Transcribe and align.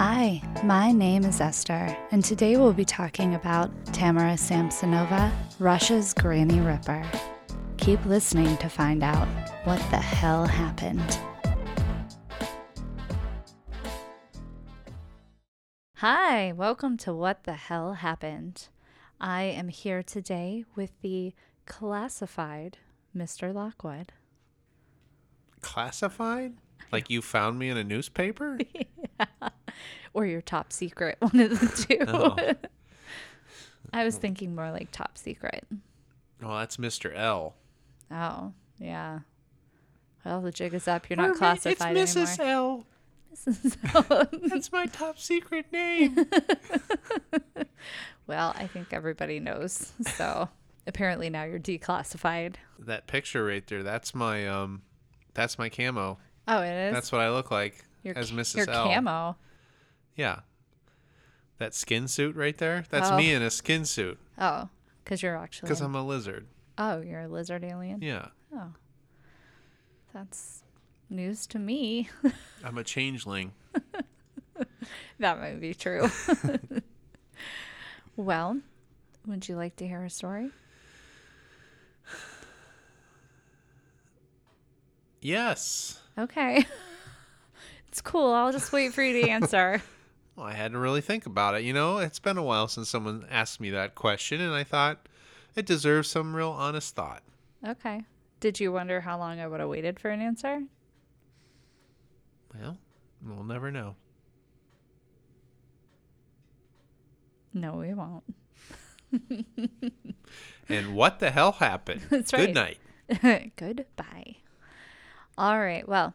Hi, 0.00 0.40
my 0.62 0.92
name 0.92 1.24
is 1.24 1.40
Esther, 1.40 1.96
and 2.12 2.24
today 2.24 2.56
we'll 2.56 2.72
be 2.72 2.84
talking 2.84 3.34
about 3.34 3.72
Tamara 3.86 4.34
Samsonova, 4.34 5.32
Russia's 5.58 6.14
Granny 6.14 6.60
Ripper. 6.60 7.04
Keep 7.78 8.06
listening 8.06 8.56
to 8.58 8.68
find 8.68 9.02
out 9.02 9.26
what 9.64 9.80
the 9.90 9.96
hell 9.96 10.46
happened. 10.46 11.18
Hi, 15.96 16.52
welcome 16.52 16.96
to 16.98 17.12
What 17.12 17.42
the 17.42 17.54
Hell 17.54 17.94
Happened. 17.94 18.68
I 19.20 19.42
am 19.42 19.66
here 19.66 20.04
today 20.04 20.64
with 20.76 20.92
the 21.02 21.34
classified 21.66 22.78
Mr. 23.16 23.52
Lockwood. 23.52 24.12
Classified? 25.60 26.52
Like 26.92 27.10
you 27.10 27.20
found 27.20 27.58
me 27.58 27.68
in 27.68 27.76
a 27.76 27.82
newspaper? 27.82 28.60
Or 30.14 30.26
your 30.26 30.40
top 30.40 30.72
secret, 30.72 31.16
one 31.20 31.38
of 31.40 31.60
the 31.60 31.86
two. 31.86 31.98
Oh. 32.08 32.36
I 33.92 34.04
was 34.04 34.16
thinking 34.16 34.54
more 34.54 34.70
like 34.70 34.90
top 34.92 35.16
secret. 35.16 35.64
Well, 36.42 36.58
that's 36.58 36.76
Mr. 36.76 37.14
L. 37.16 37.54
Oh, 38.10 38.52
yeah. 38.78 39.20
Well, 40.24 40.42
the 40.42 40.52
jig 40.52 40.74
is 40.74 40.86
up. 40.86 41.08
You're 41.08 41.16
not 41.16 41.30
Or 41.30 41.32
me- 41.32 41.38
classified 41.38 41.96
It's 41.96 42.14
Mrs. 42.14 42.38
anymore. 42.38 42.54
L. 42.54 42.86
Mrs. 43.34 44.50
That's 44.50 44.72
my 44.72 44.86
top 44.86 45.18
secret 45.18 45.72
name. 45.72 46.16
well, 48.26 48.54
I 48.56 48.66
think 48.66 48.92
everybody 48.92 49.40
knows. 49.40 49.92
So 50.16 50.48
apparently 50.86 51.30
now 51.30 51.44
you're 51.44 51.58
declassified. 51.58 52.54
that 52.80 53.06
picture 53.06 53.44
right 53.44 53.66
there, 53.66 53.82
that's 53.82 54.14
my 54.14 54.46
um 54.48 54.82
that's 55.34 55.58
my 55.58 55.68
camo. 55.68 56.18
Oh, 56.46 56.62
it 56.62 56.88
is. 56.88 56.94
That's 56.94 57.12
what 57.12 57.20
I 57.20 57.30
look 57.30 57.50
like 57.50 57.84
your, 58.02 58.16
as 58.16 58.30
Mrs. 58.32 58.56
Your 58.56 58.70
L. 58.70 58.84
camo. 58.86 59.36
Yeah. 60.16 60.40
That 61.58 61.74
skin 61.74 62.06
suit 62.08 62.36
right 62.36 62.56
there? 62.56 62.84
That's 62.90 63.10
Oh. 63.10 63.16
me 63.16 63.32
in 63.32 63.42
a 63.42 63.50
skin 63.50 63.84
suit 63.84 64.18
Oh, 64.38 64.68
because 65.04 65.22
you're 65.22 65.36
actually. 65.36 65.66
because 65.68 65.80
I'm 65.80 65.94
a 65.94 66.04
lizard. 66.06 66.46
oh, 66.78 67.00
you're 67.00 67.22
a 67.22 67.28
lizard 67.28 67.64
alien. 67.64 68.00
Yeah. 68.02 68.28
Oh, 68.54 68.72
that's 70.14 70.62
news 71.10 71.46
to 71.48 71.58
me. 71.58 72.08
I'm 72.64 72.78
a 72.78 72.84
changeling. 72.84 73.52
that 75.18 75.40
might 75.40 75.60
be 75.60 75.74
true. 75.74 76.08
well, 78.16 78.58
would 79.26 79.48
you 79.48 79.56
like 79.56 79.74
to 79.76 79.86
hear 79.86 80.04
a 80.04 80.10
story? 80.10 80.50
Yes. 85.20 86.00
Okay. 86.16 86.64
It's 87.98 88.08
cool. 88.08 88.32
I'll 88.32 88.52
just 88.52 88.72
wait 88.72 88.94
for 88.94 89.02
you 89.02 89.20
to 89.22 89.28
answer. 89.28 89.82
Well, 90.36 90.46
I 90.46 90.52
had 90.52 90.70
to 90.70 90.78
really 90.78 91.00
think 91.00 91.26
about 91.26 91.56
it. 91.56 91.64
You 91.64 91.72
know, 91.72 91.98
it's 91.98 92.20
been 92.20 92.38
a 92.38 92.44
while 92.44 92.68
since 92.68 92.88
someone 92.88 93.26
asked 93.28 93.58
me 93.60 93.70
that 93.70 93.96
question, 93.96 94.40
and 94.40 94.54
I 94.54 94.62
thought 94.62 95.08
it 95.56 95.66
deserves 95.66 96.08
some 96.08 96.32
real 96.32 96.50
honest 96.50 96.94
thought. 96.94 97.24
okay. 97.66 98.04
Did 98.38 98.60
you 98.60 98.70
wonder 98.70 99.00
how 99.00 99.18
long 99.18 99.40
I 99.40 99.48
would 99.48 99.58
have 99.58 99.68
waited 99.68 99.98
for 99.98 100.10
an 100.10 100.20
answer? 100.20 100.62
Well, 102.54 102.78
we'll 103.20 103.42
never 103.42 103.72
know. 103.72 103.96
No, 107.52 107.72
we 107.78 107.94
won't. 107.94 108.22
And 110.68 110.94
what 110.94 111.18
the 111.18 111.30
hell 111.30 111.52
happened? 111.52 112.02
That's 112.10 112.30
Good 112.30 112.54
night. 112.54 112.78
Goodbye. 113.56 114.36
All 115.36 115.58
right. 115.58 115.88
Well, 115.88 116.14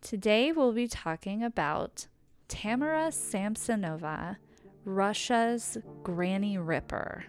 today 0.00 0.52
we'll 0.52 0.72
be 0.72 0.86
talking 0.88 1.42
about 1.42 2.06
Tamara 2.48 3.08
Samsonova, 3.08 4.36
Russia's 4.84 5.78
Granny 6.02 6.58
Ripper. 6.58 7.24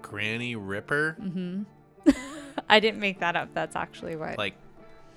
Granny 0.00 0.56
Ripper? 0.56 1.16
Mm-hmm. 1.20 1.62
I 2.68 2.80
didn't 2.80 3.00
make 3.00 3.20
that 3.20 3.36
up. 3.36 3.50
That's 3.54 3.76
actually 3.76 4.16
what. 4.16 4.38
Like, 4.38 4.54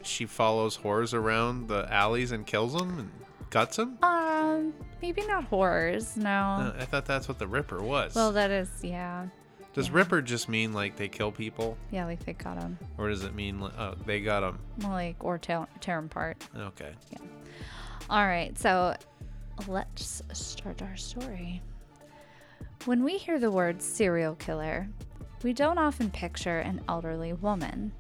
she 0.04 0.26
follows 0.26 0.78
whores 0.78 1.14
around 1.14 1.68
the 1.68 1.92
alleys 1.92 2.32
and 2.32 2.46
kills 2.46 2.74
them 2.74 3.00
and 3.00 3.12
guts 3.50 3.78
them? 3.78 3.98
um, 4.04 4.74
maybe 5.02 5.26
not 5.26 5.46
horrors. 5.46 6.16
No. 6.18 6.30
Uh, 6.30 6.74
I 6.80 6.86
thought 6.86 7.06
that's 7.06 7.28
what 7.28 7.40
the 7.40 7.48
Ripper 7.48 7.82
was. 7.82 8.14
well, 8.16 8.32
that 8.34 8.52
is 8.52 8.70
yeah, 8.84 9.28
does 9.76 9.90
yeah. 9.90 9.96
Ripper 9.96 10.22
just 10.24 10.50
mean 10.50 10.74
like 10.74 10.96
they 10.96 11.08
kill 11.08 11.32
people? 11.32 11.78
yeah. 11.92 12.06
Like 12.06 12.26
they 12.26 12.34
got 12.34 12.58
him. 12.58 12.80
Or 12.98 13.10
does 13.10 13.24
it 13.24 13.36
mean, 13.36 13.60
like, 13.60 13.78
oh, 13.78 13.94
they 14.06 14.22
got 14.22 14.40
them? 14.40 14.58
Like 14.82 15.24
or 15.24 15.38
tear 15.38 15.68
tear 15.82 15.98
'em 15.98 16.06
apart. 16.06 16.38
Okay. 16.58 16.94
Yeah. 17.12 17.20
All 18.10 18.26
right, 18.26 18.58
so 18.58 18.96
let's 19.68 20.22
start 20.34 20.82
our 20.82 20.96
story. 20.96 21.62
When 22.86 23.04
we 23.04 23.18
hear 23.18 23.40
the 23.40 23.52
word 23.52 23.82
serial 23.82 24.36
killer, 24.36 24.88
we 25.44 25.54
don't 25.54 25.78
often 25.78 26.10
picture 26.12 26.60
an 26.60 26.82
elderly 26.88 27.34
woman. 27.34 27.92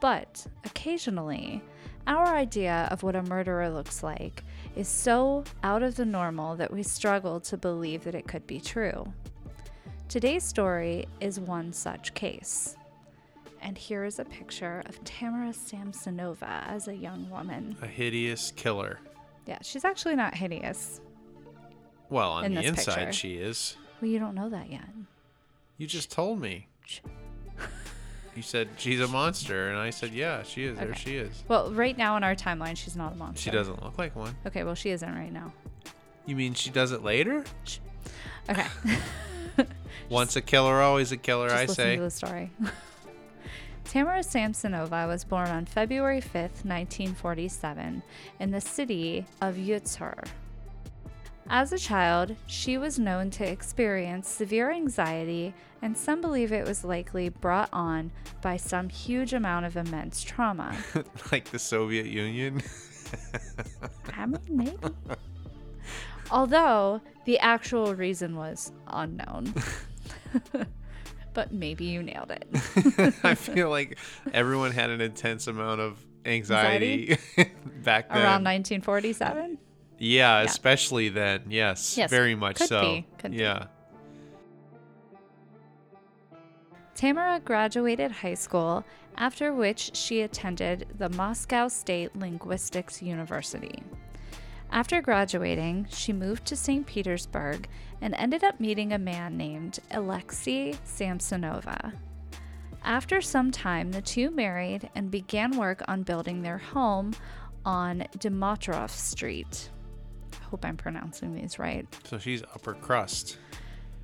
But 0.00 0.46
occasionally, 0.64 1.62
our 2.06 2.26
idea 2.34 2.88
of 2.90 3.02
what 3.02 3.16
a 3.16 3.22
murderer 3.22 3.68
looks 3.68 4.02
like 4.02 4.42
is 4.76 4.88
so 4.88 5.44
out 5.62 5.82
of 5.82 5.96
the 5.96 6.04
normal 6.04 6.56
that 6.56 6.72
we 6.72 6.82
struggle 6.82 7.40
to 7.40 7.56
believe 7.56 8.04
that 8.04 8.14
it 8.14 8.26
could 8.26 8.46
be 8.46 8.60
true. 8.60 9.12
Today's 10.10 10.42
story 10.42 11.06
is 11.20 11.38
one 11.38 11.72
such 11.72 12.14
case. 12.14 12.74
And 13.62 13.78
here 13.78 14.04
is 14.04 14.18
a 14.18 14.24
picture 14.24 14.82
of 14.86 14.98
Tamara 15.04 15.50
Samsonova 15.52 16.66
as 16.66 16.88
a 16.88 16.96
young 16.96 17.30
woman. 17.30 17.76
A 17.80 17.86
hideous 17.86 18.52
killer. 18.56 18.98
Yeah, 19.46 19.58
she's 19.62 19.84
actually 19.84 20.16
not 20.16 20.34
hideous. 20.34 21.00
Well, 22.08 22.32
on 22.32 22.44
In 22.44 22.54
the 22.54 22.62
inside, 22.62 22.96
picture. 22.96 23.12
she 23.12 23.34
is. 23.34 23.76
Well, 24.00 24.10
you 24.10 24.18
don't 24.18 24.34
know 24.34 24.48
that 24.48 24.68
yet. 24.68 24.88
You 25.78 25.86
just 25.86 26.10
told 26.10 26.40
me. 26.40 26.66
You 28.34 28.42
said 28.42 28.68
she's 28.78 29.00
a 29.00 29.06
monster, 29.06 29.70
and 29.70 29.78
I 29.78 29.90
said, 29.90 30.10
yeah, 30.10 30.42
she 30.42 30.64
is. 30.64 30.76
There 30.76 30.92
she 30.96 31.18
is. 31.18 31.44
Well, 31.46 31.70
right 31.72 31.96
now 31.96 32.16
in 32.16 32.24
our 32.24 32.34
timeline, 32.34 32.76
she's 32.76 32.96
not 32.96 33.12
a 33.12 33.16
monster. 33.16 33.42
She 33.42 33.50
doesn't 33.52 33.80
look 33.80 33.96
like 33.96 34.16
one. 34.16 34.34
Okay, 34.44 34.64
well, 34.64 34.74
she 34.74 34.90
isn't 34.90 35.14
right 35.14 35.32
now. 35.32 35.52
You 36.26 36.34
mean 36.34 36.54
she 36.54 36.70
does 36.70 36.90
it 36.90 37.04
later? 37.04 37.44
Okay, 38.48 38.66
Once 40.08 40.36
a 40.36 40.40
killer, 40.40 40.80
always 40.80 41.12
a 41.12 41.16
killer, 41.16 41.50
I 41.50 41.62
listen 41.62 41.74
say. 41.74 41.96
to 41.96 42.02
the 42.02 42.10
story. 42.10 42.50
Tamara 43.84 44.20
Samsonova 44.20 45.08
was 45.08 45.24
born 45.24 45.48
on 45.48 45.64
February 45.64 46.20
5th, 46.20 46.64
1947, 46.64 48.02
in 48.38 48.50
the 48.50 48.60
city 48.60 49.26
of 49.40 49.56
Yutsur. 49.56 50.28
As 51.48 51.72
a 51.72 51.78
child, 51.78 52.36
she 52.46 52.78
was 52.78 53.00
known 53.00 53.30
to 53.30 53.44
experience 53.44 54.28
severe 54.28 54.70
anxiety, 54.70 55.52
and 55.82 55.96
some 55.96 56.20
believe 56.20 56.52
it 56.52 56.64
was 56.64 56.84
likely 56.84 57.28
brought 57.28 57.68
on 57.72 58.12
by 58.40 58.56
some 58.56 58.88
huge 58.88 59.32
amount 59.32 59.66
of 59.66 59.76
immense 59.76 60.22
trauma. 60.22 60.76
like 61.32 61.46
the 61.46 61.58
Soviet 61.58 62.06
Union. 62.06 62.62
I 64.16 64.26
mean, 64.26 64.38
maybe. 64.48 64.94
Although 66.30 67.00
the 67.24 67.38
actual 67.38 67.94
reason 67.94 68.36
was 68.36 68.72
unknown. 68.86 69.52
but 71.34 71.52
maybe 71.52 71.84
you 71.84 72.02
nailed 72.02 72.30
it. 72.30 73.14
I 73.24 73.34
feel 73.34 73.70
like 73.78 73.98
everyone 74.32 74.72
had 74.72 74.90
an 74.90 75.00
intense 75.00 75.46
amount 75.46 75.80
of 75.80 76.04
anxiety, 76.24 77.16
back 77.82 78.08
then. 78.08 78.18
Around 78.18 78.44
1947? 78.44 79.58
yeah, 79.98 80.40
especially 80.42 81.08
then. 81.08 81.42
Yes, 81.48 81.96
Yes, 81.96 82.10
very 82.10 82.34
much 82.34 82.56
could 82.56 82.68
so. 82.68 82.80
be, 82.82 83.06
could 83.18 83.30
be. 83.32 83.38
yeah. 83.38 83.66
Tamara 86.94 87.40
graduated 87.40 88.10
high 88.12 88.34
school, 88.34 88.84
after 89.16 89.54
which 89.54 89.96
she 89.96 90.20
attended 90.20 90.86
the 90.98 91.08
Moscow 91.10 91.68
State 91.68 92.14
Linguistics 92.14 93.00
University. 93.00 93.82
After 94.72 95.02
graduating, 95.02 95.88
she 95.90 96.12
moved 96.12 96.44
to 96.46 96.56
St. 96.56 96.86
Petersburg 96.86 97.68
and 98.00 98.14
ended 98.14 98.44
up 98.44 98.60
meeting 98.60 98.92
a 98.92 98.98
man 98.98 99.36
named 99.36 99.80
Alexei 99.90 100.74
Samsonova. 100.86 101.92
After 102.84 103.20
some 103.20 103.50
time, 103.50 103.90
the 103.92 104.00
two 104.00 104.30
married 104.30 104.88
and 104.94 105.10
began 105.10 105.56
work 105.56 105.82
on 105.88 106.02
building 106.02 106.42
their 106.42 106.58
home 106.58 107.12
on 107.64 108.06
Dimitrov 108.18 108.90
Street. 108.90 109.70
I 110.40 110.44
hope 110.44 110.64
I'm 110.64 110.76
pronouncing 110.76 111.34
these 111.34 111.58
right. 111.58 111.86
So 112.04 112.18
she's 112.18 112.42
upper 112.54 112.74
crust. 112.74 113.38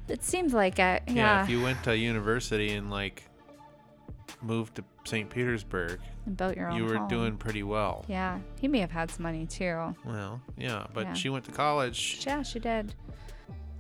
It 0.09 0.23
seems 0.23 0.53
like 0.53 0.75
it. 0.79 1.03
Yeah. 1.07 1.15
Yeah. 1.15 1.45
if 1.45 1.51
you 1.51 1.62
went 1.62 1.83
to 1.85 1.97
university 1.97 2.73
and 2.75 2.91
like 2.91 3.23
moved 4.43 4.77
to 4.77 4.85
St. 5.05 5.29
Petersburg, 5.31 5.99
and 6.27 6.37
built 6.37 6.56
your 6.56 6.69
own 6.71 6.77
you 6.77 6.85
were 6.85 6.97
home. 6.99 7.09
doing 7.09 7.37
pretty 7.37 7.62
well. 7.62 8.05
Yeah, 8.09 8.38
he 8.61 8.69
may 8.69 8.81
have 8.81 8.91
had 8.91 9.11
some 9.11 9.23
money 9.23 9.47
too. 9.47 9.94
Well, 10.05 10.41
yeah, 10.56 10.87
but 10.93 11.06
Yeah. 11.06 11.12
she 11.15 11.29
went 11.29 11.44
to 11.47 11.53
college. 11.53 12.23
Yeah, 12.27 12.43
she 12.43 12.59
did. 12.59 12.94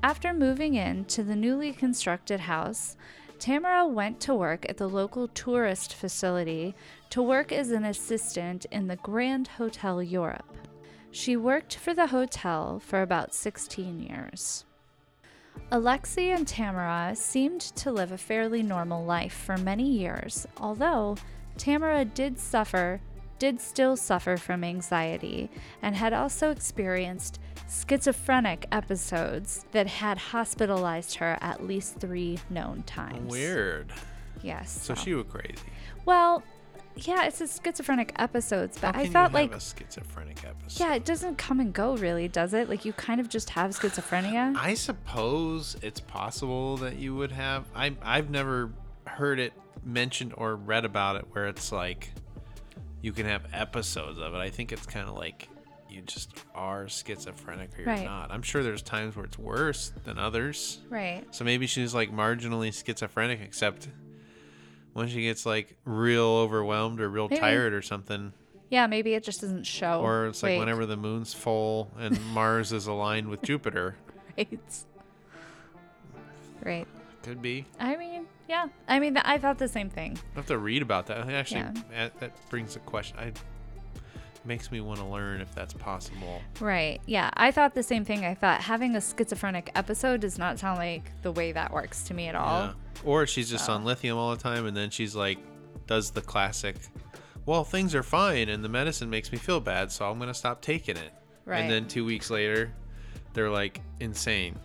After 0.02 0.32
moving 0.32 0.74
in 0.74 1.04
to 1.06 1.22
the 1.24 1.34
newly 1.36 1.72
constructed 1.72 2.40
house, 2.40 2.96
Tamara 3.38 3.86
went 3.86 4.20
to 4.20 4.34
work 4.34 4.64
at 4.68 4.76
the 4.78 4.88
local 4.88 5.28
tourist 5.28 5.92
facility 5.94 6.74
to 7.10 7.22
work 7.22 7.52
as 7.52 7.70
an 7.70 7.84
assistant 7.84 8.64
in 8.70 8.86
the 8.86 8.96
Grand 8.96 9.48
Hotel 9.48 10.02
Europe. 10.02 10.56
She 11.10 11.36
worked 11.36 11.76
for 11.76 11.92
the 11.94 12.06
hotel 12.08 12.78
for 12.78 13.02
about 13.02 13.34
16 13.34 14.00
years. 14.00 14.64
Alexi 15.72 16.34
and 16.34 16.46
Tamara 16.46 17.12
seemed 17.14 17.60
to 17.60 17.90
live 17.90 18.12
a 18.12 18.18
fairly 18.18 18.62
normal 18.62 19.04
life 19.04 19.32
for 19.32 19.56
many 19.56 19.88
years, 19.88 20.46
although 20.58 21.16
Tamara 21.58 22.04
did 22.04 22.38
suffer, 22.38 23.00
did 23.38 23.60
still 23.60 23.96
suffer 23.96 24.36
from 24.36 24.62
anxiety, 24.62 25.50
and 25.82 25.96
had 25.96 26.12
also 26.12 26.50
experienced 26.50 27.40
schizophrenic 27.68 28.66
episodes 28.70 29.64
that 29.72 29.86
had 29.86 30.18
hospitalized 30.18 31.16
her 31.16 31.36
at 31.40 31.66
least 31.66 31.96
three 31.96 32.38
known 32.48 32.82
times. 32.84 33.30
Weird. 33.30 33.92
Yes. 34.42 34.70
So 34.70 34.94
she 34.94 35.14
was 35.14 35.26
crazy. 35.28 35.56
Well, 36.04 36.44
yeah, 36.96 37.26
it's 37.26 37.40
a 37.40 37.46
schizophrenic 37.48 38.12
episodes, 38.16 38.78
but 38.80 38.96
I 38.96 39.02
you 39.02 39.10
like 39.12 39.54
a 39.54 39.60
schizophrenic 39.60 40.44
episode. 40.44 40.80
yeah, 40.82 40.94
it 40.94 41.04
doesn't 41.04 41.36
come 41.36 41.60
and 41.60 41.72
go 41.72 41.96
really, 41.96 42.28
does 42.28 42.54
it? 42.54 42.68
Like 42.68 42.84
you 42.84 42.92
kind 42.92 43.20
of 43.20 43.28
just 43.28 43.50
have 43.50 43.70
schizophrenia. 43.72 44.56
I 44.56 44.74
suppose 44.74 45.76
it's 45.82 46.00
possible 46.00 46.76
that 46.78 46.96
you 46.96 47.14
would 47.14 47.32
have. 47.32 47.64
I 47.74 47.94
I've 48.02 48.30
never 48.30 48.70
heard 49.06 49.38
it 49.38 49.52
mentioned 49.84 50.34
or 50.36 50.56
read 50.56 50.84
about 50.84 51.16
it 51.16 51.26
where 51.32 51.46
it's 51.46 51.70
like 51.70 52.10
you 53.02 53.12
can 53.12 53.26
have 53.26 53.46
episodes 53.52 54.18
of 54.18 54.34
it. 54.34 54.38
I 54.38 54.50
think 54.50 54.72
it's 54.72 54.86
kind 54.86 55.08
of 55.08 55.14
like 55.16 55.48
you 55.88 56.02
just 56.02 56.30
are 56.54 56.88
schizophrenic 56.88 57.70
or 57.78 57.82
you're 57.82 57.86
Right. 57.86 58.04
not. 58.04 58.30
I'm 58.32 58.42
sure 58.42 58.62
there's 58.62 58.82
times 58.82 59.14
where 59.16 59.24
it's 59.24 59.38
worse 59.38 59.92
than 60.04 60.18
others. 60.18 60.80
right. 60.90 61.22
So 61.30 61.44
maybe 61.44 61.66
she's 61.66 61.94
like 61.94 62.10
marginally 62.12 62.72
schizophrenic, 62.74 63.40
except 63.42 63.88
when 64.96 65.08
she 65.08 65.22
gets 65.22 65.44
like 65.44 65.76
real 65.84 66.24
overwhelmed 66.24 67.00
or 67.02 67.08
real 67.10 67.28
Maybe. 67.28 67.40
tired 67.40 67.74
or 67.74 67.82
something, 67.82 68.32
Yeah, 68.70 68.86
maybe 68.86 69.12
it 69.14 69.22
just 69.24 69.42
doesn't 69.42 69.64
show. 69.64 70.00
or 70.00 70.26
it's 70.28 70.42
like 70.42 70.52
Like, 70.52 70.60
whenever 70.60 70.86
the 70.86 70.96
moon's 70.96 71.34
full 71.34 71.90
and 71.98 72.18
Mars 72.32 72.72
is 72.72 72.86
aligned 72.86 73.28
with 73.28 73.42
Jupiter. 73.42 73.96
Right. 74.38 74.58
Right. 76.64 76.86
Could 77.22 77.42
be. 77.42 77.66
I 77.78 77.96
mean, 77.96 78.26
yeah. 78.48 78.68
I 78.88 78.98
mean, 79.00 79.16
I 79.18 79.38
thought 79.38 79.58
the 79.58 79.68
same 79.68 79.90
thing. 79.90 80.18
I 80.34 80.38
have 80.38 80.46
to 80.46 80.58
read 80.58 80.80
about 80.82 81.06
that. 81.06 81.28
Actually, 81.28 81.60
Yeah. 81.92 82.08
that 82.20 82.32
brings 82.48 82.76
a 82.76 82.80
question. 82.80 83.18
I 83.18 83.32
makes 84.46 84.70
me 84.70 84.80
want 84.80 85.00
to 85.00 85.06
learn 85.06 85.40
if 85.40 85.54
that's 85.54 85.72
possible. 85.74 86.40
Right. 86.60 87.00
Yeah. 87.06 87.30
I 87.34 87.50
thought 87.50 87.74
the 87.74 87.82
same 87.82 88.04
thing. 88.04 88.24
I 88.24 88.34
thought 88.34 88.60
having 88.60 88.94
a 88.96 89.00
schizophrenic 89.00 89.70
episode 89.74 90.20
does 90.20 90.38
not 90.38 90.58
sound 90.58 90.78
like 90.78 91.10
the 91.22 91.32
way 91.32 91.52
that 91.52 91.72
works 91.72 92.02
to 92.04 92.14
me 92.14 92.28
at 92.28 92.34
all. 92.34 92.62
Yeah. 92.66 92.72
Or 93.04 93.26
she's 93.26 93.50
just 93.50 93.66
So. 93.66 93.72
on 93.72 93.84
lithium 93.84 94.16
all 94.16 94.30
the 94.30 94.42
time, 94.42 94.66
and 94.66 94.76
then 94.76 94.90
she's 94.90 95.14
like, 95.14 95.38
does 95.86 96.10
the 96.10 96.22
classic. 96.22 96.76
Well, 97.44 97.62
things 97.62 97.94
are 97.94 98.02
fine, 98.02 98.48
and 98.48 98.64
the 98.64 98.68
medicine 98.68 99.08
makes 99.08 99.30
me 99.30 99.38
feel 99.38 99.60
bad, 99.60 99.92
so 99.92 100.10
I'm 100.10 100.18
gonna 100.18 100.34
stop 100.34 100.60
taking 100.62 100.96
it. 100.96 101.12
Right. 101.44 101.60
And 101.60 101.70
then 101.70 101.86
two 101.86 102.04
weeks 102.04 102.28
later, 102.30 102.72
they're 103.34 103.50
like 103.50 103.80
insane. 104.00 104.56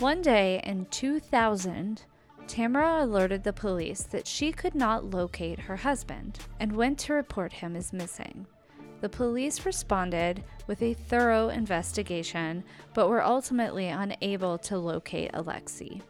One 0.00 0.22
day 0.22 0.60
in 0.64 0.86
2000, 0.86 2.02
Tamara 2.48 3.04
alerted 3.04 3.44
the 3.44 3.52
police 3.52 4.02
that 4.04 4.26
she 4.26 4.50
could 4.50 4.74
not 4.74 5.04
locate 5.04 5.60
her 5.60 5.76
husband 5.76 6.38
and 6.58 6.72
went 6.72 6.98
to 7.00 7.12
report 7.12 7.52
him 7.52 7.76
as 7.76 7.92
missing. 7.92 8.46
The 9.00 9.08
police 9.08 9.64
responded 9.64 10.44
with 10.66 10.82
a 10.82 10.94
thorough 10.94 11.48
investigation, 11.48 12.64
but 12.92 13.08
were 13.08 13.24
ultimately 13.24 13.88
unable 13.88 14.58
to 14.58 14.78
locate 14.78 15.32
Alexi. 15.32 16.02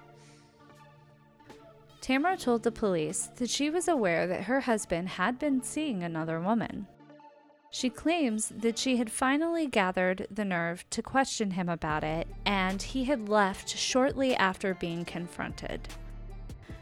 Tamara 2.01 2.37
told 2.37 2.63
the 2.63 2.73
police 2.73 3.29
that 3.37 3.51
she 3.51 3.71
was 3.71 3.87
aware 3.87 4.27
that 4.27 4.45
her 4.45 4.61
husband 4.61 5.11
had 5.11 5.39
been 5.39 5.63
seeing 5.63 6.03
another 6.03 6.41
woman. 6.41 6.87
She 7.71 7.89
claims 7.89 8.49
that 8.49 8.79
she 8.79 8.97
had 8.97 9.13
finally 9.13 9.69
gathered 9.69 10.27
the 10.29 10.45
nerve 10.45 10.85
to 10.91 11.03
question 11.03 11.53
him 11.53 11.69
about 11.69 12.03
it, 12.03 12.27
and 12.45 12.83
he 12.83 13.05
had 13.05 13.29
left 13.29 13.69
shortly 13.69 14.35
after 14.35 14.75
being 14.75 15.05
confronted. 15.05 15.89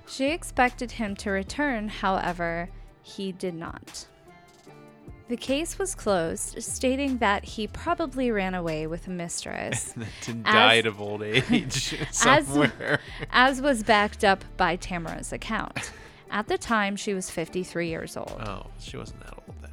She 0.07 0.31
expected 0.31 0.93
him 0.93 1.15
to 1.17 1.31
return, 1.31 1.89
however, 1.89 2.71
he 3.03 3.33
did 3.33 3.55
not. 3.55 4.07
The 5.29 5.37
case 5.37 5.79
was 5.79 5.95
closed, 5.95 6.63
stating 6.63 7.19
that 7.19 7.45
he 7.45 7.67
probably 7.67 8.31
ran 8.31 8.55
away 8.55 8.87
with 8.87 9.07
a 9.07 9.11
mistress, 9.11 9.93
and 10.27 10.47
As- 10.47 10.55
died 10.55 10.87
of 10.87 11.01
old 11.01 11.23
age 11.23 11.95
somewhere. 12.13 13.01
as 13.31 13.61
was 13.61 13.83
backed 13.83 14.25
up 14.25 14.43
by 14.57 14.77
Tamara's 14.77 15.33
account. 15.33 15.93
At 16.31 16.49
the 16.49 16.57
time, 16.59 16.97
she 16.97 17.13
was 17.15 17.31
53 17.31 17.89
years 17.89 18.17
old. 18.17 18.41
oh, 18.47 18.67
she 18.79 18.97
wasn't 18.97 19.21
that 19.21 19.35
old 19.35 19.55
then. 19.61 19.71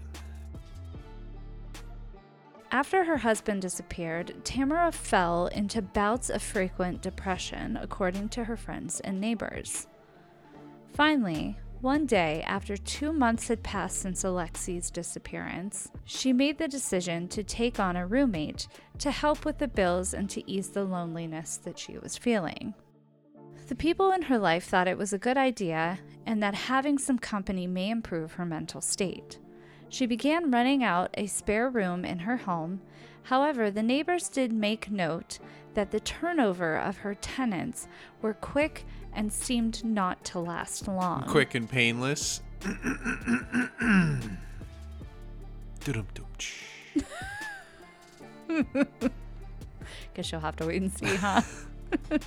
After 2.72 3.06
her 3.06 3.18
husband 3.18 3.62
disappeared, 3.62 4.34
Tamara 4.44 4.92
fell 4.92 5.48
into 5.48 5.82
bouts 5.82 6.30
of 6.30 6.42
frequent 6.42 7.02
depression, 7.02 7.78
according 7.82 8.30
to 8.30 8.44
her 8.46 8.58
friends 8.58 9.00
and 9.02 9.22
neighbors. 9.22 9.88
Finally, 10.94 11.58
one 11.82 12.06
day, 12.06 12.44
after 12.48 12.78
two 12.78 13.14
months 13.14 13.48
had 13.48 13.62
passed 13.64 14.00
since 14.00 14.24
Alexi's 14.24 14.90
disappearance, 14.90 15.90
she 16.06 16.34
made 16.34 16.58
the 16.58 16.68
decision 16.68 17.28
to 17.30 17.44
take 17.44 17.80
on 17.80 17.96
a 17.96 18.08
roommate 18.08 18.68
to 19.00 19.12
help 19.12 19.46
with 19.46 19.58
the 19.58 19.68
bills 19.68 20.14
and 20.14 20.30
to 20.30 20.50
ease 20.50 20.70
the 20.70 20.84
loneliness 20.84 21.58
that 21.58 21.78
she 21.78 21.98
was 21.98 22.18
feeling. 22.18 22.74
The 23.68 23.76
people 23.76 24.12
in 24.12 24.24
her 24.24 24.38
life 24.38 24.66
thought 24.66 24.88
it 24.88 24.98
was 24.98 25.12
a 25.12 25.18
good 25.18 25.38
idea 25.38 26.00
and 26.26 26.42
that 26.42 26.54
having 26.54 26.98
some 26.98 27.18
company 27.18 27.68
may 27.68 27.90
improve 27.90 28.34
her 28.34 28.46
mental 28.46 28.82
state. 28.82 29.40
She 29.90 30.06
began 30.06 30.52
renting 30.52 30.84
out 30.84 31.10
a 31.16 31.28
spare 31.28 31.70
room 31.70 32.06
in 32.06 32.20
her 32.20 32.38
home. 32.38 32.82
However, 33.24 33.72
the 33.72 33.84
neighbors 33.84 34.30
did 34.30 34.52
make 34.52 34.92
note 34.92 35.40
that 35.74 35.92
the 35.92 36.00
turnover 36.00 36.78
of 36.78 36.98
her 36.98 37.16
tenants 37.16 37.88
were 38.22 38.34
quick 38.34 38.86
and 39.16 39.32
seemed 39.32 39.84
not 39.84 40.24
to 40.26 40.40
last 40.40 40.88
long. 40.88 41.24
Quick 41.24 41.56
and 41.56 41.70
painless. 41.70 42.42
Guess 50.14 50.32
you'll 50.32 50.42
have 50.42 50.56
to 50.58 50.68
wait 50.68 50.82
and 50.82 50.92
see, 50.92 51.16
huh? 51.16 51.42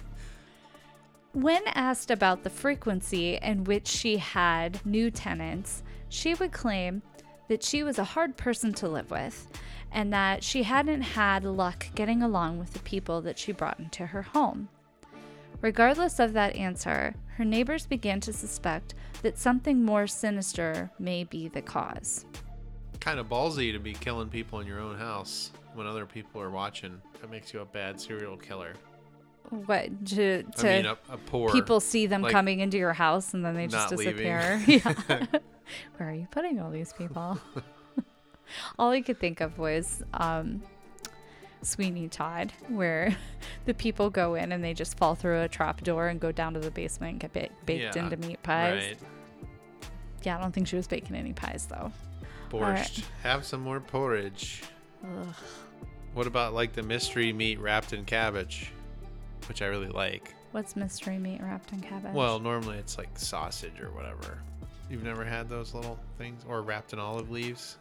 when 1.32 1.62
asked 1.68 2.10
about 2.10 2.42
the 2.42 2.50
frequency 2.50 3.36
in 3.36 3.64
which 3.64 3.86
she 3.86 4.16
had 4.16 4.84
new 4.84 5.10
tenants, 5.10 5.82
she 6.08 6.34
would 6.34 6.52
claim 6.52 7.02
that 7.48 7.62
she 7.62 7.82
was 7.82 7.98
a 7.98 8.04
hard 8.04 8.36
person 8.36 8.72
to 8.74 8.88
live 8.88 9.10
with 9.10 9.48
and 9.90 10.12
that 10.12 10.44
she 10.44 10.62
hadn't 10.64 11.00
had 11.02 11.44
luck 11.44 11.86
getting 11.94 12.22
along 12.22 12.58
with 12.58 12.72
the 12.72 12.78
people 12.80 13.22
that 13.22 13.38
she 13.38 13.52
brought 13.52 13.78
into 13.78 14.06
her 14.06 14.22
home. 14.22 14.68
Regardless 15.60 16.18
of 16.20 16.32
that 16.34 16.54
answer, 16.54 17.14
her 17.36 17.44
neighbors 17.44 17.86
began 17.86 18.20
to 18.20 18.32
suspect 18.32 18.94
that 19.22 19.38
something 19.38 19.84
more 19.84 20.06
sinister 20.06 20.90
may 20.98 21.24
be 21.24 21.48
the 21.48 21.62
cause. 21.62 22.24
kind 23.00 23.18
of 23.18 23.28
ballsy 23.28 23.72
to 23.72 23.78
be 23.78 23.92
killing 23.92 24.28
people 24.28 24.60
in 24.60 24.66
your 24.66 24.80
own 24.80 24.96
house 24.96 25.52
when 25.74 25.86
other 25.86 26.06
people 26.06 26.40
are 26.40 26.50
watching. 26.50 27.00
That 27.20 27.30
makes 27.30 27.52
you 27.52 27.60
a 27.60 27.64
bad 27.64 28.00
serial 28.00 28.36
killer. 28.36 28.74
What 29.50 30.06
to, 30.06 30.44
I 30.46 30.60
to 30.60 30.66
mean, 30.66 30.86
a, 30.86 30.98
a 31.10 31.16
poor 31.16 31.50
people 31.50 31.80
see 31.80 32.06
them 32.06 32.22
like, 32.22 32.32
coming 32.32 32.60
into 32.60 32.76
your 32.76 32.92
house 32.92 33.32
and 33.34 33.44
then 33.44 33.54
they 33.54 33.66
just 33.66 33.88
disappear. 33.88 34.62
yeah. 34.66 34.94
Where 35.96 36.10
are 36.10 36.12
you 36.12 36.28
putting 36.30 36.60
all 36.60 36.70
these 36.70 36.92
people? 36.92 37.38
all 38.78 38.90
I 38.90 39.00
could 39.00 39.18
think 39.18 39.40
of 39.40 39.58
was 39.58 40.02
um, 40.14 40.62
Sweeney 41.62 42.08
Todd, 42.08 42.52
where 42.68 43.16
the 43.66 43.74
people 43.74 44.10
go 44.10 44.34
in 44.34 44.52
and 44.52 44.62
they 44.62 44.74
just 44.74 44.96
fall 44.96 45.14
through 45.14 45.42
a 45.42 45.48
trap 45.48 45.82
door 45.82 46.08
and 46.08 46.20
go 46.20 46.32
down 46.32 46.54
to 46.54 46.60
the 46.60 46.70
basement 46.70 47.12
and 47.12 47.20
get 47.20 47.32
ba- 47.32 47.54
baked 47.66 47.96
Yeah, 47.96 48.04
into 48.04 48.16
meat 48.16 48.42
pies. 48.42 48.84
Right. 48.88 48.98
Yeah, 50.22 50.36
I 50.38 50.40
don't 50.40 50.52
think 50.52 50.66
she 50.68 50.76
was 50.76 50.86
baking 50.86 51.16
any 51.16 51.32
pies 51.32 51.66
though. 51.66 51.92
Borscht. 52.50 52.62
right. 52.62 53.04
Have 53.22 53.44
some 53.44 53.60
more 53.60 53.80
porridge. 53.80 54.62
Ugh. 55.04 55.34
What 56.14 56.26
about 56.26 56.54
like 56.54 56.72
the 56.72 56.82
mystery 56.82 57.32
meat 57.32 57.60
wrapped 57.60 57.92
in 57.92 58.04
cabbage, 58.04 58.72
which 59.48 59.62
I 59.62 59.66
really 59.66 59.88
like. 59.88 60.34
What's 60.52 60.74
mystery 60.76 61.18
meat 61.18 61.40
wrapped 61.42 61.72
in 61.72 61.80
cabbage? 61.80 62.14
Well, 62.14 62.40
normally 62.40 62.78
it's 62.78 62.96
like 62.98 63.10
sausage 63.18 63.80
or 63.80 63.90
whatever. 63.90 64.38
You've 64.90 65.04
never 65.04 65.22
had 65.24 65.50
those 65.50 65.74
little 65.74 65.98
things, 66.16 66.42
or 66.48 66.62
wrapped 66.62 66.94
in 66.94 66.98
olive 66.98 67.30
leaves. 67.30 67.76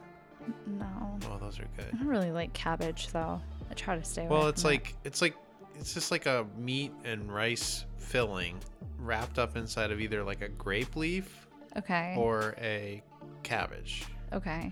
no. 0.67 1.17
Oh, 1.31 1.37
those 1.39 1.57
are 1.59 1.67
good. 1.77 1.87
I 1.93 1.97
don't 1.97 2.07
really 2.07 2.31
like 2.31 2.51
cabbage 2.53 3.07
though. 3.13 3.41
I 3.69 3.73
try 3.73 3.95
to 3.97 4.03
stay. 4.03 4.27
Well, 4.27 4.47
it's 4.47 4.63
like 4.63 4.95
it's 5.03 5.21
like 5.21 5.35
it's 5.75 5.93
just 5.93 6.11
like 6.11 6.25
a 6.25 6.45
meat 6.57 6.91
and 7.03 7.31
rice 7.31 7.85
filling 7.97 8.59
wrapped 8.99 9.37
up 9.37 9.55
inside 9.57 9.91
of 9.91 9.99
either 9.99 10.23
like 10.23 10.41
a 10.41 10.49
grape 10.49 10.95
leaf 10.95 11.47
okay. 11.77 12.15
or 12.17 12.55
a 12.59 13.01
cabbage. 13.43 14.05
okay. 14.33 14.71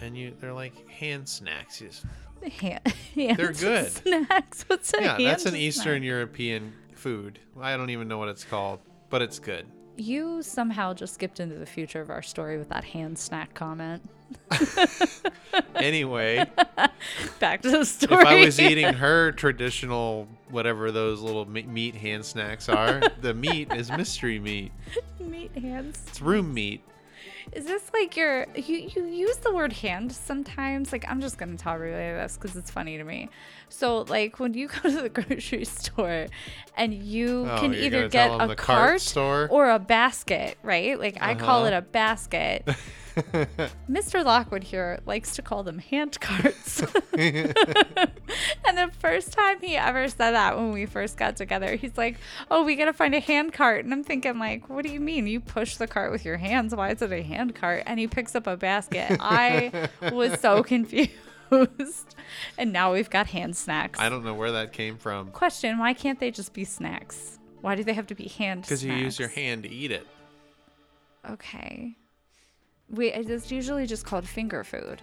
And 0.00 0.18
you, 0.18 0.34
they're 0.40 0.52
like 0.52 0.88
hand 0.88 1.28
snacks. 1.28 1.80
You 1.80 1.88
just- 1.88 2.04
Hand, 2.60 2.80
hand 3.14 3.36
They're 3.36 3.52
good. 3.52 3.88
Snacks. 3.92 4.64
What's 4.66 4.92
a 4.94 5.00
yeah, 5.00 5.16
that's 5.16 5.44
an 5.44 5.52
hand 5.52 5.62
Eastern? 5.62 6.02
European 6.02 6.72
food. 6.92 7.38
I 7.60 7.76
don't 7.76 7.90
even 7.90 8.08
know 8.08 8.18
what 8.18 8.28
it's 8.28 8.42
called, 8.42 8.80
but 9.10 9.22
it's 9.22 9.38
good. 9.38 9.64
You 9.96 10.42
somehow 10.42 10.94
just 10.94 11.14
skipped 11.14 11.38
into 11.40 11.56
the 11.56 11.66
future 11.66 12.00
of 12.00 12.10
our 12.10 12.22
story 12.22 12.58
with 12.58 12.68
that 12.70 12.84
hand 12.84 13.18
snack 13.18 13.54
comment. 13.54 14.02
Anyway, 15.74 16.48
Back 17.40 17.62
to 17.62 17.70
the 17.70 17.84
story. 17.84 18.22
if. 18.22 18.26
I 18.26 18.44
was 18.44 18.60
eating 18.60 18.94
her 18.94 19.32
traditional 19.32 20.28
whatever 20.48 20.92
those 20.92 21.20
little 21.20 21.44
meat 21.44 21.94
hand 21.96 22.24
snacks 22.24 22.68
are, 22.68 23.02
the 23.20 23.34
meat 23.34 23.72
is 23.72 23.90
mystery 23.90 24.38
meat. 24.38 24.70
meat 25.18 25.50
hands. 25.56 26.02
It's 26.08 26.20
room 26.22 26.54
meat. 26.54 26.82
Is 27.52 27.64
this 27.66 27.82
like 27.92 28.16
your 28.16 28.46
you 28.54 28.90
you 28.94 29.04
use 29.06 29.36
the 29.38 29.52
word 29.52 29.72
hand 29.72 30.12
sometimes? 30.12 30.92
Like 30.92 31.04
I'm 31.08 31.20
just 31.20 31.38
gonna 31.38 31.56
tell 31.56 31.74
everybody 31.74 32.12
this 32.12 32.36
because 32.36 32.56
it's 32.56 32.70
funny 32.70 32.96
to 32.98 33.04
me. 33.04 33.28
So 33.68 34.02
like 34.02 34.38
when 34.38 34.54
you 34.54 34.68
go 34.82 34.88
to 34.90 35.02
the 35.02 35.08
grocery 35.08 35.64
store 35.64 36.28
and 36.76 36.94
you 36.94 37.48
Oh, 37.50 37.58
can 37.58 37.74
either 37.74 38.08
get 38.08 38.30
a 38.30 38.38
cart 38.46 38.58
cart 38.58 39.00
store? 39.00 39.48
or 39.50 39.70
a 39.70 39.78
basket, 39.78 40.56
right? 40.62 40.98
Like 40.98 41.18
I 41.20 41.34
call 41.34 41.58
Uh-huh. 41.60 41.68
it 41.68 41.72
a 41.74 41.82
basket. 41.82 42.68
Mr. 43.90 44.24
Lockwood 44.24 44.64
here 44.64 44.98
likes 45.04 45.34
to 45.36 45.42
call 45.42 45.62
them 45.62 45.78
hand 45.78 46.18
carts. 46.20 46.80
and 47.12 47.54
the 48.74 48.90
first 48.98 49.32
time 49.32 49.60
he 49.60 49.76
ever 49.76 50.08
said 50.08 50.30
that 50.32 50.56
when 50.56 50.72
we 50.72 50.86
first 50.86 51.16
got 51.16 51.36
together, 51.36 51.76
he's 51.76 51.96
like, 51.98 52.16
"Oh, 52.50 52.64
we 52.64 52.76
gotta 52.76 52.92
find 52.92 53.14
a 53.14 53.20
hand 53.20 53.52
cart." 53.52 53.84
And 53.84 53.92
I'm 53.92 54.02
thinking, 54.04 54.38
like, 54.38 54.68
"What 54.70 54.84
do 54.84 54.90
you 54.90 55.00
mean? 55.00 55.26
You 55.26 55.40
push 55.40 55.76
the 55.76 55.86
cart 55.86 56.10
with 56.10 56.24
your 56.24 56.38
hands? 56.38 56.74
Why 56.74 56.90
is 56.90 57.02
it 57.02 57.12
a 57.12 57.22
hand 57.22 57.54
cart?" 57.54 57.82
And 57.86 58.00
he 58.00 58.06
picks 58.06 58.34
up 58.34 58.46
a 58.46 58.56
basket. 58.56 59.18
I 59.20 59.88
was 60.10 60.40
so 60.40 60.62
confused. 60.64 61.12
and 62.56 62.72
now 62.72 62.92
we've 62.94 63.10
got 63.10 63.26
hand 63.26 63.56
snacks. 63.56 64.00
I 64.00 64.08
don't 64.08 64.24
know 64.24 64.34
where 64.34 64.52
that 64.52 64.72
came 64.72 64.96
from. 64.96 65.30
Question: 65.32 65.78
Why 65.78 65.92
can't 65.92 66.18
they 66.18 66.30
just 66.30 66.54
be 66.54 66.64
snacks? 66.64 67.38
Why 67.60 67.74
do 67.74 67.84
they 67.84 67.92
have 67.92 68.06
to 68.08 68.14
be 68.14 68.28
hand? 68.28 68.62
Because 68.62 68.82
you 68.82 68.92
use 68.92 69.18
your 69.18 69.28
hand 69.28 69.64
to 69.64 69.70
eat 69.70 69.92
it. 69.92 70.06
Okay. 71.30 71.96
We 72.90 73.08
it's 73.12 73.50
usually 73.50 73.86
just 73.86 74.04
called 74.04 74.26
finger 74.28 74.64
food. 74.64 75.00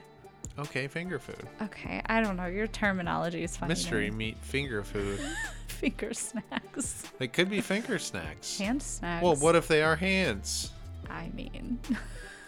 Okay, 0.57 0.87
finger 0.87 1.19
food. 1.19 1.47
Okay, 1.61 2.01
I 2.07 2.21
don't 2.21 2.35
know. 2.35 2.45
Your 2.47 2.67
terminology 2.67 3.43
is 3.43 3.55
funny. 3.55 3.69
Mystery 3.69 4.11
me. 4.11 4.17
meat 4.17 4.37
finger 4.41 4.83
food. 4.83 5.19
finger 5.67 6.13
snacks, 6.13 7.03
They 7.17 7.27
could 7.29 7.49
be 7.49 7.61
finger 7.61 7.97
snacks. 7.97 8.57
hand 8.59 8.83
snacks. 8.83 9.23
Well, 9.23 9.35
what 9.37 9.55
if 9.55 9.67
they 9.69 9.81
are 9.81 9.95
hands? 9.95 10.71
I 11.09 11.29
mean. 11.33 11.79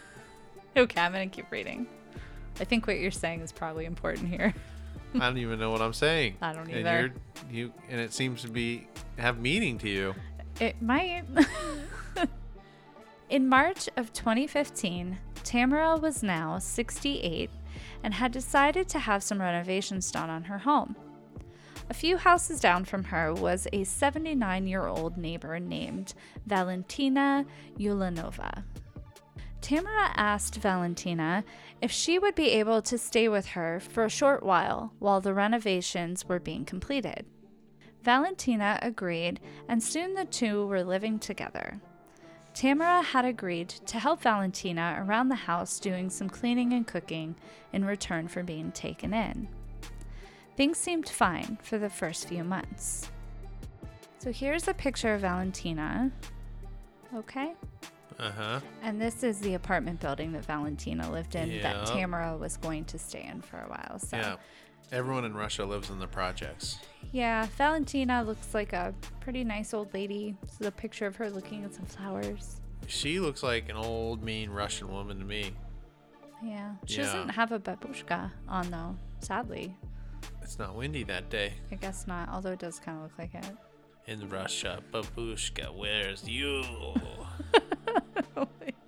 okay, 0.77 1.01
I'm 1.01 1.11
gonna 1.13 1.27
keep 1.27 1.49
reading. 1.51 1.87
I 2.59 2.65
think 2.65 2.85
what 2.85 2.99
you're 2.99 3.11
saying 3.11 3.39
is 3.41 3.51
probably 3.53 3.85
important 3.85 4.27
here. 4.27 4.53
I 5.15 5.19
don't 5.19 5.37
even 5.37 5.59
know 5.59 5.71
what 5.71 5.81
I'm 5.81 5.93
saying. 5.93 6.35
I 6.41 6.51
don't 6.53 6.67
And 6.69 6.85
either. 6.87 7.13
you're, 7.49 7.65
you 7.67 7.73
and 7.89 7.99
it 8.01 8.13
seems 8.13 8.41
to 8.41 8.49
be 8.49 8.87
have 9.17 9.39
meaning 9.39 9.77
to 9.79 9.89
you. 9.89 10.13
It 10.59 10.81
might. 10.81 11.23
In 13.31 13.47
March 13.47 13.87
of 13.95 14.11
2015, 14.11 15.17
Tamara 15.45 15.95
was 15.95 16.21
now 16.21 16.59
68 16.59 17.49
and 18.03 18.13
had 18.13 18.33
decided 18.33 18.89
to 18.89 18.99
have 18.99 19.23
some 19.23 19.39
renovations 19.39 20.11
done 20.11 20.29
on 20.29 20.43
her 20.43 20.57
home. 20.57 20.97
A 21.89 21.93
few 21.93 22.17
houses 22.17 22.59
down 22.59 22.83
from 22.83 23.05
her 23.05 23.33
was 23.33 23.69
a 23.71 23.85
79 23.85 24.67
year 24.67 24.85
old 24.85 25.15
neighbor 25.15 25.61
named 25.61 26.13
Valentina 26.45 27.45
Ulanova. 27.79 28.65
Tamara 29.61 30.11
asked 30.17 30.57
Valentina 30.57 31.45
if 31.81 31.89
she 31.89 32.19
would 32.19 32.35
be 32.35 32.49
able 32.49 32.81
to 32.81 32.97
stay 32.97 33.29
with 33.29 33.45
her 33.45 33.79
for 33.79 34.03
a 34.03 34.09
short 34.09 34.43
while 34.43 34.91
while 34.99 35.21
the 35.21 35.33
renovations 35.33 36.27
were 36.27 36.39
being 36.41 36.65
completed. 36.65 37.25
Valentina 38.03 38.77
agreed, 38.81 39.39
and 39.69 39.81
soon 39.81 40.15
the 40.15 40.25
two 40.25 40.67
were 40.67 40.83
living 40.83 41.17
together. 41.17 41.79
Tamara 42.53 43.01
had 43.01 43.25
agreed 43.25 43.69
to 43.69 43.97
help 43.99 44.21
Valentina 44.21 44.97
around 44.99 45.29
the 45.29 45.35
house 45.35 45.79
doing 45.79 46.09
some 46.09 46.29
cleaning 46.29 46.73
and 46.73 46.85
cooking 46.85 47.35
in 47.71 47.85
return 47.85 48.27
for 48.27 48.43
being 48.43 48.71
taken 48.71 49.13
in. 49.13 49.47
Things 50.57 50.77
seemed 50.77 51.07
fine 51.07 51.57
for 51.63 51.77
the 51.77 51.89
first 51.89 52.27
few 52.27 52.43
months. 52.43 53.09
So 54.19 54.31
here's 54.31 54.67
a 54.67 54.73
picture 54.73 55.15
of 55.15 55.21
Valentina. 55.21 56.11
Okay? 57.15 57.53
Uh 58.19 58.31
huh. 58.31 58.59
And 58.83 59.01
this 59.01 59.23
is 59.23 59.39
the 59.39 59.55
apartment 59.55 59.99
building 59.99 60.33
that 60.33 60.45
Valentina 60.45 61.09
lived 61.09 61.35
in 61.35 61.49
Yeah. 61.49 61.61
that 61.63 61.87
Tamara 61.87 62.37
was 62.37 62.57
going 62.57 62.85
to 62.85 62.99
stay 62.99 63.23
in 63.23 63.41
for 63.41 63.57
a 63.57 63.67
while. 63.69 63.97
So 63.97 64.17
Yeah. 64.17 64.35
Everyone 64.91 65.23
in 65.23 65.33
Russia 65.33 65.63
lives 65.65 65.89
in 65.89 65.99
the 65.99 66.07
projects. 66.07 66.77
Yeah, 67.13 67.47
Valentina 67.57 68.23
looks 68.23 68.53
like 68.53 68.73
a 68.73 68.93
pretty 69.21 69.43
nice 69.43 69.73
old 69.73 69.93
lady. 69.93 70.35
This 70.43 70.59
is 70.59 70.67
a 70.67 70.71
picture 70.71 71.05
of 71.05 71.15
her 71.15 71.29
looking 71.29 71.63
at 71.63 71.73
some 71.73 71.85
flowers. 71.85 72.59
She 72.87 73.19
looks 73.19 73.41
like 73.43 73.69
an 73.69 73.77
old, 73.77 74.21
mean 74.23 74.49
Russian 74.49 74.89
woman 74.91 75.19
to 75.19 75.25
me. 75.25 75.51
Yeah. 76.43 76.73
She 76.85 76.97
Yeah. 76.97 77.03
doesn't 77.03 77.29
have 77.29 77.51
a 77.51 77.59
babushka 77.59 78.31
on 78.47 78.69
though, 78.71 78.95
sadly. 79.19 79.75
It's 80.41 80.59
not 80.59 80.75
windy 80.75 81.03
that 81.03 81.29
day 81.29 81.53
I 81.71 81.75
guess 81.75 82.07
not, 82.07 82.27
although 82.29 82.51
it 82.51 82.59
does 82.59 82.79
kind 82.79 82.97
of 82.97 83.03
look 83.03 83.17
like 83.17 83.33
it. 83.35 83.45
in 84.07 84.27
Russia. 84.27 84.81
Babushka, 84.91 85.73
where's 85.73 86.27
you? 86.27 86.63
oh 86.65 86.95
my. 88.35 88.73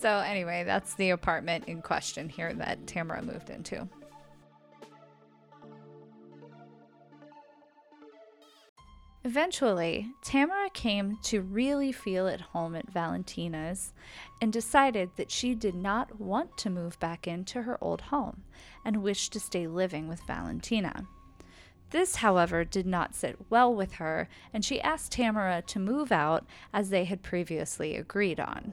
so 0.00 0.18
anyway, 0.18 0.64
that's 0.64 0.94
the 0.94 1.10
apartment 1.10 1.64
in 1.66 1.82
question 1.82 2.28
here 2.28 2.54
that 2.54 2.86
Tamara 2.86 3.22
moved 3.22 3.50
into. 3.50 3.88
Eventually, 9.22 10.08
Tamara 10.22 10.70
came 10.70 11.18
to 11.24 11.42
really 11.42 11.92
feel 11.92 12.26
at 12.26 12.40
home 12.40 12.74
at 12.74 12.90
Valentina's 12.90 13.92
and 14.40 14.50
decided 14.50 15.10
that 15.16 15.30
she 15.30 15.54
did 15.54 15.74
not 15.74 16.18
want 16.18 16.56
to 16.56 16.70
move 16.70 16.98
back 16.98 17.28
into 17.28 17.62
her 17.62 17.76
old 17.84 18.00
home 18.00 18.44
and 18.82 19.02
wished 19.02 19.34
to 19.34 19.40
stay 19.40 19.66
living 19.66 20.08
with 20.08 20.22
Valentina. 20.26 21.04
This, 21.90 22.16
however, 22.16 22.64
did 22.64 22.86
not 22.86 23.14
sit 23.14 23.36
well 23.50 23.74
with 23.74 23.94
her, 23.94 24.28
and 24.54 24.64
she 24.64 24.80
asked 24.80 25.12
Tamara 25.12 25.60
to 25.66 25.78
move 25.78 26.10
out 26.10 26.46
as 26.72 26.88
they 26.88 27.04
had 27.04 27.22
previously 27.22 27.96
agreed 27.96 28.40
on. 28.40 28.72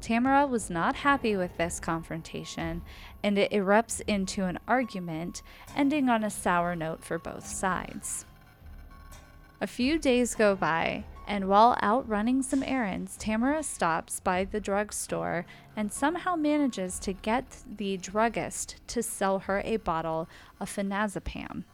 Tamara 0.00 0.46
was 0.46 0.70
not 0.70 0.96
happy 0.96 1.36
with 1.36 1.56
this 1.56 1.80
confrontation, 1.80 2.82
and 3.22 3.38
it 3.38 3.50
erupts 3.50 4.00
into 4.06 4.44
an 4.44 4.58
argument, 4.68 5.42
ending 5.74 6.08
on 6.08 6.24
a 6.24 6.30
sour 6.30 6.74
note 6.76 7.04
for 7.04 7.18
both 7.18 7.46
sides. 7.46 8.24
A 9.60 9.66
few 9.66 9.98
days 9.98 10.34
go 10.34 10.54
by, 10.54 11.04
and 11.26 11.48
while 11.48 11.76
out 11.80 12.08
running 12.08 12.42
some 12.42 12.62
errands, 12.62 13.16
Tamara 13.16 13.62
stops 13.62 14.20
by 14.20 14.44
the 14.44 14.60
drugstore 14.60 15.44
and 15.74 15.92
somehow 15.92 16.36
manages 16.36 16.98
to 17.00 17.12
get 17.12 17.64
the 17.76 17.96
druggist 17.96 18.76
to 18.88 19.02
sell 19.02 19.40
her 19.40 19.62
a 19.64 19.78
bottle 19.78 20.28
of 20.60 20.68
phenazepam. 20.70 21.64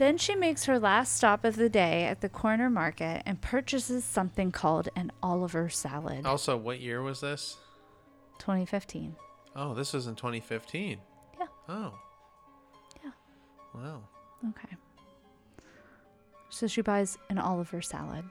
Then 0.00 0.16
she 0.16 0.34
makes 0.34 0.64
her 0.64 0.78
last 0.78 1.14
stop 1.14 1.44
of 1.44 1.56
the 1.56 1.68
day 1.68 2.04
at 2.04 2.22
the 2.22 2.30
corner 2.30 2.70
market 2.70 3.22
and 3.26 3.38
purchases 3.38 4.02
something 4.02 4.50
called 4.50 4.88
an 4.96 5.12
Oliver 5.22 5.68
salad. 5.68 6.24
also, 6.24 6.56
what 6.56 6.80
year 6.80 7.02
was 7.02 7.20
this? 7.20 7.58
2015. 8.38 9.14
Oh, 9.54 9.74
this 9.74 9.92
was 9.92 10.06
in 10.06 10.14
2015. 10.14 10.98
Yeah. 11.38 11.46
Oh. 11.68 11.98
Yeah. 13.04 13.10
Wow. 13.74 14.00
Okay. 14.48 14.74
So 16.48 16.66
she 16.66 16.80
buys 16.80 17.18
an 17.28 17.36
Oliver 17.36 17.82
salad, 17.82 18.24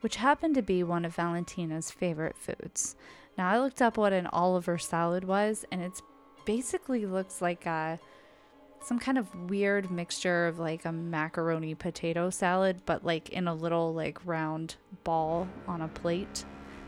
which 0.00 0.16
happened 0.16 0.56
to 0.56 0.62
be 0.62 0.82
one 0.82 1.04
of 1.04 1.14
Valentina's 1.14 1.92
favorite 1.92 2.36
foods. 2.36 2.96
Now 3.38 3.48
I 3.48 3.60
looked 3.60 3.80
up 3.80 3.96
what 3.96 4.12
an 4.12 4.26
Oliver 4.26 4.78
salad 4.78 5.22
was, 5.22 5.64
and 5.70 5.80
it 5.80 6.02
basically 6.44 7.06
looks 7.06 7.40
like 7.40 7.64
a 7.64 8.00
some 8.84 8.98
kind 8.98 9.16
of 9.18 9.34
weird 9.48 9.90
mixture 9.90 10.46
of 10.46 10.58
like 10.58 10.84
a 10.84 10.92
macaroni 10.92 11.74
potato 11.74 12.30
salad, 12.30 12.82
but 12.86 13.04
like 13.04 13.30
in 13.30 13.48
a 13.48 13.54
little 13.54 13.94
like 13.94 14.18
round 14.24 14.76
ball 15.04 15.48
on 15.66 15.80
a 15.80 15.88
plate 15.88 16.44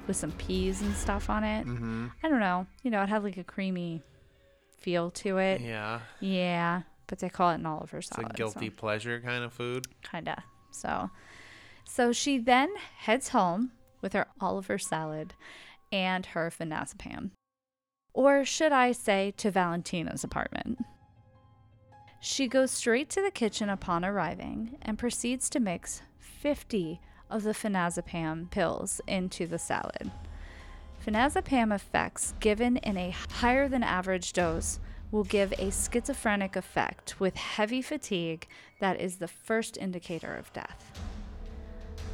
with 0.07 0.17
some 0.17 0.33
peas 0.33 0.83
and 0.83 0.95
stuff 0.95 1.31
on 1.31 1.43
it. 1.43 1.67
Mm-hmm. 1.67 2.09
I 2.23 2.29
don't 2.29 2.41
know. 2.41 2.67
You 2.83 2.91
know, 2.91 3.03
it 3.03 3.09
had 3.09 3.25
like 3.25 3.39
a 3.39 3.45
creamy 3.45 4.03
feel 4.79 5.11
to 5.11 5.39
it. 5.39 5.61
Yeah. 5.61 6.01
Yeah, 6.21 6.83
but 7.07 7.19
they 7.19 7.29
call 7.29 7.51
it 7.51 7.57
an 7.57 7.67
Oliver 7.67 8.03
salad. 8.03 8.27
It's 8.31 8.35
a 8.35 8.37
guilty 8.37 8.71
pleasure 8.71 9.21
kind 9.21 9.43
of 9.43 9.53
food. 9.53 9.87
Kinda. 10.03 10.45
So, 10.71 11.11
so 11.85 12.13
she 12.13 12.39
then 12.39 12.69
heads 12.99 13.31
home 13.31 13.73
with 14.03 14.13
her 14.13 14.27
Oliver 14.41 14.79
salad 14.79 15.35
and 15.91 16.27
her 16.27 16.51
phenazepam, 16.51 17.31
or 18.13 18.45
should 18.45 18.73
I 18.73 18.93
say, 18.93 19.33
to 19.39 19.51
Valentina's 19.51 20.23
apartment. 20.23 20.79
She 22.29 22.49
goes 22.49 22.73
straight 22.73 23.09
to 23.11 23.23
the 23.23 23.31
kitchen 23.31 23.69
upon 23.69 24.05
arriving 24.05 24.79
and 24.83 24.99
proceeds 24.99 25.49
to 25.51 25.61
mix 25.61 26.03
50 26.19 27.01
of 27.31 27.45
the 27.45 27.55
phenazepam 27.55 28.51
pills 28.51 29.01
into 29.07 29.47
the 29.47 29.61
salad. 29.61 30.11
Phenazepam 30.99 31.71
effects 31.71 32.35
given 32.41 32.79
in 32.79 32.97
a 32.97 33.15
higher 33.31 33.69
than 33.69 33.85
average 33.85 34.33
dose 34.33 34.81
will 35.13 35.23
give 35.23 35.53
a 35.53 35.71
schizophrenic 35.71 36.57
effect 36.57 37.21
with 37.21 37.37
heavy 37.37 37.81
fatigue 37.81 38.49
that 38.81 39.01
is 39.01 39.17
the 39.17 39.29
first 39.29 39.77
indicator 39.77 40.35
of 40.35 40.53
death. 40.53 41.01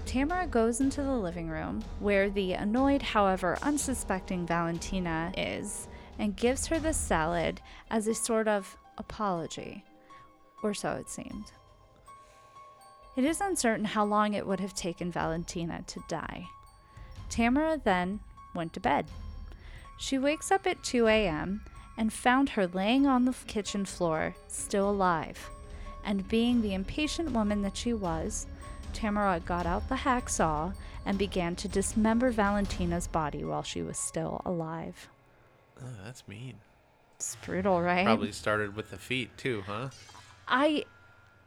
Tamara 0.04 0.46
goes 0.46 0.82
into 0.82 1.02
the 1.02 1.16
living 1.16 1.48
room 1.48 1.82
where 2.00 2.28
the 2.28 2.52
annoyed, 2.52 3.00
however 3.00 3.56
unsuspecting 3.62 4.46
Valentina 4.46 5.32
is 5.38 5.88
and 6.18 6.36
gives 6.36 6.66
her 6.66 6.78
the 6.78 6.92
salad 6.92 7.62
as 7.90 8.06
a 8.06 8.14
sort 8.14 8.46
of 8.46 8.76
apology. 8.98 9.86
Or 10.62 10.74
so 10.74 10.92
it 10.92 11.08
seemed. 11.08 11.52
It 13.16 13.24
is 13.24 13.40
uncertain 13.40 13.84
how 13.84 14.04
long 14.04 14.32
it 14.32 14.46
would 14.46 14.60
have 14.60 14.74
taken 14.74 15.12
Valentina 15.12 15.84
to 15.88 16.02
die. 16.08 16.48
Tamara 17.28 17.80
then 17.82 18.20
went 18.54 18.72
to 18.74 18.80
bed. 18.80 19.06
She 19.98 20.18
wakes 20.18 20.50
up 20.50 20.66
at 20.66 20.82
2 20.82 21.06
a.m. 21.08 21.62
and 21.96 22.12
found 22.12 22.50
her 22.50 22.66
laying 22.66 23.06
on 23.06 23.24
the 23.24 23.34
kitchen 23.46 23.84
floor, 23.84 24.34
still 24.48 24.88
alive. 24.88 25.50
And 26.04 26.28
being 26.28 26.62
the 26.62 26.74
impatient 26.74 27.32
woman 27.32 27.62
that 27.62 27.76
she 27.76 27.92
was, 27.92 28.46
Tamara 28.92 29.40
got 29.40 29.66
out 29.66 29.88
the 29.88 29.94
hacksaw 29.94 30.74
and 31.04 31.18
began 31.18 31.56
to 31.56 31.68
dismember 31.68 32.30
Valentina's 32.30 33.06
body 33.06 33.44
while 33.44 33.62
she 33.62 33.82
was 33.82 33.98
still 33.98 34.40
alive. 34.44 35.08
Oh, 35.80 35.86
that's 36.04 36.26
mean. 36.26 36.54
It's 37.16 37.36
brutal, 37.36 37.80
right? 37.80 38.04
Probably 38.04 38.32
started 38.32 38.74
with 38.74 38.90
the 38.90 38.98
feet 38.98 39.36
too, 39.36 39.62
huh? 39.66 39.90
I 40.48 40.84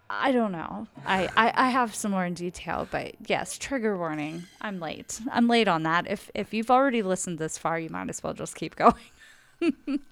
I 0.07 0.31
don't 0.31 0.51
know. 0.51 0.85
I, 1.03 1.27
I, 1.35 1.51
I 1.55 1.69
have 1.69 1.95
some 1.95 2.11
more 2.11 2.25
in 2.25 2.35
detail, 2.35 2.87
but 2.91 3.15
yes, 3.27 3.57
trigger 3.57 3.97
warning. 3.97 4.43
I'm 4.61 4.79
late. 4.79 5.19
I'm 5.31 5.47
late 5.47 5.67
on 5.67 5.81
that. 5.83 6.05
If 6.07 6.29
if 6.35 6.53
you've 6.53 6.69
already 6.69 7.01
listened 7.01 7.39
this 7.39 7.57
far, 7.57 7.79
you 7.79 7.89
might 7.89 8.09
as 8.09 8.21
well 8.23 8.33
just 8.33 8.55
keep 8.55 8.75
going. 8.83 8.93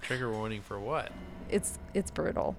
Trigger 0.01 0.31
warning 0.31 0.61
for 0.61 0.79
what? 0.79 1.11
It's 1.49 1.77
it's 1.93 2.09
brutal. 2.11 2.55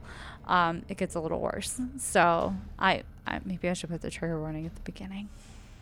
Um, 0.46 0.82
it 0.88 0.96
gets 0.96 1.14
a 1.16 1.20
little 1.20 1.40
worse. 1.40 1.80
So 1.98 2.54
I, 2.78 3.02
I 3.26 3.40
maybe 3.44 3.68
I 3.68 3.72
should 3.72 3.90
put 3.90 4.02
the 4.02 4.10
trigger 4.10 4.38
warning 4.38 4.66
at 4.66 4.74
the 4.74 4.82
beginning. 4.82 5.28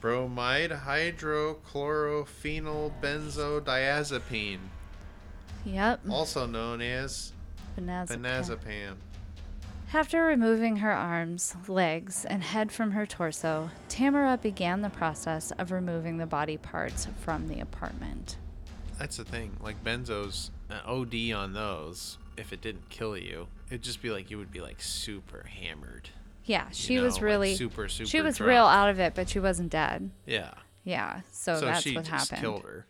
Bromide 0.01 0.71
hydrochlorophenol 0.71 2.93
benzodiazepine, 3.01 4.59
Yep. 5.65 6.01
also 6.11 6.47
known 6.47 6.81
as 6.81 7.33
Benazepam. 7.79 8.21
benazepam. 8.23 8.95
After 9.95 10.25
removing 10.25 10.77
her 10.77 10.91
arms, 10.91 11.55
legs, 11.69 12.25
and 12.25 12.43
head 12.43 12.73
from 12.73 12.93
her 12.93 13.05
torso, 13.05 13.71
Tamara 13.91 14.39
began 14.39 14.81
the 14.81 14.89
process 14.89 15.51
of 15.59 15.71
removing 15.71 16.17
the 16.17 16.25
body 16.25 16.57
parts 16.57 17.09
from 17.21 17.47
the 17.47 17.61
apartment. 17.61 18.39
That's 18.99 19.19
the 19.19 19.25
thing. 19.25 19.55
Like 19.61 19.85
benzos, 19.85 20.49
uh, 20.71 20.75
an 20.75 20.81
OD 20.87 21.33
on 21.37 21.53
those. 21.53 22.17
If 22.39 22.55
it 22.55 22.63
didn't 22.63 22.89
kill 22.89 23.19
you, 23.19 23.49
it'd 23.69 23.83
just 23.83 24.01
be 24.01 24.09
like 24.11 24.31
you 24.31 24.39
would 24.39 24.51
be 24.51 24.63
like 24.63 24.81
super 24.81 25.45
hammered. 25.45 26.09
Yeah, 26.47 26.69
you 26.69 26.75
she 26.75 26.97
know, 26.97 27.03
was 27.03 27.15
like 27.15 27.23
really 27.23 27.55
super 27.55 27.87
super. 27.89 28.09
she 28.09 28.23
was 28.23 28.39
drunk. 28.39 28.49
real 28.49 28.65
out 28.65 28.89
of 28.89 28.99
it, 28.99 29.15
but 29.15 29.29
she 29.29 29.41
wasn't 29.41 29.71
dead. 29.71 30.11
Yeah. 30.25 30.55
Yeah, 30.85 31.21
so, 31.31 31.61
So, 31.61 31.67
that's 31.67 31.83
she 31.83 31.95
what 31.95 32.07
just 32.07 32.31
happened. 32.31 32.41
killed 32.41 32.63
her. 32.63 32.87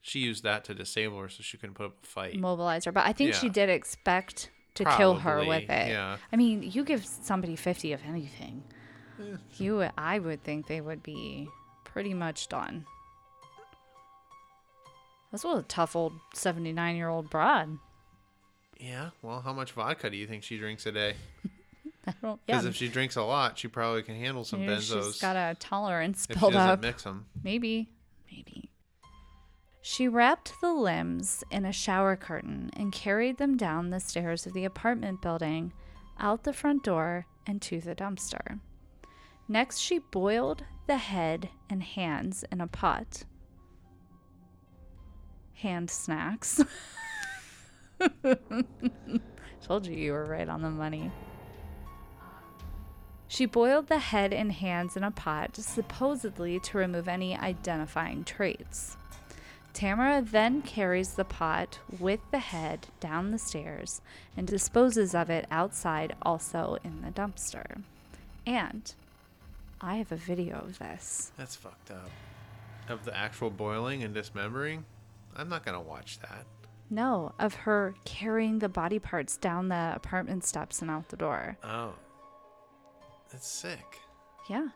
She 0.00 0.20
used 0.20 0.44
that 0.44 0.64
to 0.64 0.74
disable 0.74 1.18
her, 1.18 1.28
so 1.28 1.42
she 1.42 1.56
couldn't 1.58 1.74
put 1.74 1.86
up 1.86 1.96
a 2.02 2.06
fight. 2.06 2.38
Mobilize 2.38 2.84
her, 2.84 2.92
but 2.92 3.04
I 3.06 3.12
think 3.12 3.34
she 3.34 3.48
did 3.48 3.68
expect 3.68 4.50
to 4.74 4.84
kill 4.96 5.14
her 5.16 5.44
with 5.44 5.64
it. 5.70 5.88
yeah. 5.88 6.16
I 6.32 6.36
mean, 6.36 6.62
you 6.62 6.84
give 6.84 7.04
somebody 7.04 7.56
fifty 7.56 7.92
of 7.92 8.00
anything, 8.06 8.62
you 9.56 9.88
I 9.96 10.18
would 10.18 10.42
think 10.42 10.66
they 10.66 10.80
would 10.80 11.02
be 11.02 11.48
pretty 11.84 12.14
much 12.14 12.48
done. 12.48 12.86
That's 15.30 15.44
what 15.44 15.58
a 15.58 15.62
tough 15.62 15.96
old 15.96 16.12
seventy-nine 16.32 16.96
year 16.96 17.08
old 17.08 17.28
broad. 17.30 17.78
Yeah. 18.78 19.10
Well, 19.22 19.40
how 19.40 19.52
much 19.52 19.72
vodka 19.72 20.10
do 20.10 20.16
you 20.16 20.26
think 20.26 20.42
she 20.42 20.58
drinks 20.58 20.86
a 20.86 20.92
day? 20.92 21.14
I 22.06 22.14
don't. 22.22 22.40
Yeah, 22.46 22.56
Because 22.56 22.66
if 22.66 22.76
she 22.76 22.88
drinks 22.88 23.16
a 23.16 23.22
lot, 23.22 23.58
she 23.58 23.66
probably 23.68 24.02
can 24.02 24.14
handle 24.16 24.44
some 24.44 24.60
maybe 24.60 24.74
benzos. 24.74 25.12
she's 25.12 25.20
got 25.20 25.36
a 25.36 25.56
tolerance 25.58 26.26
if 26.28 26.36
she 26.36 26.40
built 26.40 26.52
doesn't 26.52 26.68
up. 26.70 26.82
mix 26.82 27.02
them. 27.02 27.26
Maybe. 27.42 27.88
Maybe. 28.30 28.68
She 29.86 30.08
wrapped 30.08 30.62
the 30.62 30.72
limbs 30.72 31.44
in 31.50 31.66
a 31.66 31.72
shower 31.72 32.16
curtain 32.16 32.70
and 32.72 32.90
carried 32.90 33.36
them 33.36 33.58
down 33.58 33.90
the 33.90 34.00
stairs 34.00 34.46
of 34.46 34.54
the 34.54 34.64
apartment 34.64 35.20
building, 35.20 35.74
out 36.18 36.44
the 36.44 36.54
front 36.54 36.82
door, 36.82 37.26
and 37.46 37.60
to 37.60 37.82
the 37.82 37.94
dumpster. 37.94 38.60
Next, 39.46 39.76
she 39.76 39.98
boiled 39.98 40.64
the 40.86 40.96
head 40.96 41.50
and 41.68 41.82
hands 41.82 42.46
in 42.50 42.62
a 42.62 42.66
pot. 42.66 43.24
Hand 45.52 45.90
snacks. 45.90 46.62
Told 49.62 49.86
you 49.86 49.94
you 49.94 50.12
were 50.12 50.24
right 50.24 50.48
on 50.48 50.62
the 50.62 50.70
money. 50.70 51.12
She 53.28 53.44
boiled 53.44 53.88
the 53.88 53.98
head 53.98 54.32
and 54.32 54.50
hands 54.50 54.96
in 54.96 55.04
a 55.04 55.10
pot, 55.10 55.56
supposedly 55.56 56.58
to 56.60 56.78
remove 56.78 57.06
any 57.06 57.36
identifying 57.36 58.24
traits. 58.24 58.96
Tamara 59.74 60.22
then 60.22 60.62
carries 60.62 61.14
the 61.14 61.24
pot 61.24 61.80
with 61.98 62.20
the 62.30 62.38
head 62.38 62.86
down 63.00 63.32
the 63.32 63.38
stairs 63.38 64.00
and 64.36 64.46
disposes 64.46 65.14
of 65.14 65.28
it 65.28 65.46
outside, 65.50 66.14
also 66.22 66.78
in 66.84 67.02
the 67.02 67.10
dumpster. 67.10 67.82
And 68.46 68.94
I 69.80 69.96
have 69.96 70.12
a 70.12 70.16
video 70.16 70.58
of 70.58 70.78
this. 70.78 71.32
That's 71.36 71.56
fucked 71.56 71.90
up. 71.90 72.08
Of 72.88 73.04
the 73.04 73.16
actual 73.16 73.50
boiling 73.50 74.04
and 74.04 74.14
dismembering? 74.14 74.84
I'm 75.36 75.48
not 75.48 75.64
going 75.64 75.76
to 75.76 75.80
watch 75.80 76.20
that. 76.20 76.46
No, 76.88 77.32
of 77.40 77.54
her 77.54 77.94
carrying 78.04 78.60
the 78.60 78.68
body 78.68 79.00
parts 79.00 79.36
down 79.36 79.68
the 79.68 79.92
apartment 79.96 80.44
steps 80.44 80.82
and 80.82 80.90
out 80.90 81.08
the 81.08 81.16
door. 81.16 81.56
Oh. 81.64 81.94
That's 83.32 83.48
sick. 83.48 83.98
Yeah. 84.48 84.68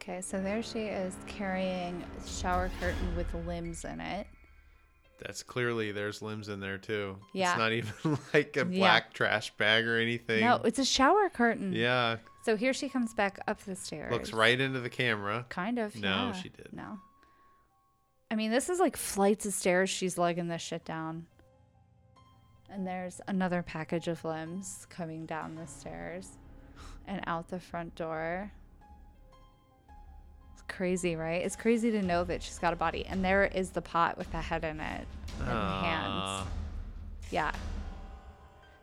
Okay, 0.00 0.22
so 0.22 0.40
there 0.40 0.62
she 0.62 0.80
is 0.80 1.14
carrying 1.26 2.02
a 2.02 2.26
shower 2.26 2.70
curtain 2.80 3.14
with 3.16 3.32
limbs 3.46 3.84
in 3.84 4.00
it. 4.00 4.26
That's 5.18 5.42
clearly 5.42 5.92
there's 5.92 6.22
limbs 6.22 6.48
in 6.48 6.58
there 6.60 6.78
too. 6.78 7.18
Yeah. 7.34 7.50
It's 7.50 7.58
not 7.58 7.72
even 7.72 7.92
like 8.34 8.56
a 8.56 8.60
Yeah. 8.60 8.78
black 8.78 9.12
trash 9.12 9.50
bag 9.58 9.86
or 9.86 9.98
anything. 9.98 10.40
No, 10.40 10.56
it's 10.64 10.78
a 10.78 10.84
shower 10.86 11.28
curtain. 11.28 11.74
Yeah. 11.74 12.16
So 12.44 12.56
here 12.56 12.72
she 12.72 12.88
comes 12.88 13.12
back 13.12 13.38
up 13.46 13.60
the 13.64 13.76
stairs. 13.76 14.10
Looks 14.10 14.32
right 14.32 14.58
into 14.58 14.80
the 14.80 14.88
camera. 14.88 15.44
Kind 15.50 15.78
of. 15.78 15.94
No, 15.96 16.08
yeah. 16.08 16.32
she 16.32 16.48
didn't. 16.48 16.72
No. 16.72 16.98
I 18.30 18.36
mean, 18.36 18.50
this 18.50 18.70
is 18.70 18.80
like 18.80 18.96
flights 18.96 19.44
of 19.44 19.52
stairs. 19.52 19.90
She's 19.90 20.16
lugging 20.16 20.48
this 20.48 20.62
shit 20.62 20.86
down. 20.86 21.26
And 22.70 22.86
there's 22.86 23.20
another 23.28 23.62
package 23.62 24.08
of 24.08 24.24
limbs 24.24 24.86
coming 24.88 25.26
down 25.26 25.56
the 25.56 25.66
stairs 25.66 26.38
and 27.06 27.20
out 27.26 27.48
the 27.48 27.60
front 27.60 27.94
door. 27.96 28.52
Crazy, 30.70 31.16
right? 31.16 31.42
It's 31.42 31.56
crazy 31.56 31.90
to 31.90 32.00
know 32.02 32.24
that 32.24 32.42
she's 32.42 32.58
got 32.58 32.72
a 32.72 32.76
body. 32.76 33.04
And 33.06 33.24
there 33.24 33.44
is 33.44 33.70
the 33.70 33.82
pot 33.82 34.16
with 34.16 34.30
the 34.32 34.40
head 34.40 34.64
in 34.64 34.80
it 34.80 35.06
and 35.40 35.48
Ah. 35.48 35.82
hands. 36.44 36.50
Yeah. 37.30 37.52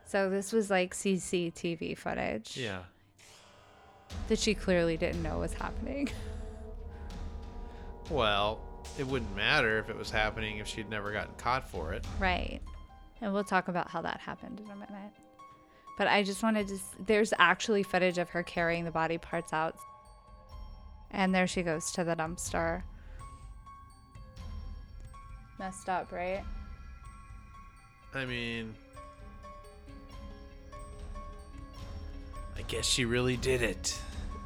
So 0.06 0.30
this 0.30 0.52
was 0.54 0.70
like 0.70 0.94
CCTV 0.94 1.96
footage 1.98 2.56
Yeah. 2.58 2.84
that 4.28 4.38
she 4.40 4.54
clearly 4.54 4.98
didn't 4.98 5.24
know 5.24 5.40
was 5.40 5.54
happening. 5.54 6.10
Well, 8.10 8.60
it 8.98 9.06
wouldn't 9.08 9.36
matter 9.36 9.80
if 9.80 9.90
it 9.90 9.98
was 9.98 10.10
happening 10.10 10.58
if 10.58 10.68
she'd 10.68 10.90
never 10.90 11.12
gotten 11.12 11.34
caught 11.36 11.68
for 11.70 11.94
it. 11.94 12.06
Right. 12.20 12.62
And 13.22 13.34
we'll 13.34 13.44
talk 13.44 13.68
about 13.68 13.90
how 13.90 14.02
that 14.04 14.20
happened 14.20 14.60
in 14.60 14.70
a 14.70 14.76
minute. 14.76 15.12
But 15.98 16.08
I 16.08 16.22
just 16.24 16.44
wanted 16.44 16.68
to. 16.68 16.80
There's 17.00 17.34
actually 17.40 17.82
footage 17.84 18.18
of 18.20 18.30
her 18.30 18.44
carrying 18.44 18.86
the 18.86 18.92
body 18.92 19.18
parts 19.18 19.52
out. 19.52 19.76
And 21.12 21.34
there 21.34 21.48
she 21.48 21.64
goes 21.64 21.92
to 21.94 22.04
the 22.04 22.16
dumpster. 22.16 22.84
Messed 25.60 25.90
up, 25.90 26.12
right? 26.12 26.44
I 28.14 28.26
mean, 28.26 28.76
I 32.58 32.62
guess 32.64 32.86
she 32.86 33.06
really 33.06 33.38
did 33.38 33.62
it. 33.62 33.98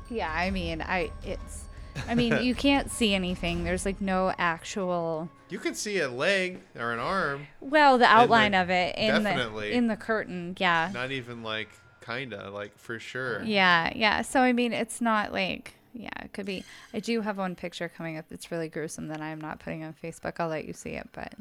Yeah, 0.10 0.32
I 0.32 0.52
mean, 0.52 0.82
I 0.82 1.12
it's 1.24 1.64
I 2.08 2.16
mean, 2.16 2.42
you 2.44 2.56
can't 2.68 2.92
see 2.92 3.14
anything. 3.14 3.64
There's 3.64 3.86
like 3.86 4.02
no 4.02 4.34
actual 4.38 5.30
You 5.50 5.60
could 5.60 5.76
see 5.78 6.00
a 6.00 6.10
leg 6.10 6.60
or 6.78 6.92
an 6.94 7.00
arm, 7.00 7.48
well, 7.60 7.98
the 7.98 8.06
outline 8.06 8.54
of 8.54 8.70
it 8.70 8.96
in 8.98 9.24
definitely. 9.24 9.70
the 9.72 9.76
in 9.76 9.88
the 9.88 9.98
curtain. 9.98 10.56
Yeah. 10.60 10.90
not 10.94 11.12
even 11.12 11.44
like 11.44 11.70
kinda, 12.06 12.50
like 12.52 12.78
for 12.78 13.00
sure. 13.00 13.44
Yeah, 13.44 13.92
yeah. 13.96 14.22
So 14.22 14.42
I 14.42 14.54
mean, 14.54 14.74
it's 14.74 15.02
not 15.02 15.32
like 15.32 15.76
yeah, 15.94 16.10
it 16.24 16.34
could 16.34 16.46
be. 16.46 16.64
I 16.94 17.00
do 17.00 17.22
have 17.22 17.38
one 17.38 17.56
picture 17.56 17.90
coming 17.90 18.18
up 18.18 18.26
that's 18.30 18.52
really 18.52 18.70
gruesome 18.70 19.08
that 19.08 19.22
I'm 19.22 19.40
not 19.42 19.60
putting 19.60 19.84
on 19.84 19.94
Facebook. 20.02 20.34
I'll 20.40 20.48
let 20.50 20.66
you 20.66 20.74
see 20.74 20.92
it, 20.92 21.10
but 21.14 21.34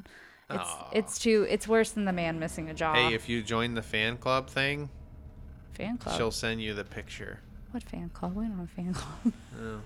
it's 0.50 0.58
Aw. 0.60 0.88
it's 0.92 1.18
too 1.18 1.46
it's 1.48 1.68
worse 1.68 1.90
than 1.92 2.04
the 2.04 2.12
man 2.12 2.38
missing 2.38 2.68
a 2.70 2.74
jaw. 2.74 2.94
Hey, 2.94 3.14
if 3.14 3.28
you 3.28 3.42
join 3.42 3.74
the 3.74 3.82
fan 3.82 4.16
club 4.16 4.48
thing, 4.48 4.88
fan 5.72 5.98
club. 5.98 6.16
she'll 6.16 6.30
send 6.30 6.60
you 6.62 6.74
the 6.74 6.84
picture. 6.84 7.40
What 7.70 7.82
fan 7.84 8.10
club? 8.12 8.34
We 8.34 8.46
don't 8.46 8.58
have 8.58 8.70
fan 8.70 8.94
club. 8.94 9.32
Oh. 9.62 9.80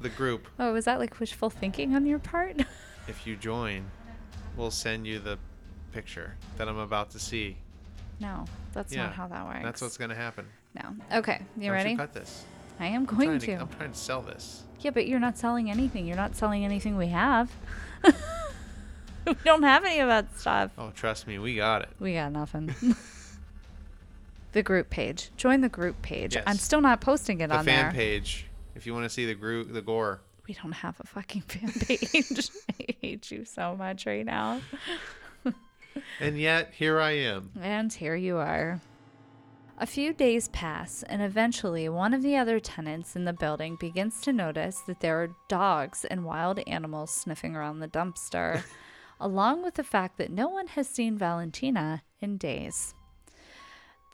The 0.00 0.08
group, 0.08 0.48
oh, 0.58 0.72
was 0.72 0.86
that 0.86 0.98
like 0.98 1.20
wishful 1.20 1.48
thinking 1.50 1.94
on 1.94 2.06
your 2.06 2.18
part? 2.18 2.56
if 3.06 3.24
you 3.26 3.36
join, 3.36 3.84
we'll 4.56 4.70
send 4.72 5.06
you 5.06 5.18
the 5.20 5.38
picture 5.92 6.34
that 6.56 6.66
I'm 6.68 6.78
about 6.78 7.10
to 7.10 7.18
see. 7.20 7.58
no, 8.18 8.46
that's 8.72 8.92
Yeah, 8.92 9.04
not 9.04 9.12
how 9.14 9.28
that 9.28 9.44
works. 9.46 9.60
That's 9.62 9.80
what's 9.82 9.96
gonna 9.98 10.14
happen. 10.16 10.46
no. 10.74 10.96
Okay, 11.18 11.42
you 11.56 11.64
Don't 11.64 11.72
ready? 11.72 11.96
Cut 11.96 12.12
this. 12.14 12.44
I 12.80 12.86
am 12.86 13.02
I'm 13.02 13.04
going 13.04 13.28
trying 13.38 13.40
to. 13.40 13.62
I'm 13.62 13.68
trying 13.68 13.92
to 13.92 13.98
sell 13.98 14.22
this. 14.22 14.62
Yeah, 14.80 14.90
but 14.90 15.06
you're 15.06 15.20
not 15.20 15.38
selling 15.38 15.70
anything. 15.70 16.06
You're 16.06 16.16
not 16.16 16.34
selling 16.34 16.64
anything 16.64 16.96
we 16.96 17.08
have. 17.08 17.50
we 18.04 19.34
don't 19.44 19.62
have 19.62 19.84
any 19.84 20.00
of 20.00 20.08
that 20.08 20.36
stuff. 20.38 20.72
Oh, 20.76 20.90
trust 20.90 21.26
me, 21.26 21.38
we 21.38 21.54
got 21.54 21.82
it. 21.82 21.88
We 22.00 22.14
got 22.14 22.32
nothing. 22.32 22.74
the 24.52 24.62
group 24.62 24.90
page. 24.90 25.30
Join 25.36 25.60
the 25.60 25.68
group 25.68 26.02
page. 26.02 26.36
I'm 26.46 26.56
still 26.56 26.80
not 26.80 27.00
posting 27.00 27.40
it 27.40 27.48
The 27.48 27.58
on 27.58 27.64
there. 27.64 27.76
The 27.76 27.82
fan 27.82 27.94
page. 27.94 28.46
If 28.74 28.86
you 28.86 28.94
want 28.94 29.04
to 29.04 29.10
see 29.10 29.26
the 29.26 29.34
group, 29.34 29.72
the 29.72 29.82
gore. 29.82 30.20
We 30.48 30.54
don't 30.54 30.72
have 30.72 30.98
a 30.98 31.06
fucking 31.06 31.42
fan 31.42 31.70
page. 31.86 32.50
I 32.80 32.94
hate 33.00 33.30
you 33.30 33.44
so 33.44 33.76
much 33.76 34.06
right 34.06 34.26
now. 34.26 34.60
And 36.20 36.38
yet 36.38 36.72
here 36.74 37.00
I 37.00 37.10
am. 37.12 37.50
And 37.60 37.92
here 37.92 38.16
you 38.16 38.38
are. 38.38 38.80
A 39.82 39.86
few 39.86 40.12
days 40.12 40.46
pass, 40.46 41.02
and 41.02 41.20
eventually 41.20 41.88
one 41.88 42.14
of 42.14 42.22
the 42.22 42.36
other 42.36 42.60
tenants 42.60 43.16
in 43.16 43.24
the 43.24 43.32
building 43.32 43.74
begins 43.74 44.20
to 44.20 44.32
notice 44.32 44.78
that 44.86 45.00
there 45.00 45.20
are 45.20 45.34
dogs 45.48 46.04
and 46.04 46.24
wild 46.24 46.60
animals 46.68 47.10
sniffing 47.10 47.56
around 47.56 47.80
the 47.80 47.88
dumpster, 47.88 48.62
along 49.20 49.64
with 49.64 49.74
the 49.74 49.82
fact 49.82 50.18
that 50.18 50.30
no 50.30 50.46
one 50.46 50.68
has 50.68 50.88
seen 50.88 51.18
Valentina 51.18 52.04
in 52.20 52.36
days. 52.36 52.94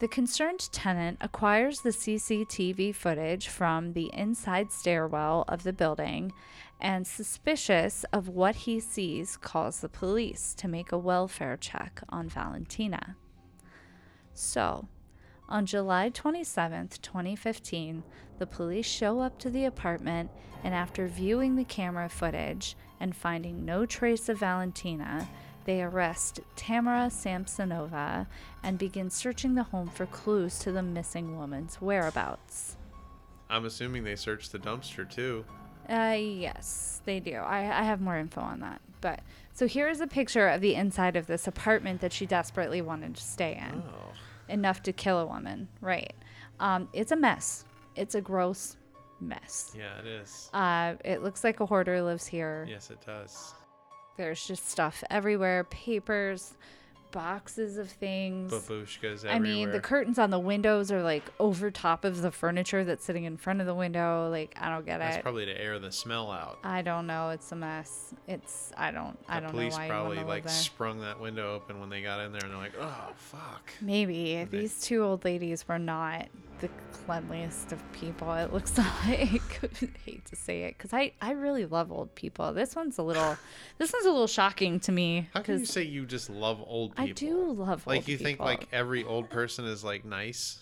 The 0.01 0.09
concerned 0.09 0.73
tenant 0.73 1.19
acquires 1.21 1.83
the 1.83 1.91
CCTV 1.91 2.95
footage 2.95 3.49
from 3.49 3.93
the 3.93 4.11
inside 4.15 4.73
stairwell 4.73 5.45
of 5.49 5.65
the 5.65 5.75
building 5.75 6.33
and, 6.81 7.07
suspicious 7.07 8.07
of 8.11 8.27
what 8.27 8.57
he 8.57 8.81
sees, 8.81 9.37
calls 9.37 9.81
the 9.81 9.91
police 9.91 10.55
to 10.55 10.67
make 10.67 10.93
a 10.93 10.99
welfare 10.99 11.59
check 11.59 12.01
on 12.09 12.31
Valentina. 12.31 13.17
So, 14.33 14.89
on 15.49 15.67
July 15.67 16.11
27, 16.11 16.89
2015, 17.01 18.03
the 18.39 18.47
police 18.47 18.87
show 18.87 19.21
up 19.21 19.39
to 19.39 19.51
the 19.51 19.65
apartment 19.65 20.31
and, 20.63 20.75
after 20.75 21.07
viewing 21.07 21.57
the 21.57 21.65
camera 21.65 22.09
footage 22.09 22.77
and 23.01 23.17
finding 23.17 23.65
no 23.65 23.87
trace 23.87 24.29
of 24.29 24.39
Valentina, 24.39 25.29
they 25.65 25.83
arrest 25.83 26.41
Tamara 26.57 27.09
Samsonova 27.09 28.27
and 28.63 28.79
begin 28.79 29.11
searching 29.11 29.55
the 29.55 29.65
home 29.65 29.89
for 29.89 30.07
clues 30.07 30.59
to 30.61 30.73
the 30.73 30.83
missing 30.83 31.37
woman's 31.37 31.77
whereabouts. 31.77 32.77
I'm 33.51 33.65
assuming 33.65 34.05
they 34.05 34.17
searched 34.17 34.53
the 34.53 34.59
dumpster 34.59 35.09
too. 35.09 35.45
Uh, 35.89 36.17
yes, 36.19 37.01
they 37.07 37.19
do. 37.19 37.37
I, 37.37 37.61
I 37.61 37.83
have 37.83 38.01
more 38.01 38.19
info 38.19 38.41
on 38.41 38.61
that. 38.61 38.81
But 39.01 39.21
so 39.53 39.67
here 39.67 39.89
is 39.89 40.01
a 40.01 40.07
picture 40.07 40.49
of 40.49 40.61
the 40.61 40.75
inside 40.75 41.17
of 41.17 41.27
this 41.27 41.47
apartment 41.47 42.01
that 42.03 42.13
she 42.13 42.27
desperately 42.27 42.83
wanted 42.83 43.15
to 43.17 43.23
stay 43.23 43.57
in. 43.57 43.83
Oh. 43.83 44.13
Enough 44.49 44.83
to 44.85 44.93
kill 44.93 45.19
a 45.21 45.27
woman, 45.27 45.69
right? 45.81 46.15
Um, 46.61 46.89
it's 46.93 47.13
a 47.13 47.17
mess. 47.17 47.65
It's 47.97 48.15
a 48.15 48.21
gross 48.21 48.77
mess. 49.21 49.75
Yeah, 49.77 49.99
it 49.99 50.07
is. 50.07 50.51
Uh, 50.53 50.95
it 51.05 51.23
looks 51.23 51.45
like 51.45 51.61
a 51.61 51.67
hoarder 51.67 52.03
lives 52.03 52.27
here. 52.27 52.67
Yes, 52.69 52.91
it 52.91 52.99
does. 53.05 53.55
There's 54.17 54.47
just 54.47 54.69
stuff 54.69 55.05
everywhere, 55.11 55.65
papers, 55.65 56.55
boxes 57.11 57.79
of 57.79 57.91
things. 57.91 58.53
Babushkas 58.53 59.25
everywhere. 59.25 59.33
I 59.35 59.39
mean, 59.39 59.71
the 59.71 59.81
curtains 59.81 60.19
on 60.19 60.31
the 60.31 60.39
windows 60.39 60.91
are 60.93 61.03
like 61.03 61.25
over 61.41 61.71
top 61.71 62.05
of 62.05 62.23
the 62.23 62.31
furniture 62.31 62.85
that's 62.85 63.05
sitting 63.05 63.25
in 63.25 63.37
front 63.37 63.61
of 63.61 63.67
the 63.67 63.75
window. 63.75 64.29
Like, 64.31 64.57
I 64.61 64.69
don't 64.71 64.85
get 64.87 64.99
That's 64.99 65.15
it. 65.15 65.19
That's 65.19 65.23
probably 65.23 65.47
to 65.47 65.61
air 65.61 65.79
the 65.79 65.93
smell 65.93 66.31
out. 66.31 66.59
I 66.65 66.83
don't 66.83 67.07
know. 67.07 67.31
It's 67.31 67.51
a 67.53 67.57
mess. 67.57 68.15
It's 68.27 68.73
I 68.77 68.91
don't 68.91 69.19
I 69.29 69.37
the 69.41 69.47
don't 69.47 69.51
police 69.53 69.73
know 69.73 69.79
why 69.79 69.85
you 69.87 69.91
probably 69.91 70.17
want 70.17 70.29
to 70.29 70.35
live 70.35 70.45
like 70.45 70.49
sprung 70.51 71.01
that 71.01 71.21
window 71.21 71.55
open 71.55 71.81
when 71.81 71.91
they 71.91 72.03
got 72.03 72.21
in 72.21 72.33
there, 72.33 72.43
and 72.43 72.51
they're 72.53 72.59
like, 72.59 72.75
"Oh, 72.81 73.13
fuck." 73.17 73.73
Maybe 73.81 74.35
they- 74.37 74.45
these 74.45 74.81
two 74.81 75.03
old 75.03 75.25
ladies 75.25 75.67
were 75.67 75.79
not 75.79 76.27
the 76.61 76.69
cleanliest 76.93 77.73
of 77.73 77.93
people. 77.93 78.33
It 78.35 78.53
looks 78.53 78.77
like. 78.79 78.89
I 79.09 79.27
hate 80.05 80.25
to 80.27 80.37
say 80.37 80.65
it 80.65 80.77
because 80.77 80.93
I 80.93 81.13
I 81.21 81.33
really 81.33 81.67
love 81.67 81.91
old 81.91 82.15
people. 82.15 82.53
This 82.53 82.77
one's 82.77 82.99
a 82.99 83.03
little 83.03 83.37
this 83.79 83.93
one's 83.93 84.07
a 84.07 84.11
little 84.11 84.27
shocking 84.27 84.81
to 84.81 84.93
me 84.93 85.29
How 85.35 85.43
can 85.43 85.61
you 85.61 85.67
say 85.67 85.83
you 85.83 86.07
just 86.07 86.31
love 86.31 86.63
old 86.67 86.97
people? 86.97 87.11
I 87.11 87.13
do 87.13 87.53
love 87.53 87.69
old 87.69 87.79
people. 87.79 87.93
Like 87.93 88.09
you 88.09 88.19
think 88.19 88.41
like 88.41 88.69
every 88.73 89.05
old 89.05 89.31
person 89.31 89.65
is 89.65 89.83
like 89.85 90.05
nice 90.05 90.59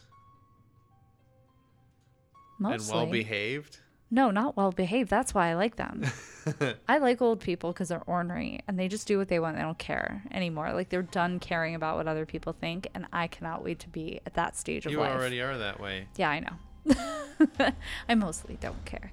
mostly 2.58 2.76
and 2.76 2.96
well 2.96 3.06
behaved? 3.10 3.78
No 4.10 4.30
not 4.30 4.56
well 4.56 4.72
behaved. 4.72 5.10
That's 5.10 5.34
why 5.34 5.48
I 5.48 5.54
like 5.54 5.76
them. 5.76 6.04
I 6.88 6.98
like 6.98 7.20
old 7.20 7.40
people 7.40 7.72
because 7.72 7.88
they're 7.88 8.02
ornery 8.06 8.60
and 8.68 8.78
they 8.78 8.88
just 8.88 9.06
do 9.06 9.18
what 9.18 9.28
they 9.28 9.38
want. 9.38 9.56
They 9.56 9.62
don't 9.62 9.78
care 9.78 10.22
anymore. 10.30 10.72
Like 10.72 10.88
they're 10.88 11.02
done 11.02 11.40
caring 11.40 11.74
about 11.74 11.96
what 11.96 12.08
other 12.08 12.26
people 12.26 12.52
think, 12.52 12.88
and 12.94 13.06
I 13.12 13.26
cannot 13.26 13.64
wait 13.64 13.80
to 13.80 13.88
be 13.88 14.20
at 14.26 14.34
that 14.34 14.56
stage 14.56 14.86
of 14.86 14.92
You 14.92 15.00
life. 15.00 15.12
You 15.12 15.18
already 15.18 15.40
are 15.40 15.58
that 15.58 15.80
way. 15.80 16.06
Yeah, 16.16 16.30
I 16.30 16.40
know. 16.40 17.72
I 18.08 18.14
mostly 18.14 18.58
don't 18.60 18.84
care. 18.84 19.12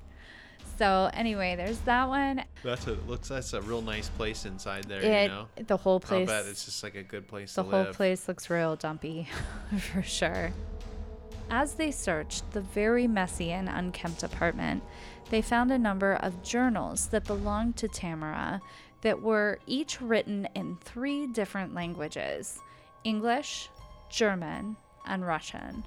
So 0.78 1.10
anyway, 1.14 1.56
there's 1.56 1.78
that 1.80 2.08
one. 2.08 2.44
That's 2.64 2.88
a 2.88 2.94
looks. 3.08 3.30
That's 3.30 3.54
a 3.54 3.62
real 3.62 3.82
nice 3.82 4.10
place 4.10 4.46
inside 4.46 4.86
there. 4.86 5.02
It 5.02 5.24
you 5.24 5.28
know. 5.30 5.48
the 5.56 5.78
whole 5.78 6.00
place. 6.00 6.28
Place. 6.28 6.44
bet 6.44 6.50
it's 6.50 6.66
just 6.66 6.84
like 6.84 6.96
a 6.96 7.04
good 7.04 7.28
place 7.28 7.54
to 7.54 7.62
go. 7.62 7.70
the 7.70 7.76
whole 7.76 7.86
live. 7.86 7.96
place 7.96 8.28
looks 8.28 8.50
real 8.50 8.76
dumpy, 8.76 9.28
for 9.78 10.02
sure. 10.02 10.52
As 11.50 11.76
they 11.76 11.92
searched 11.92 12.52
the 12.52 12.62
very 12.62 13.08
messy 13.08 13.52
and 13.52 13.70
unkempt 13.70 14.24
apartment, 14.24 14.84
they 15.30 15.42
found 15.42 15.72
a 15.72 15.78
number 15.78 16.14
of 16.16 16.44
journals 16.44 17.08
that 17.08 17.26
belonged 17.26 17.78
to 17.78 17.88
Tamara 17.88 18.62
that 19.02 19.22
were 19.22 19.60
each 19.68 20.02
written 20.02 20.48
in 20.56 20.78
three 20.78 21.28
different 21.28 21.74
languages 21.74 22.60
English, 23.04 23.70
German, 24.10 24.78
and 25.06 25.26
Russian. 25.26 25.84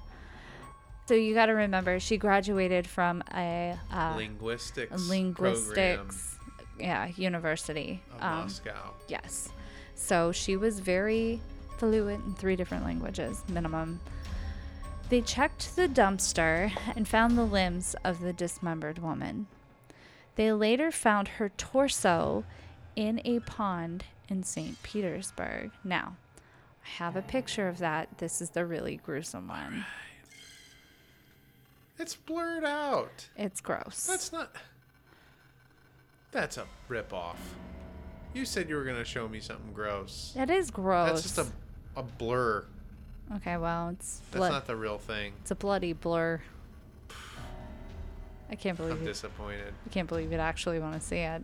So 1.07 1.13
you 1.13 1.33
got 1.33 1.45
to 1.45 1.53
remember, 1.53 1.99
she 1.99 2.17
graduated 2.17 2.85
from 2.85 3.23
a 3.33 3.77
uh, 3.91 4.13
linguistics. 4.17 5.07
linguistics, 5.09 6.37
yeah, 6.79 7.07
university. 7.15 8.01
Um, 8.19 8.41
Moscow. 8.41 8.93
Yes. 9.07 9.49
So 9.95 10.31
she 10.31 10.57
was 10.57 10.79
very 10.79 11.41
fluent 11.77 12.25
in 12.25 12.33
three 12.33 12.55
different 12.55 12.83
languages, 12.83 13.43
minimum. 13.49 13.99
They 15.09 15.21
checked 15.21 15.75
the 15.75 15.87
dumpster 15.87 16.71
and 16.95 17.07
found 17.07 17.37
the 17.37 17.45
limbs 17.45 17.95
of 18.03 18.19
the 18.19 18.33
dismembered 18.33 18.99
woman. 18.99 19.47
They 20.35 20.51
later 20.51 20.91
found 20.91 21.27
her 21.27 21.49
torso 21.49 22.43
in 22.95 23.21
a 23.23 23.39
pond 23.39 24.03
in 24.27 24.43
St. 24.43 24.81
Petersburg. 24.83 25.71
Now, 25.83 26.17
I 26.85 26.89
have 27.03 27.15
a 27.15 27.21
picture 27.21 27.67
of 27.69 27.77
that. 27.77 28.17
This 28.17 28.41
is 28.41 28.49
the 28.49 28.65
really 28.65 28.97
gruesome 28.97 29.47
one. 29.47 29.85
It's 31.97 32.15
blurred 32.15 32.65
out. 32.65 33.29
It's 33.37 33.61
gross. 33.61 34.05
That's 34.05 34.31
not. 34.31 34.55
That's 36.31 36.57
a 36.57 36.65
rip 36.89 37.13
off. 37.13 37.55
You 38.33 38.45
said 38.45 38.69
you 38.69 38.75
were 38.75 38.83
gonna 38.83 39.05
show 39.05 39.27
me 39.27 39.39
something 39.39 39.73
gross. 39.73 40.33
That 40.35 40.49
is 40.49 40.69
gross. 40.69 41.09
That's 41.09 41.21
just 41.23 41.37
a 41.39 41.47
a 41.97 42.03
blur. 42.03 42.65
Okay, 43.35 43.57
well, 43.57 43.89
it's 43.89 44.21
That's 44.31 44.37
blood. 44.37 44.51
not 44.51 44.67
the 44.67 44.75
real 44.75 44.97
thing. 44.97 45.33
It's 45.41 45.51
a 45.51 45.55
bloody 45.55 45.93
blur. 45.93 46.41
I 48.49 48.55
can't 48.55 48.77
believe 48.77 48.93
I'm 48.93 49.01
it. 49.03 49.05
disappointed. 49.05 49.73
I 49.85 49.89
can't 49.89 50.07
believe 50.07 50.31
you'd 50.31 50.39
actually 50.39 50.79
want 50.79 50.93
to 50.93 51.01
see 51.05 51.17
it. 51.17 51.43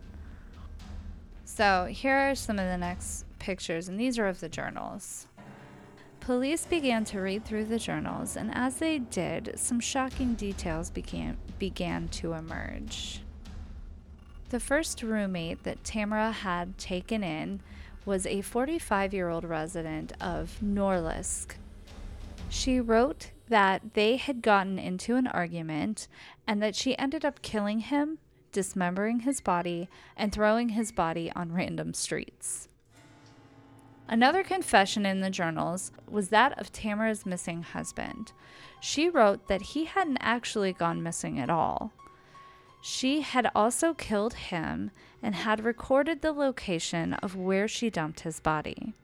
So, 1.44 1.86
here 1.90 2.16
are 2.16 2.34
some 2.34 2.58
of 2.58 2.64
the 2.66 2.78
next 2.78 3.26
pictures, 3.38 3.88
and 3.88 4.00
these 4.00 4.18
are 4.18 4.26
of 4.26 4.40
the 4.40 4.48
journals. 4.48 5.26
Police 6.20 6.64
began 6.64 7.04
to 7.04 7.20
read 7.20 7.44
through 7.44 7.66
the 7.66 7.78
journals, 7.78 8.34
and 8.34 8.50
as 8.54 8.76
they 8.76 8.98
did, 8.98 9.52
some 9.56 9.78
shocking 9.78 10.34
details 10.34 10.88
began, 10.88 11.36
began 11.58 12.08
to 12.08 12.32
emerge. 12.32 13.20
The 14.48 14.58
first 14.58 15.02
roommate 15.02 15.64
that 15.64 15.84
Tamara 15.84 16.32
had 16.32 16.78
taken 16.78 17.22
in 17.22 17.60
was 18.06 18.24
a 18.26 18.40
45 18.40 19.12
year 19.12 19.28
old 19.28 19.44
resident 19.44 20.12
of 20.20 20.56
Norilsk. 20.64 21.56
She 22.54 22.78
wrote 22.80 23.32
that 23.48 23.94
they 23.94 24.16
had 24.16 24.40
gotten 24.40 24.78
into 24.78 25.16
an 25.16 25.26
argument 25.26 26.06
and 26.46 26.62
that 26.62 26.76
she 26.76 26.96
ended 26.96 27.24
up 27.24 27.42
killing 27.42 27.80
him, 27.80 28.18
dismembering 28.52 29.20
his 29.20 29.40
body, 29.40 29.88
and 30.16 30.32
throwing 30.32 30.68
his 30.70 30.92
body 30.92 31.32
on 31.34 31.50
random 31.50 31.94
streets. 31.94 32.68
Another 34.08 34.44
confession 34.44 35.04
in 35.04 35.20
the 35.20 35.30
journals 35.30 35.90
was 36.08 36.28
that 36.28 36.56
of 36.56 36.70
Tamara's 36.70 37.26
missing 37.26 37.64
husband. 37.64 38.30
She 38.80 39.10
wrote 39.10 39.48
that 39.48 39.62
he 39.62 39.86
hadn't 39.86 40.18
actually 40.18 40.72
gone 40.72 41.02
missing 41.02 41.40
at 41.40 41.50
all. 41.50 41.92
She 42.80 43.22
had 43.22 43.50
also 43.52 43.94
killed 43.94 44.34
him 44.34 44.92
and 45.20 45.34
had 45.34 45.64
recorded 45.64 46.22
the 46.22 46.32
location 46.32 47.14
of 47.14 47.34
where 47.34 47.66
she 47.66 47.90
dumped 47.90 48.20
his 48.20 48.38
body. 48.38 48.94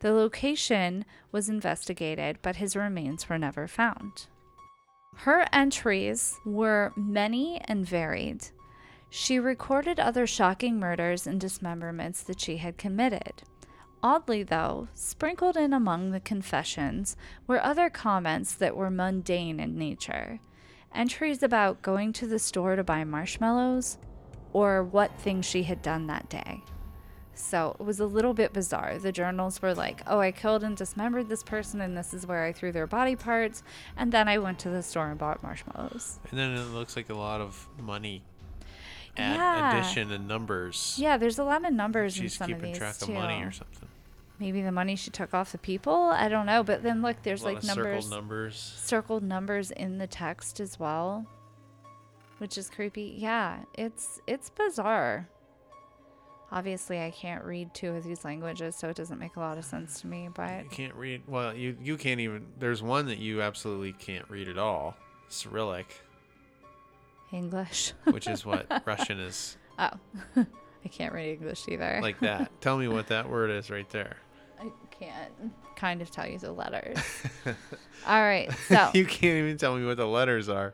The 0.00 0.12
location 0.12 1.04
was 1.32 1.48
investigated, 1.48 2.38
but 2.42 2.56
his 2.56 2.76
remains 2.76 3.28
were 3.28 3.38
never 3.38 3.66
found. 3.66 4.26
Her 5.16 5.46
entries 5.52 6.38
were 6.46 6.92
many 6.96 7.60
and 7.64 7.84
varied. 7.84 8.48
She 9.10 9.38
recorded 9.40 9.98
other 9.98 10.26
shocking 10.26 10.78
murders 10.78 11.26
and 11.26 11.40
dismemberments 11.40 12.22
that 12.22 12.40
she 12.40 12.58
had 12.58 12.78
committed. 12.78 13.42
Oddly, 14.00 14.44
though, 14.44 14.86
sprinkled 14.94 15.56
in 15.56 15.72
among 15.72 16.12
the 16.12 16.20
confessions 16.20 17.16
were 17.48 17.60
other 17.60 17.90
comments 17.90 18.54
that 18.54 18.76
were 18.76 18.90
mundane 18.90 19.58
in 19.58 19.76
nature. 19.76 20.38
entries 20.94 21.42
about 21.42 21.82
going 21.82 22.12
to 22.14 22.26
the 22.26 22.38
store 22.38 22.76
to 22.76 22.84
buy 22.84 23.04
marshmallows 23.04 23.98
or 24.52 24.82
what 24.82 25.18
things 25.18 25.44
she 25.44 25.62
had 25.62 25.82
done 25.82 26.06
that 26.06 26.28
day. 26.28 26.62
So 27.38 27.76
it 27.78 27.84
was 27.84 28.00
a 28.00 28.06
little 28.06 28.34
bit 28.34 28.52
bizarre. 28.52 28.98
The 28.98 29.12
journals 29.12 29.62
were 29.62 29.72
like, 29.74 30.02
oh, 30.06 30.18
I 30.18 30.32
killed 30.32 30.64
and 30.64 30.76
dismembered 30.76 31.28
this 31.28 31.42
person, 31.42 31.80
and 31.80 31.96
this 31.96 32.12
is 32.12 32.26
where 32.26 32.44
I 32.44 32.52
threw 32.52 32.72
their 32.72 32.86
body 32.86 33.14
parts. 33.16 33.62
And 33.96 34.10
then 34.12 34.28
I 34.28 34.38
went 34.38 34.58
to 34.60 34.68
the 34.70 34.82
store 34.82 35.08
and 35.08 35.18
bought 35.18 35.42
marshmallows. 35.42 36.18
And 36.30 36.38
then 36.38 36.50
it 36.52 36.64
looks 36.74 36.96
like 36.96 37.08
a 37.10 37.14
lot 37.14 37.40
of 37.40 37.68
money 37.80 38.22
add 39.16 39.36
Yeah. 39.36 39.78
addition 39.78 40.10
and 40.10 40.26
numbers. 40.26 40.96
Yeah, 40.98 41.16
there's 41.16 41.38
a 41.38 41.44
lot 41.44 41.64
of 41.64 41.72
numbers 41.72 42.16
in 42.16 42.22
She's 42.24 42.34
some 42.34 42.50
of 42.50 42.58
keeping 42.58 42.72
these 42.72 42.78
track 42.78 42.98
too. 42.98 43.12
of 43.12 43.18
money 43.18 43.42
or 43.42 43.52
something. 43.52 43.88
Maybe 44.40 44.62
the 44.62 44.70
money 44.72 44.94
she 44.94 45.10
took 45.10 45.34
off 45.34 45.50
the 45.52 45.58
people. 45.58 46.10
I 46.14 46.28
don't 46.28 46.46
know. 46.46 46.62
But 46.62 46.82
then 46.82 47.02
look, 47.02 47.22
there's 47.22 47.42
like 47.44 47.58
of 47.58 47.64
numbers, 47.64 48.04
circled 48.04 48.10
numbers. 48.10 48.56
circled 48.56 49.22
numbers 49.24 49.70
in 49.72 49.98
the 49.98 50.06
text 50.06 50.60
as 50.60 50.78
well, 50.78 51.26
which 52.38 52.56
is 52.56 52.70
creepy. 52.70 53.14
Yeah, 53.16 53.60
it's 53.74 54.20
it's 54.28 54.50
bizarre. 54.50 55.28
Obviously, 56.50 56.98
I 57.00 57.10
can't 57.10 57.44
read 57.44 57.74
two 57.74 57.90
of 57.94 58.04
these 58.04 58.24
languages, 58.24 58.74
so 58.74 58.88
it 58.88 58.96
doesn't 58.96 59.18
make 59.18 59.36
a 59.36 59.40
lot 59.40 59.58
of 59.58 59.64
sense 59.66 60.00
to 60.00 60.06
me. 60.06 60.28
But 60.32 60.64
You 60.64 60.70
can't 60.70 60.94
read. 60.94 61.22
Well, 61.26 61.54
you 61.54 61.76
you 61.82 61.96
can't 61.98 62.20
even. 62.20 62.46
There's 62.58 62.82
one 62.82 63.06
that 63.06 63.18
you 63.18 63.42
absolutely 63.42 63.92
can't 63.92 64.24
read 64.30 64.48
at 64.48 64.56
all. 64.56 64.96
Cyrillic, 65.28 65.94
English. 67.32 67.92
which 68.04 68.26
is 68.26 68.46
what 68.46 68.66
Russian 68.86 69.20
is 69.20 69.58
Oh, 69.78 69.90
I 70.36 70.88
can't 70.90 71.12
read 71.12 71.32
English 71.34 71.66
either. 71.68 71.98
like 72.02 72.18
that. 72.20 72.50
Tell 72.62 72.78
me 72.78 72.88
what 72.88 73.08
that 73.08 73.28
word 73.28 73.50
is 73.50 73.68
right 73.70 73.88
there. 73.90 74.16
I 74.58 74.70
can't 74.90 75.32
kind 75.76 76.00
of 76.02 76.10
tell 76.10 76.26
you 76.26 76.38
the 76.38 76.50
letters. 76.50 76.98
All 78.06 78.20
right, 78.22 78.50
so 78.68 78.90
you 78.94 79.04
can't 79.04 79.36
even 79.36 79.56
tell 79.58 79.76
me 79.76 79.84
what 79.86 79.96
the 79.98 80.06
letters 80.06 80.48
are. 80.48 80.72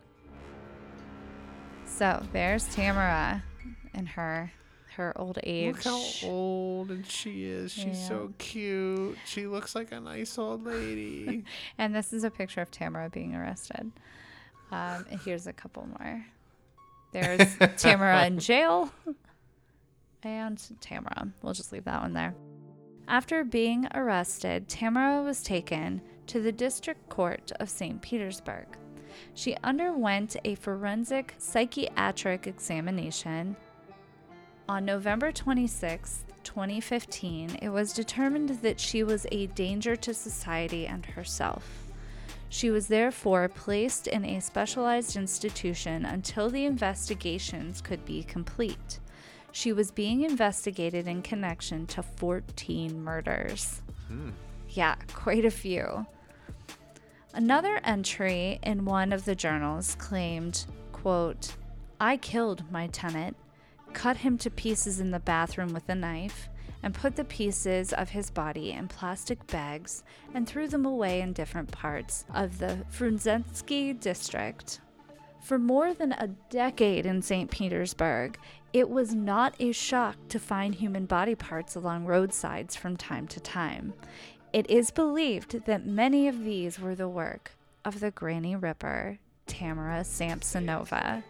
so 1.84 2.22
there's 2.32 2.64
Tamara 2.74 3.42
and 3.92 4.08
her 4.08 4.50
her 4.96 5.12
old 5.18 5.38
age. 5.42 5.74
Look 5.74 5.84
how 5.84 6.02
old 6.28 6.90
and 6.90 7.06
she 7.06 7.44
is. 7.44 7.72
She's 7.72 7.84
Yeah. 8.00 8.08
so 8.08 8.32
cute. 8.38 9.16
She 9.26 9.46
looks 9.46 9.74
like 9.74 9.92
a 9.92 10.00
nice 10.00 10.36
old 10.38 10.64
lady. 10.64 11.44
And 11.78 11.94
this 11.94 12.12
is 12.12 12.24
a 12.24 12.30
picture 12.30 12.60
of 12.60 12.70
Tamara 12.70 13.10
being 13.10 13.34
arrested. 13.34 13.92
Um, 14.72 15.06
and 15.10 15.20
here's 15.20 15.46
a 15.46 15.52
couple 15.52 15.86
more. 15.86 16.24
There's 17.12 17.56
Tamara 17.76 18.26
in 18.26 18.38
jail. 18.38 18.90
And 20.22 20.60
Tamara. 20.80 21.28
We'll 21.42 21.52
just 21.52 21.72
leave 21.72 21.84
that 21.84 22.00
one 22.02 22.12
there. 22.14 22.34
After 23.06 23.44
being 23.44 23.86
arrested, 23.94 24.68
Tamara 24.68 25.22
was 25.22 25.42
taken 25.42 26.00
to 26.28 26.40
the 26.40 26.52
District 26.52 27.06
Court 27.10 27.52
of 27.60 27.68
St. 27.68 28.00
Petersburg. 28.00 28.66
She 29.34 29.56
underwent 29.62 30.36
a 30.44 30.54
forensic 30.56 31.34
psychiatric 31.38 32.46
examination. 32.46 33.56
On 34.66 34.82
November 34.86 35.30
26, 35.30 36.24
2015, 36.42 37.58
it 37.60 37.68
was 37.68 37.92
determined 37.92 38.48
that 38.62 38.80
she 38.80 39.02
was 39.02 39.26
a 39.30 39.46
danger 39.48 39.94
to 39.96 40.14
society 40.14 40.86
and 40.86 41.04
herself. 41.04 41.84
She 42.48 42.70
was 42.70 42.86
therefore 42.86 43.48
placed 43.48 44.06
in 44.06 44.24
a 44.24 44.40
specialized 44.40 45.16
institution 45.16 46.06
until 46.06 46.48
the 46.48 46.64
investigations 46.64 47.82
could 47.82 48.06
be 48.06 48.22
complete. 48.22 49.00
She 49.52 49.72
was 49.72 49.90
being 49.90 50.22
investigated 50.22 51.06
in 51.06 51.20
connection 51.20 51.86
to 51.88 52.02
14 52.02 53.04
murders. 53.04 53.82
Hmm. 54.08 54.30
Yeah, 54.70 54.94
quite 55.12 55.44
a 55.44 55.50
few. 55.50 56.06
Another 57.34 57.80
entry 57.84 58.60
in 58.62 58.86
one 58.86 59.12
of 59.12 59.26
the 59.26 59.34
journals 59.34 59.94
claimed, 59.96 60.64
quote, 60.92 61.54
I 62.00 62.16
killed 62.16 62.70
my 62.70 62.86
tenant, 62.86 63.36
cut 63.94 64.18
him 64.18 64.36
to 64.38 64.50
pieces 64.50 65.00
in 65.00 65.10
the 65.10 65.20
bathroom 65.20 65.72
with 65.72 65.88
a 65.88 65.94
knife, 65.94 66.48
and 66.82 66.92
put 66.92 67.16
the 67.16 67.24
pieces 67.24 67.94
of 67.94 68.10
his 68.10 68.30
body 68.30 68.72
in 68.72 68.86
plastic 68.86 69.46
bags 69.46 70.04
and 70.34 70.46
threw 70.46 70.68
them 70.68 70.84
away 70.84 71.22
in 71.22 71.32
different 71.32 71.72
parts 71.72 72.26
of 72.34 72.58
the 72.58 72.84
Frunzensky 72.92 73.98
district. 73.98 74.80
For 75.40 75.58
more 75.58 75.94
than 75.94 76.12
a 76.12 76.28
decade 76.50 77.06
in 77.06 77.22
St. 77.22 77.50
Petersburg, 77.50 78.38
it 78.74 78.90
was 78.90 79.14
not 79.14 79.54
a 79.58 79.72
shock 79.72 80.16
to 80.28 80.38
find 80.38 80.74
human 80.74 81.06
body 81.06 81.34
parts 81.34 81.74
along 81.74 82.04
roadsides 82.04 82.76
from 82.76 82.98
time 82.98 83.26
to 83.28 83.40
time. 83.40 83.94
It 84.52 84.68
is 84.68 84.90
believed 84.90 85.64
that 85.64 85.86
many 85.86 86.28
of 86.28 86.44
these 86.44 86.78
were 86.78 86.94
the 86.94 87.08
work 87.08 87.52
of 87.84 88.00
the 88.00 88.10
Granny 88.10 88.56
Ripper, 88.56 89.18
Tamara 89.46 90.00
Samsonova. 90.00 91.22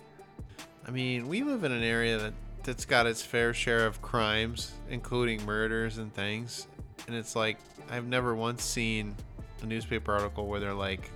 I 0.87 0.90
mean, 0.90 1.29
we 1.29 1.42
live 1.42 1.64
in 1.64 1.72
an 1.72 1.83
area 1.83 2.18
that 2.18 2.33
that's 2.64 2.85
got 2.85 3.07
its 3.07 3.22
fair 3.22 3.55
share 3.55 3.87
of 3.87 4.00
crimes, 4.03 4.72
including 4.88 5.44
murders 5.44 5.98
and 5.98 6.12
things. 6.14 6.66
And 7.07 7.14
it's 7.16 7.37
like 7.37 7.59
I've 7.90 8.07
never 8.07 8.35
once 8.35 8.62
seen 8.64 9.14
a 9.62 9.66
newspaper 9.66 10.12
article 10.12 10.46
where 10.46 10.61
they're 10.61 10.74
like 10.74 11.11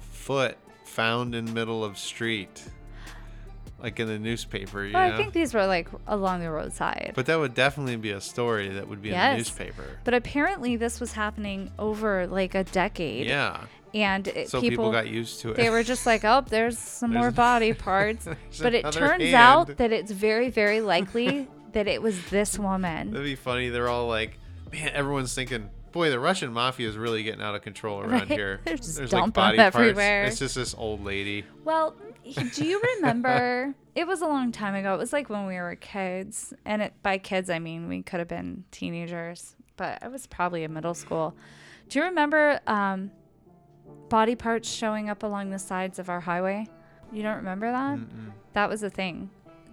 foot 0.00 0.56
found 0.84 1.34
in 1.34 1.52
middle 1.54 1.84
of 1.84 1.98
street. 1.98 2.62
Like 3.80 3.98
in 3.98 4.06
the 4.06 4.18
newspaper, 4.18 4.84
you 4.84 4.92
Well, 4.94 5.08
know. 5.08 5.14
I 5.14 5.18
think 5.18 5.32
these 5.32 5.52
were 5.54 5.66
like 5.66 5.88
along 6.06 6.38
the 6.40 6.50
roadside. 6.50 7.12
but 7.16 7.26
that 7.26 7.36
would 7.40 7.52
definitely 7.54 7.96
be 7.96 8.12
a 8.12 8.20
story 8.20 8.68
that 8.68 8.86
would 8.86 9.02
be 9.02 9.08
in 9.08 9.14
Yes. 9.16 9.32
the 9.32 9.36
newspaper. 9.38 9.98
But 10.04 10.14
apparently, 10.14 10.76
this 10.76 11.00
was 11.00 11.12
happening 11.12 11.68
over 11.80 12.28
like 12.28 12.54
a 12.54 12.62
decade. 12.62 13.26
Yeah. 13.26 13.60
And 13.94 14.26
it, 14.28 14.48
So 14.48 14.60
people, 14.60 14.90
got 14.90 15.08
used 15.08 15.40
to 15.40 15.50
it. 15.50 15.56
they 15.56 15.68
were 15.70 15.82
just 15.82 16.06
like, 16.06 16.24
oh, 16.24 16.42
there's 16.48 16.78
some 16.78 17.12
more 17.12 17.30
body 17.30 17.72
parts. 17.88 18.26
But 18.60 18.74
it 18.74 18.90
turns 18.92 19.22
hand. 19.22 19.34
out 19.34 19.76
that 19.76 19.92
it's 19.92 20.10
very, 20.10 20.48
very 20.50 20.80
likely 20.80 21.46
that 21.72 21.86
it 21.88 22.00
was 22.00 22.24
this 22.30 22.58
woman. 22.58 23.10
That'd 23.10 23.24
be 23.26 23.34
funny. 23.34 23.68
They're 23.68 23.88
all 23.88 24.08
like, 24.08 24.38
man, 24.72 24.90
everyone's 24.94 25.34
thinking, 25.34 25.68
boy, 25.92 26.08
the 26.10 26.18
Russian 26.18 26.52
mafia 26.52 26.88
is 26.88 26.96
really 26.96 27.22
getting 27.22 27.42
out 27.42 27.54
of 27.54 27.60
control 27.62 28.00
around 28.00 28.10
Right? 28.12 28.28
here. 28.28 28.60
They're 28.64 28.76
just 28.78 28.96
There's 28.96 29.10
dumping 29.10 29.42
like 29.42 29.56
body 29.56 29.58
everywhere. 29.58 30.22
parts. 30.22 30.32
It's 30.34 30.38
just 30.40 30.54
this 30.54 30.74
old 30.78 31.04
lady. 31.04 31.44
Well, 31.64 31.94
do 32.54 32.64
you 32.64 32.80
remember? 32.96 33.74
it 33.94 34.06
was 34.06 34.22
a 34.22 34.26
long 34.26 34.52
time 34.52 34.74
ago. 34.74 34.94
It 34.94 34.98
was 34.98 35.12
like 35.12 35.28
when 35.28 35.46
we 35.46 35.56
were 35.56 35.76
kids, 35.76 36.54
and 36.64 36.80
it, 36.80 36.94
by 37.02 37.18
kids 37.18 37.50
I 37.50 37.58
mean 37.58 37.88
we 37.88 38.02
could 38.02 38.20
have 38.20 38.28
been 38.28 38.64
teenagers, 38.70 39.54
but 39.76 39.98
I 40.02 40.08
was 40.08 40.26
probably 40.26 40.64
in 40.64 40.72
middle 40.72 40.94
school. 40.94 41.34
Do 41.90 41.98
you 41.98 42.06
remember 42.06 42.58
um, 42.66 43.10
body 44.12 44.34
parts 44.36 44.68
showing 44.70 45.08
up 45.08 45.22
along 45.22 45.48
the 45.50 45.58
sides 45.58 45.98
of 45.98 46.10
our 46.10 46.20
highway? 46.20 46.68
You 47.10 47.22
don't 47.22 47.36
remember 47.36 47.72
that? 47.72 47.96
Mm-mm. 47.98 48.32
That 48.52 48.68
was 48.68 48.82
a 48.82 48.90
thing. 48.90 49.30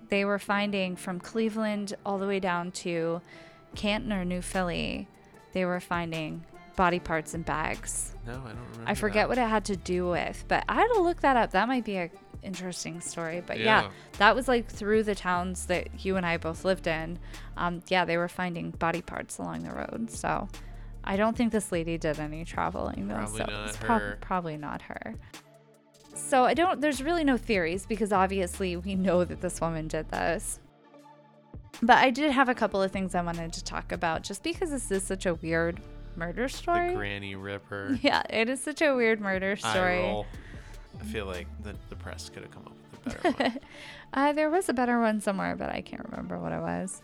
They 0.08 0.24
were 0.24 0.40
finding 0.40 0.96
from 0.96 1.20
Cleveland 1.20 1.94
all 2.06 2.18
the 2.18 2.26
way 2.26 2.40
down 2.40 2.72
to 2.84 3.22
Canton 3.76 4.14
or 4.14 4.24
New 4.24 4.42
Philly. 4.42 5.10
They 5.52 5.66
were 5.66 5.82
finding 5.82 6.46
body 6.78 7.00
parts 7.00 7.34
in 7.34 7.42
bags. 7.42 8.16
No, 8.26 8.32
I 8.32 8.36
don't 8.36 8.46
remember. 8.46 8.84
I 8.86 8.94
forget 8.94 9.24
that. 9.24 9.30
what 9.30 9.38
it 9.38 9.48
had 9.50 9.66
to 9.66 9.76
do 9.76 10.08
with, 10.10 10.46
but 10.48 10.64
I 10.70 10.76
had 10.76 10.88
to 10.94 11.02
look 11.02 11.20
that 11.20 11.36
up. 11.36 11.52
That 11.52 11.68
might 11.68 11.84
be 11.84 11.98
a 11.98 12.10
interesting 12.42 13.02
story. 13.02 13.44
But 13.46 13.60
yeah, 13.60 13.82
Yeah. 13.84 13.90
that 14.20 14.36
was 14.36 14.48
like 14.48 14.68
through 14.72 15.04
the 15.04 15.16
towns 15.16 15.66
that 15.66 16.06
you 16.06 16.16
and 16.16 16.26
I 16.26 16.38
both 16.38 16.64
lived 16.64 16.88
in. 16.88 17.20
Um, 17.58 17.82
yeah, 17.90 18.06
they 18.06 18.16
were 18.16 18.30
finding 18.30 18.72
body 18.72 19.02
parts 19.02 19.38
along 19.38 19.64
the 19.64 19.72
road. 19.76 20.10
So 20.10 20.48
I 21.10 21.18
don't 21.18 21.36
think 21.36 21.52
this 21.52 21.72
lady 21.72 21.98
did 21.98 22.20
any 22.20 22.46
traveling 22.46 23.08
though. 23.08 23.16
Probably 23.16 23.38
so 23.40 23.46
not 23.46 23.68
it's 23.70 23.78
her. 23.78 24.18
probably 24.22 24.58
not 24.58 24.84
her. 24.84 25.16
So 26.14 26.44
I 26.44 26.54
don't. 26.54 26.80
There's 26.80 27.02
really 27.02 27.24
no 27.24 27.36
theories 27.36 27.88
because 27.88 28.14
obviously 28.14 28.78
we 28.78 28.94
know 28.94 29.24
that 29.24 29.42
this 29.42 29.60
woman 29.60 29.88
did 29.88 30.08
this. 30.12 30.60
But 31.82 31.98
I 31.98 32.12
did 32.12 32.32
have 32.32 32.48
a 32.48 32.54
couple 32.54 32.84
of 32.84 32.92
things 32.92 33.16
I 33.16 33.24
wanted 33.24 33.54
to 33.54 33.64
talk 33.64 33.92
about 33.92 34.22
just 34.22 34.44
because 34.44 34.70
this 34.70 34.92
is 34.92 35.02
such 35.02 35.26
a 35.26 35.34
weird 35.34 35.80
murder 36.16 36.48
story. 36.48 36.90
The. 36.90 36.96
Granny 36.96 37.36
Ripper. 37.36 37.98
Yeah, 38.04 38.22
it 38.30 38.48
is 38.48 38.62
such 38.62 38.84
a 38.84 38.94
weird 38.94 39.20
murder 39.20 39.56
story. 39.56 39.98
roll. 39.98 40.28
I 41.02 41.06
feel 41.06 41.26
like 41.26 41.48
the, 41.64 41.74
the 41.90 41.96
press 41.96 42.30
could 42.30 42.44
have 42.44 42.52
come 42.52 42.68
up 42.68 42.74
with 43.04 43.16
a 43.16 43.22
better 43.32 43.44
one. 43.44 43.60
Uh, 44.14 44.34
there 44.34 44.50
was 44.50 44.70
a 44.70 44.74
better 44.74 45.00
one 45.00 45.22
somewhere, 45.22 45.56
but 45.56 45.70
I 45.70 45.82
can't 45.82 46.04
remember 46.10 46.38
what 46.40 46.52
it 46.52 46.60
was. 46.60 47.02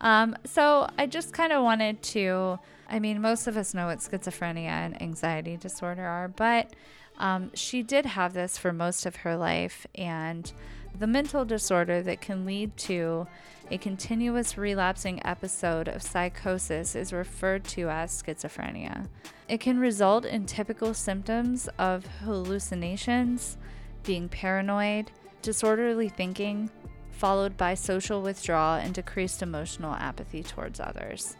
Um, 0.00 0.36
so 0.44 0.88
I 0.98 1.06
just 1.06 1.32
kind 1.32 1.52
of 1.54 1.62
wanted 1.62 2.02
to. 2.02 2.58
I 2.90 2.98
mean, 2.98 3.20
most 3.20 3.46
of 3.46 3.56
us 3.56 3.72
know 3.72 3.86
what 3.86 3.98
schizophrenia 3.98 4.66
and 4.66 5.00
anxiety 5.00 5.56
disorder 5.56 6.04
are, 6.04 6.28
but 6.28 6.74
um, 7.18 7.52
she 7.54 7.82
did 7.82 8.04
have 8.04 8.32
this 8.32 8.58
for 8.58 8.72
most 8.72 9.06
of 9.06 9.16
her 9.16 9.36
life, 9.36 9.86
and 9.94 10.52
the 10.98 11.06
mental 11.06 11.44
disorder 11.44 12.02
that 12.02 12.20
can 12.20 12.44
lead 12.44 12.76
to 12.76 13.28
a 13.70 13.78
continuous 13.78 14.58
relapsing 14.58 15.24
episode 15.24 15.86
of 15.86 16.02
psychosis 16.02 16.96
is 16.96 17.12
referred 17.12 17.62
to 17.62 17.88
as 17.88 18.20
schizophrenia. 18.20 19.06
It 19.48 19.60
can 19.60 19.78
result 19.78 20.24
in 20.24 20.46
typical 20.46 20.92
symptoms 20.92 21.68
of 21.78 22.06
hallucinations, 22.24 23.56
being 24.02 24.28
paranoid, 24.28 25.12
disorderly 25.42 26.08
thinking, 26.08 26.70
followed 27.12 27.56
by 27.56 27.74
social 27.74 28.22
withdrawal 28.22 28.74
and 28.76 28.94
decreased 28.94 29.42
emotional 29.42 29.94
apathy 29.94 30.42
towards 30.42 30.80
others. 30.80 31.36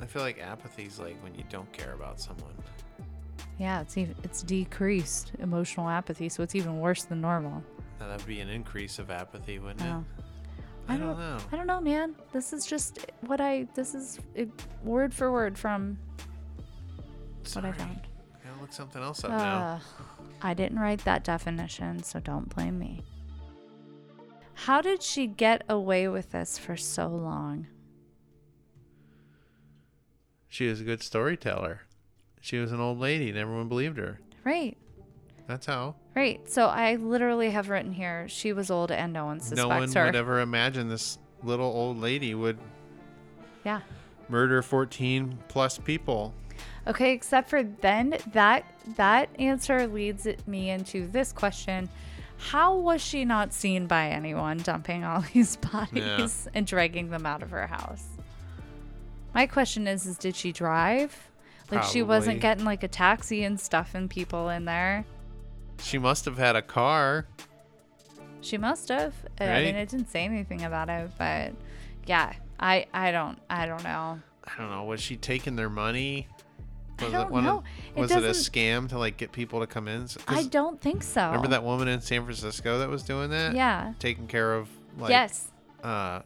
I 0.00 0.06
feel 0.06 0.22
like 0.22 0.40
apathy 0.40 0.84
is 0.84 0.98
like 0.98 1.22
when 1.22 1.34
you 1.34 1.44
don't 1.48 1.70
care 1.72 1.92
about 1.92 2.20
someone. 2.20 2.52
Yeah, 3.58 3.80
it's 3.80 3.96
even 3.96 4.14
it's 4.24 4.42
decreased 4.42 5.32
emotional 5.38 5.88
apathy, 5.88 6.28
so 6.28 6.42
it's 6.42 6.54
even 6.54 6.80
worse 6.80 7.04
than 7.04 7.20
normal. 7.20 7.62
Now, 8.00 8.08
That'd 8.08 8.26
be 8.26 8.40
an 8.40 8.48
increase 8.48 8.98
of 8.98 9.10
apathy, 9.10 9.58
wouldn't 9.58 9.82
it? 9.82 9.86
Oh. 9.86 10.04
I 10.88 10.96
don't 10.96 11.18
know. 11.18 11.38
I 11.50 11.56
don't 11.56 11.66
know, 11.66 11.80
man. 11.80 12.14
This 12.32 12.52
is 12.52 12.66
just 12.66 13.06
what 13.22 13.40
I. 13.40 13.66
This 13.74 13.94
is 13.94 14.18
it, 14.34 14.50
word 14.82 15.14
for 15.14 15.32
word 15.32 15.56
from 15.56 15.98
Sorry. 17.44 17.66
what 17.66 17.74
I 17.74 17.78
found. 17.78 18.00
Gotta 18.44 18.60
look 18.60 18.72
something 18.72 19.02
else 19.02 19.24
up 19.24 19.30
now. 19.30 19.56
Uh, 19.56 19.78
I 20.42 20.52
didn't 20.52 20.78
write 20.78 21.02
that 21.04 21.24
definition, 21.24 22.02
so 22.02 22.20
don't 22.20 22.54
blame 22.54 22.78
me. 22.78 23.02
How 24.54 24.82
did 24.82 25.02
she 25.02 25.26
get 25.26 25.64
away 25.68 26.08
with 26.08 26.32
this 26.32 26.58
for 26.58 26.76
so 26.76 27.08
long? 27.08 27.66
She 30.54 30.68
was 30.68 30.80
a 30.80 30.84
good 30.84 31.02
storyteller. 31.02 31.80
She 32.40 32.58
was 32.58 32.70
an 32.70 32.78
old 32.78 33.00
lady, 33.00 33.28
and 33.28 33.36
everyone 33.36 33.66
believed 33.66 33.98
her. 33.98 34.20
Right, 34.44 34.76
That's 35.48 35.66
how. 35.66 35.96
right. 36.14 36.48
So 36.48 36.66
I 36.66 36.94
literally 36.94 37.50
have 37.50 37.68
written 37.68 37.92
here 37.92 38.28
she 38.28 38.52
was 38.52 38.70
old 38.70 38.92
and 38.92 39.12
no 39.12 39.24
one 39.24 39.40
suspects 39.40 39.60
her. 39.60 39.68
no 39.68 39.76
one 39.76 39.92
her. 39.92 40.04
would 40.04 40.14
ever 40.14 40.38
imagine 40.38 40.88
this 40.88 41.18
little 41.42 41.66
old 41.66 41.98
lady 41.98 42.36
would 42.36 42.56
yeah. 43.64 43.80
murder 44.28 44.62
14 44.62 45.36
plus 45.48 45.78
people. 45.78 46.32
Okay, 46.86 47.10
except 47.10 47.50
for 47.50 47.64
then 47.64 48.16
that 48.32 48.64
that 48.94 49.30
answer 49.40 49.88
leads 49.88 50.28
me 50.46 50.70
into 50.70 51.08
this 51.08 51.32
question. 51.32 51.88
How 52.36 52.76
was 52.76 53.00
she 53.00 53.24
not 53.24 53.52
seen 53.52 53.88
by 53.88 54.10
anyone 54.10 54.58
dumping 54.58 55.02
all 55.02 55.24
these 55.34 55.56
bodies 55.56 56.46
and 56.54 56.64
dragging 56.64 57.10
them 57.10 57.26
out 57.26 57.42
of 57.42 57.50
her 57.50 57.66
house? 57.66 58.06
My 59.34 59.46
question 59.46 59.86
is 59.86 60.06
is 60.06 60.16
did 60.16 60.36
she 60.36 60.52
drive? 60.52 61.30
Like 61.70 61.82
she 61.84 62.02
wasn't 62.02 62.40
getting 62.40 62.64
like 62.64 62.82
a 62.82 62.88
taxi 62.88 63.42
and 63.44 63.58
stuffing 63.58 64.08
people 64.08 64.48
in 64.48 64.64
there. 64.64 65.04
She 65.80 65.98
must 65.98 66.24
have 66.24 66.38
had 66.38 66.54
a 66.56 66.62
car. 66.62 67.26
She 68.40 68.58
must 68.58 68.88
have. 68.90 69.14
I 69.40 69.44
mean, 69.44 69.50
Right? 69.50 69.74
it 69.74 69.88
didn't 69.88 70.10
say 70.10 70.24
anything 70.24 70.62
about 70.62 70.88
it, 70.88 71.10
but 71.18 71.52
yeah, 72.06 72.32
I 72.60 72.86
I 72.92 73.10
don't 73.10 73.38
I 73.50 73.66
don't 73.66 73.82
know. 73.82 74.20
I 74.44 74.52
don't 74.60 74.70
know. 74.70 74.84
Was 74.84 75.00
she 75.00 75.16
taking 75.16 75.56
their 75.56 75.70
money? 75.70 76.28
I 77.00 77.04
Was 77.04 77.12
don't 77.12 77.30
one 77.30 77.44
know. 77.44 77.58
Of, 77.58 77.64
It 77.96 78.00
was 78.00 78.10
it 78.12 78.22
a 78.22 78.28
scam 78.30 78.88
to 78.90 78.98
like 78.98 79.16
get 79.16 79.32
people 79.32 79.60
to 79.60 79.66
come 79.66 79.88
in? 79.88 80.06
I 80.28 80.44
don't 80.44 80.80
think 80.80 81.02
so. 81.02 81.26
Remember 81.26 81.48
that 81.48 81.64
woman 81.64 81.88
in 81.88 82.00
San 82.00 82.22
Francisco 82.22 82.78
that 82.78 82.88
was 82.88 83.02
doing 83.02 83.30
that? 83.30 83.54
Yeah. 83.56 83.94
Taking 83.98 84.28
care 84.28 84.54
of 84.54 84.68
like 84.98 85.10
yes. 85.10 85.48
uh 85.82 86.20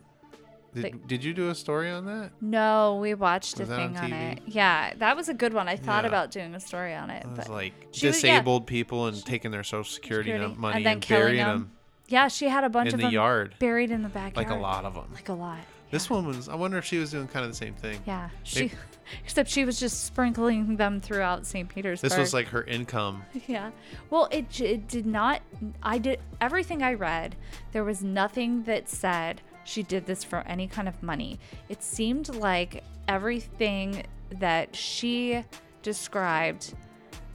did, 0.82 1.06
did 1.06 1.24
you 1.24 1.32
do 1.34 1.50
a 1.50 1.54
story 1.54 1.90
on 1.90 2.06
that? 2.06 2.30
No, 2.40 2.98
we 3.00 3.14
watched 3.14 3.58
Was 3.58 3.68
a 3.68 3.72
that 3.72 3.80
on 3.80 3.94
thing 3.94 4.12
on, 4.12 4.12
it. 4.12 4.40
Yeah, 4.46 4.94
that 4.98 5.16
was 5.16 5.28
a 5.28 5.34
good 5.34 5.52
one. 5.52 5.68
I 5.68 5.76
thought 5.76 6.04
Yeah. 6.04 6.08
about 6.08 6.30
doing 6.30 6.54
a 6.54 6.60
story 6.60 6.94
on 6.94 7.10
it, 7.10 7.24
It 7.24 7.28
was 7.30 7.38
but 7.38 7.48
like 7.50 7.72
she 7.92 8.06
was- 8.06 8.22
yeah. 8.22 8.32
disabled 8.36 8.66
people 8.66 9.06
and 9.06 9.24
taking 9.24 9.50
their 9.50 9.64
social 9.64 9.84
security, 9.84 10.30
Security, 10.32 10.54
money 10.58 10.76
and 10.76 10.86
then 10.86 10.92
and, 10.94 11.08
burying 11.08 11.36
them. 11.38 11.58
them 11.60 11.72
yeah, 12.08 12.28
she 12.28 12.48
had 12.48 12.64
a 12.64 12.68
bunch 12.70 12.88
in 12.88 12.94
of 12.94 13.00
the 13.00 13.06
them 13.06 13.12
yard, 13.14 13.54
buried 13.58 13.90
in 13.90 14.02
the 14.02 14.08
backyard. 14.08 14.36
like 14.48 14.50
a 14.56 14.60
lot 14.60 14.84
of 14.84 14.94
them. 14.94 15.10
Like 15.14 15.28
a 15.28 15.34
lot. 15.34 15.58
This 15.90 16.10
one 16.10 16.26
was. 16.26 16.50
I 16.50 16.54
wonder 16.54 16.76
if 16.76 16.84
she 16.84 16.98
was 16.98 17.10
doing 17.12 17.28
kind 17.28 17.44
of 17.46 17.50
the 17.50 17.56
same 17.56 17.72
thing. 17.74 17.98
Yeah, 18.06 18.28
she. 18.44 18.70
Except 19.24 19.48
she 19.48 19.64
was 19.64 19.80
just 19.80 20.04
sprinkling 20.04 20.76
them 20.76 21.00
throughout 21.00 21.46
St. 21.46 21.66
Petersburg. 21.66 22.10
This 22.10 22.18
was 22.18 22.34
like 22.34 22.48
her 22.48 22.62
income. 22.64 23.22
Yeah. 23.46 23.70
Well, 24.10 24.28
it 24.30 24.60
it 24.60 24.86
did 24.86 25.06
not. 25.06 25.40
I 25.82 25.96
did 25.96 26.20
everything 26.42 26.82
I 26.82 26.92
read. 26.92 27.36
There 27.72 27.84
was 27.84 28.02
nothing 28.04 28.64
that 28.64 28.88
said 28.90 29.40
she 29.68 29.82
did 29.82 30.06
this 30.06 30.24
for 30.24 30.38
any 30.46 30.66
kind 30.66 30.88
of 30.88 31.00
money. 31.02 31.38
It 31.68 31.82
seemed 31.82 32.34
like 32.34 32.82
everything 33.06 34.06
that 34.30 34.74
she 34.74 35.44
described 35.82 36.74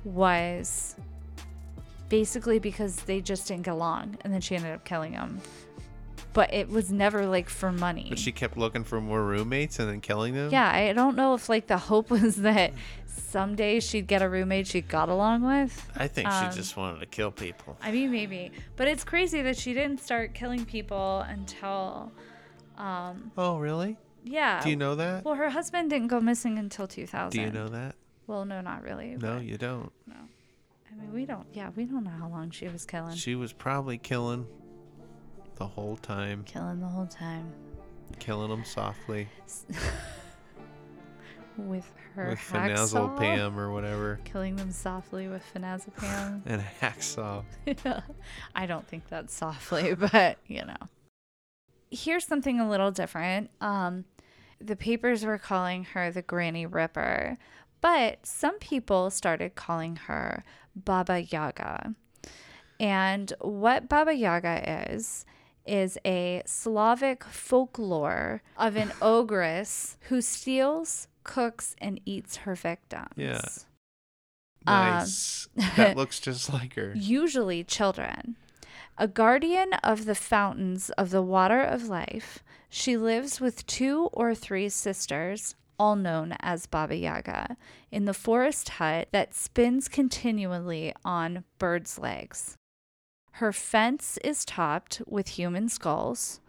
was 0.04 0.96
basically 2.10 2.60
because 2.60 2.98
they 3.04 3.22
just 3.22 3.48
didn't 3.48 3.64
get 3.64 3.74
along, 3.74 4.18
and 4.22 4.34
then 4.34 4.42
she 4.42 4.56
ended 4.56 4.74
up 4.74 4.84
killing 4.84 5.14
him. 5.14 5.40
But 6.34 6.52
it 6.52 6.68
was 6.68 6.92
never 6.92 7.28
like 7.28 7.48
for 7.48 7.72
money. 7.72 8.08
But 8.10 8.18
she 8.18 8.32
kept 8.32 8.58
looking 8.58 8.84
for 8.84 9.00
more 9.00 9.24
roommates 9.24 9.78
and 9.78 9.88
then 9.88 10.02
killing 10.02 10.34
them. 10.34 10.50
Yeah, 10.52 10.70
I 10.72 10.92
don't 10.94 11.16
know 11.16 11.36
if 11.36 11.48
like 11.50 11.68
the 11.68 11.78
hope 11.78 12.10
was 12.10 12.38
that 12.38 12.74
someday 13.14 13.80
she'd 13.80 14.08
get 14.08 14.22
a 14.22 14.30
roommate 14.30 14.68
she 14.68 14.82
got 14.82 15.10
along 15.10 15.42
with. 15.44 15.90
I 15.96 16.08
think 16.08 16.28
Um, 16.30 16.52
she 16.52 16.58
just 16.58 16.76
wanted 16.78 17.00
to 17.00 17.06
kill 17.06 17.32
people. 17.32 17.78
I 17.82 17.92
mean, 17.92 18.12
maybe, 18.12 18.52
but 18.76 18.88
it's 18.88 19.04
crazy 19.04 19.42
that 19.42 19.58
she 19.58 19.74
didn't 19.74 20.00
start 20.00 20.34
killing 20.34 20.66
people 20.66 21.20
until, 21.28 22.12
um, 22.78 23.32
Oh, 23.38 23.58
really? 23.58 23.98
yeah. 24.24 24.62
Do 24.64 24.70
you 24.70 24.76
know 24.76 24.96
that? 24.96 25.24
Well, 25.26 25.36
her 25.36 25.50
husband 25.50 25.90
didn't 25.90 26.08
go 26.08 26.20
missing 26.20 26.58
until 26.58 26.88
2000. 26.88 27.32
Do 27.32 27.42
you 27.46 27.52
know 27.52 27.68
that? 27.70 27.96
Well, 28.28 28.46
no, 28.46 28.62
not 28.62 28.84
really. 28.84 29.16
No, 29.20 29.38
you 29.40 29.58
don't. 29.58 29.92
No. 30.08 30.16
I 30.92 30.96
mean, 30.96 31.12
we 31.14 31.26
don't. 31.26 31.48
Yeah, 31.54 31.72
we 31.76 31.86
don't 31.86 32.04
know 32.04 32.12
how 32.12 32.30
long 32.30 32.52
she 32.52 32.68
was 32.68 32.86
killing. 32.86 33.16
She 33.16 33.36
was 33.36 33.52
probably 33.52 33.98
killing 33.98 34.46
the 35.56 35.68
whole 35.68 35.98
time, 35.98 36.44
killing 36.46 36.80
the 36.80 36.88
whole 36.88 37.08
time 37.08 37.52
killing 38.20 38.50
them 38.50 38.64
softly 38.64 39.28
with 41.58 41.90
her 42.16 42.30
with 42.30 42.40
hacksaw. 42.40 43.18
Pam 43.18 43.60
or 43.60 43.72
whatever, 43.72 44.20
Killing 44.24 44.56
them 44.56 44.72
softly 44.72 45.28
with 45.28 45.44
phenazepam. 45.54 46.42
and 46.46 46.62
a 46.62 46.86
hacksaw. 46.86 47.44
I 48.56 48.66
don't 48.66 48.88
think 48.88 49.08
that's 49.10 49.34
softly, 49.34 49.94
but 50.12 50.38
you 50.48 50.66
know. 50.66 50.90
Here's 51.92 52.26
something 52.26 52.60
a 52.60 52.70
little 52.70 52.92
different. 52.92 53.52
Um, 53.62 54.06
the 54.60 54.76
papers 54.76 55.24
were 55.26 55.38
calling 55.38 55.84
her 55.86 56.12
the 56.12 56.22
Granny 56.22 56.66
Ripper, 56.66 57.38
but 57.82 58.26
some 58.26 58.58
people 58.60 59.10
started 59.10 59.56
calling 59.56 59.98
her 60.08 60.44
Baba 60.76 61.22
Yaga. 61.22 61.94
And 62.80 63.32
what 63.42 63.88
Baba 63.88 64.14
Yaga 64.14 64.92
is, 64.92 65.26
is 65.66 65.98
a 66.06 66.42
Slavic 66.46 67.24
folklore 67.24 68.42
of 68.58 68.76
an 68.76 68.92
ogress 69.02 69.98
who 70.10 70.22
steals, 70.22 71.08
cooks, 71.24 71.76
and 71.80 72.00
eats 72.06 72.38
her 72.38 72.56
victims. 72.56 73.10
Yeah. 73.16 73.42
Um, 74.66 74.76
Nice. 74.76 75.48
that 75.78 75.98
looks 75.98 76.20
just 76.20 76.52
like 76.54 76.76
her. 76.76 76.94
usually 76.96 77.64
children. 77.64 78.36
A 78.98 79.08
guardian 79.08 79.74
of 79.84 80.06
the 80.06 80.16
fountains 80.16 80.90
of 80.92 81.10
the 81.10 81.22
water 81.22 81.62
of 81.62 81.90
life, 81.90 82.44
she 82.70 82.96
lives 82.96 83.42
with 83.42 83.66
two 83.66 84.10
or 84.14 84.34
three 84.36 84.70
sisters, 84.70 85.56
all 85.80 85.96
known 85.96 86.36
as 86.40 86.68
Baba 86.68 86.96
Yaga, 86.96 87.58
in 87.92 88.06
the 88.06 88.14
forest 88.14 88.70
hut 88.70 89.08
that 89.12 89.34
spins 89.34 89.88
continually 89.88 90.94
on 91.04 91.44
birds' 91.58 91.98
legs. 91.98 92.56
Her 93.38 93.52
fence 93.52 94.20
is 94.24 94.46
topped 94.46 95.02
with 95.08 95.30
human 95.30 95.68
skulls. 95.70 96.40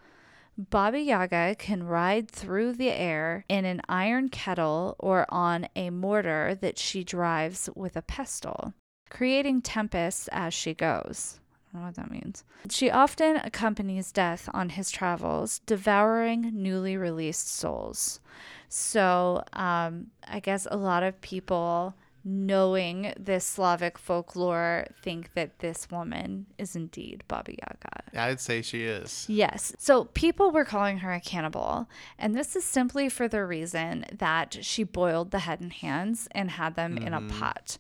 Baba 0.57 1.01
Yaga 1.01 1.57
can 1.59 1.83
ride 1.83 2.31
through 2.31 2.75
the 2.75 2.91
air 2.91 3.45
in 3.49 3.65
an 3.65 3.81
iron 3.89 4.29
kettle 4.29 4.95
or 4.99 5.27
on 5.29 5.69
a 5.75 5.91
mortar 5.91 6.57
that 6.61 6.79
she 6.79 7.03
drives 7.03 7.69
with 7.75 7.97
a 7.97 8.03
pestle 8.03 8.73
creating 9.15 9.63
tempests 9.63 10.29
as 10.33 10.53
she 10.53 10.75
goes. 10.75 11.39
I 11.73 11.79
don't 11.79 11.83
know 11.83 11.87
what 11.87 11.95
that 11.97 12.11
means. 12.11 12.45
She 12.69 12.91
often 12.91 13.37
accompanies 13.37 14.13
death 14.13 14.49
on 14.53 14.71
his 14.71 14.91
travels, 14.91 15.61
devouring 15.67 16.51
newly 16.53 16.97
released 16.97 17.49
souls. 17.49 18.21
So, 18.69 19.43
um, 19.53 20.09
I 20.27 20.41
guess 20.41 20.67
a 20.71 20.77
lot 20.77 21.03
of 21.03 21.21
people, 21.21 21.95
knowing 22.25 23.13
this 23.19 23.45
Slavic 23.45 23.99
folklore, 23.99 24.87
think 25.03 25.35
that 25.35 25.59
this 25.59 25.89
woman 25.91 26.47
is 26.57 26.75
indeed 26.75 27.23
Baba 27.29 27.53
Yaga. 27.53 28.19
I'd 28.19 28.41
say 28.41 28.63
she 28.63 28.85
is. 28.85 29.27
Yes. 29.29 29.75
So 29.79 30.07
people 30.07 30.51
were 30.51 30.65
calling 30.65 30.99
her 30.99 31.13
a 31.13 31.21
cannibal. 31.21 31.89
And 32.19 32.35
this 32.35 32.57
is 32.57 32.65
simply 32.65 33.11
for 33.11 33.29
the 33.29 33.45
reason 33.45 34.07
that 34.11 34.59
she 34.63 34.85
boiled 34.85 35.33
the 35.33 35.41
head 35.41 35.61
and 35.61 35.73
hands 35.73 36.27
and 36.31 36.53
had 36.53 36.77
them 36.77 36.97
in 36.97 37.13
a 37.13 37.21
mm-hmm. 37.21 37.39
pot. 37.39 37.77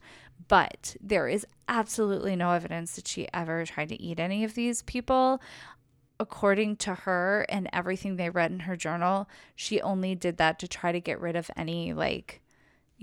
But 0.46 0.96
there 1.00 1.26
is 1.26 1.46
absolutely 1.68 2.36
no 2.36 2.50
evidence 2.50 2.96
that 2.96 3.08
she 3.08 3.28
ever 3.32 3.64
tried 3.64 3.88
to 3.88 4.02
eat 4.02 4.20
any 4.20 4.44
of 4.44 4.54
these 4.54 4.82
people. 4.82 5.40
According 6.20 6.76
to 6.76 6.94
her 6.94 7.46
and 7.48 7.68
everything 7.72 8.16
they 8.16 8.30
read 8.30 8.52
in 8.52 8.60
her 8.60 8.76
journal, 8.76 9.28
she 9.56 9.80
only 9.80 10.14
did 10.14 10.36
that 10.36 10.58
to 10.58 10.68
try 10.68 10.92
to 10.92 11.00
get 11.00 11.20
rid 11.20 11.34
of 11.34 11.50
any, 11.56 11.92
like, 11.92 12.40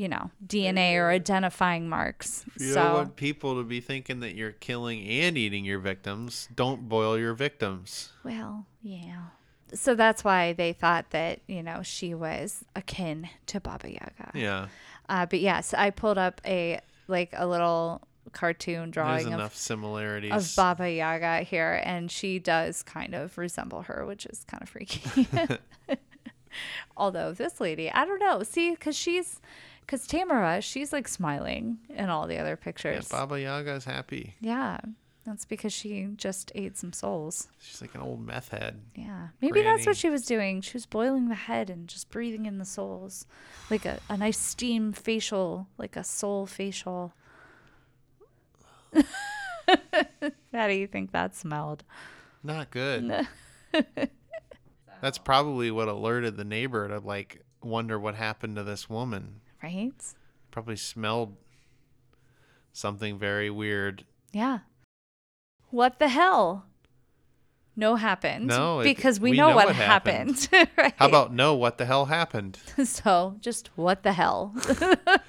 you 0.02 0.10
know, 0.10 0.32
DNA 0.44 0.96
or 0.96 1.12
identifying 1.12 1.88
marks. 1.88 2.44
You 2.60 2.74
so 2.74 2.84
don't 2.84 2.94
want 2.94 3.16
people 3.18 3.58
to 3.58 3.64
be 3.64 3.82
thinking 3.82 4.22
that 4.22 4.34
you're 4.34 4.54
killing 4.54 5.08
and 5.08 5.38
eating 5.38 5.64
your 5.64 5.78
victims. 5.78 6.50
Don't 6.56 6.90
boil 6.90 7.20
your 7.20 7.36
victims. 7.36 8.10
Well, 8.24 8.66
yeah. 8.82 9.26
So 9.76 9.94
that's 9.94 10.24
why 10.24 10.54
they 10.54 10.74
thought 10.74 11.12
that, 11.12 11.42
you 11.46 11.62
know, 11.62 11.84
she 11.84 12.16
was 12.16 12.66
akin 12.76 13.30
to 13.46 13.60
Baba 13.60 13.92
Yaga. 13.92 14.32
Yeah. 14.34 14.68
Uh, 15.08 15.28
but 15.28 15.40
yes, 15.40 15.72
I 15.76 15.92
pulled 15.92 16.18
up 16.18 16.42
a 16.48 16.82
like 17.08 17.30
a 17.38 17.46
little 17.46 18.02
cartoon 18.32 18.90
drawing 18.90 19.12
There's 19.12 19.24
drawing 19.26 19.40
enough 19.40 19.54
of, 19.54 19.58
similarities. 19.60 20.32
of 20.32 20.52
Baba 20.56 20.92
Yaga 20.92 21.42
here, 21.42 21.80
and 21.86 22.10
she 22.10 22.40
does 22.40 22.82
kind 22.82 23.14
of 23.14 23.38
resemble 23.38 23.84
her, 23.84 24.04
which 24.08 24.26
is 24.26 24.46
kind 24.48 24.64
of 24.64 24.70
freaky. 24.70 25.28
Although 26.98 27.34
this 27.34 27.62
lady, 27.62 27.92
I 27.92 28.04
don't 28.04 28.20
know, 28.20 28.42
see, 28.42 28.72
because 28.72 28.96
she's 28.96 29.40
Because 29.82 30.08
Tamara, 30.08 30.62
she's 30.62 30.94
like 30.94 31.08
smiling 31.08 31.80
in 31.90 32.10
all 32.10 32.28
the 32.28 32.38
other 32.38 32.56
pictures. 32.56 33.08
Yeah. 33.12 33.18
Baba 33.18 33.36
Yaga's 33.36 33.84
happy. 33.84 34.36
Yeah, 34.40 34.80
that's 35.26 35.46
because 35.46 35.74
she 35.74 36.08
just 36.16 36.52
ate 36.56 36.78
some 36.78 36.94
souls. 36.94 37.48
She's 37.60 37.82
like 37.82 37.94
an 37.94 38.02
old 38.02 38.26
meth 38.26 38.50
head. 38.50 38.80
Yeah. 38.96 39.28
Maybe 39.42 39.62
that's 39.62 39.86
what 39.86 39.98
she 39.98 40.10
was 40.10 40.26
doing. 40.26 40.62
She 40.62 40.74
was 40.74 40.86
boiling 40.86 41.30
the 41.30 41.36
head 41.36 41.70
and 41.70 41.88
just 41.88 42.10
breathing 42.10 42.46
in 42.46 42.58
the 42.58 42.66
souls. 42.66 43.26
Like 43.70 43.86
a, 43.86 44.00
a 44.10 44.18
nice 44.18 44.40
steam 44.40 44.94
facial, 44.94 45.68
like 45.78 45.96
a 45.96 46.04
soul 46.04 46.46
facial. 46.46 47.14
How 50.54 50.68
do 50.68 50.74
you 50.74 50.88
think 50.88 51.12
that 51.12 51.36
smelled? 51.36 51.84
Not 52.44 52.72
good. 52.72 53.28
That's 55.02 55.18
probably 55.18 55.72
what 55.72 55.88
alerted 55.88 56.38
the 56.38 56.44
neighbor 56.44 56.88
to 56.88 57.00
like 57.00 57.44
wonder 57.62 58.00
what 58.00 58.16
happened 58.16 58.56
to 58.56 58.64
this 58.64 58.90
woman. 58.90 59.41
Right? 59.64 59.94
Probably 60.52 60.76
smelled 60.76 61.36
something 62.74 63.18
very 63.18 63.50
weird. 63.50 64.06
Yeah. 64.32 64.60
What 65.70 66.00
the 66.00 66.10
hell? 66.10 66.66
No 67.76 67.96
happened. 67.96 68.48
No, 68.48 68.82
it- 68.82 68.84
because 68.84 69.20
we, 69.20 69.32
we 69.32 69.38
know, 69.38 69.50
know 69.50 69.56
what, 69.56 69.68
what 69.68 69.76
happened. 69.76 70.48
right? 70.78 70.94
How 70.98 71.08
about 71.08 71.34
no? 71.34 71.56
What 71.56 71.78
the 71.78 71.86
hell 71.86 72.06
happened? 72.06 72.58
so? 72.84 73.38
Just 73.40 73.70
what 73.76 74.04
the 74.04 74.12
hell? 74.12 74.54
uh, 74.68 75.22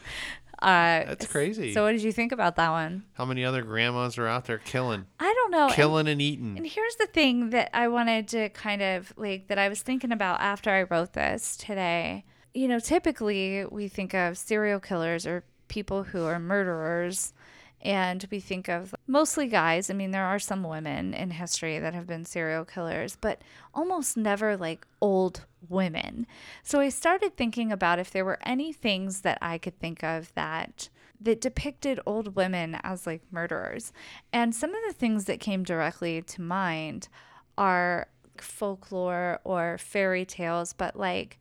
That's 0.61 1.27
crazy. 1.27 1.73
So, 1.73 1.85
what 1.85 1.93
did 1.93 2.03
you 2.03 2.11
think 2.13 2.33
about 2.33 2.57
that 2.57 2.71
one? 2.71 3.05
How 3.15 3.25
many 3.25 3.45
other 3.45 3.63
grandmas 3.63 4.19
are 4.19 4.27
out 4.27 4.47
there 4.47 4.59
killing, 4.59 5.07
I 5.21 5.33
don't 5.33 5.51
know. 5.53 5.69
killing 5.73 6.01
and 6.09 6.15
And 6.15 6.23
eating? 6.23 6.57
And 6.57 6.67
here's 6.67 6.97
the 6.97 7.07
thing 7.07 7.51
that 7.51 7.71
I 7.73 7.87
wanted 7.89 8.27
to 8.29 8.49
kind 8.51 8.83
of 8.83 9.13
like 9.17 9.47
that 9.49 9.59
I 9.59 9.69
was 9.69 9.83
thinking 9.83 10.11
about 10.13 10.41
after 10.41 10.71
I 10.71 10.83
wrote 10.83 11.13
this 11.13 11.57
today. 11.57 12.25
You 12.55 12.69
know, 12.69 12.79
typically 12.79 13.65
we 13.71 13.89
think 13.89 14.15
of 14.15 14.37
serial 14.37 14.81
killers 14.81 15.27
or 15.27 15.45
people 15.69 16.03
who 16.05 16.25
are 16.25 16.39
murderers, 16.39 17.33
and 17.81 18.27
we 18.31 18.41
think 18.41 18.69
of 18.69 18.95
mostly 19.07 19.49
guys. 19.49 19.91
I 19.91 19.95
mean, 19.95 20.11
there 20.11 20.27
are 20.27 20.39
some 20.39 20.63
women 20.63 21.15
in 21.15 21.31
history 21.31 21.79
that 21.79 21.95
have 21.95 22.07
been 22.07 22.25
serial 22.25 22.65
killers, 22.65 23.17
but 23.21 23.43
almost 23.75 24.17
never 24.17 24.57
like 24.57 24.87
old 25.01 25.47
women. 25.69 26.27
So 26.63 26.79
I 26.81 26.91
started 26.91 27.37
thinking 27.37 27.73
about 27.73 27.99
if 27.99 28.11
there 28.11 28.25
were 28.25 28.39
any 28.45 28.73
things 28.73 29.23
that 29.23 29.39
I 29.41 29.59
could 29.59 29.79
think 29.79 30.05
of 30.05 30.33
that 30.35 30.89
that 31.21 31.41
depicted 31.41 32.01
old 32.05 32.35
women 32.35 32.77
as 32.83 33.07
like 33.07 33.23
murderers. 33.31 33.93
And 34.33 34.55
some 34.55 34.75
of 34.75 34.81
the 34.87 34.93
things 34.93 35.27
that 35.27 35.41
came 35.41 35.63
directly 35.63 36.21
to 36.21 36.43
mind 36.43 37.09
are 37.57 38.09
folklore 38.39 39.41
or 39.45 39.79
fairy 39.79 40.25
tales, 40.25 40.73
but 40.73 40.97
like 40.97 41.39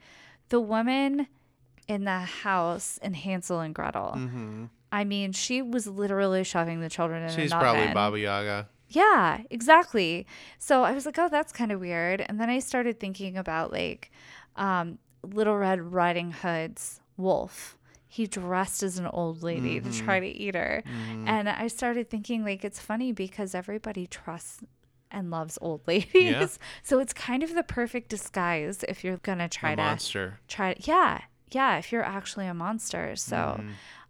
the 0.52 0.60
woman 0.62 1.28
in 1.88 2.04
the 2.06 2.20
house 2.20 3.00
in 3.02 3.14
Hansel 3.16 3.60
and 3.60 3.74
Gretel. 3.74 4.14
hmm 4.14 4.66
I 4.94 5.06
mean, 5.06 5.32
she 5.32 5.62
was 5.62 5.88
literally 5.88 6.44
shoving 6.44 6.82
the 6.82 6.90
children 6.90 7.24
in 7.24 7.30
She's 7.34 7.52
probably 7.52 7.84
oven. 7.84 7.94
Baba 7.94 8.20
Yaga. 8.20 8.68
Yeah, 8.90 9.40
exactly. 9.50 10.28
So 10.60 10.84
I 10.84 10.92
was 10.92 11.06
like, 11.06 11.18
oh, 11.18 11.30
that's 11.30 11.54
kind 11.54 11.72
of 11.72 11.80
weird. 11.80 12.20
And 12.28 12.38
then 12.42 12.50
I 12.50 12.60
started 12.60 13.00
thinking 13.00 13.38
about 13.38 13.72
like 13.72 14.12
um, 14.58 15.00
Little 15.24 15.56
Red 15.56 15.94
Riding 15.94 16.32
Hood's 16.32 17.00
wolf. 17.16 17.78
He 18.06 18.28
dressed 18.28 18.84
as 18.84 18.98
an 19.00 19.08
old 19.08 19.42
lady 19.44 19.80
to 19.80 19.90
try 20.04 20.20
to 20.20 20.28
eat 20.28 20.56
her. 20.56 20.84
And 21.26 21.48
I 21.48 21.68
started 21.68 22.10
thinking, 22.10 22.44
like, 22.44 22.66
it's 22.66 22.82
funny 22.82 23.14
because 23.14 23.56
everybody 23.56 24.06
trusts 24.08 24.60
and 25.12 25.30
loves 25.32 25.58
old 25.62 25.82
ladies. 25.88 26.58
So 26.84 27.00
it's 27.00 27.14
kind 27.14 27.44
of 27.44 27.54
the 27.56 27.64
perfect 27.64 28.10
disguise 28.10 28.84
if 28.88 29.04
you're 29.04 29.18
going 29.18 29.38
to 29.40 29.48
try 29.50 29.72
A 29.72 29.76
to 29.76 29.82
monster. 29.82 30.40
try 30.48 30.76
yeah 30.80 31.22
yeah 31.52 31.78
if 31.78 31.92
you're 31.92 32.04
actually 32.04 32.48
a 32.48 32.54
monster 32.54 33.16
so 33.16 33.60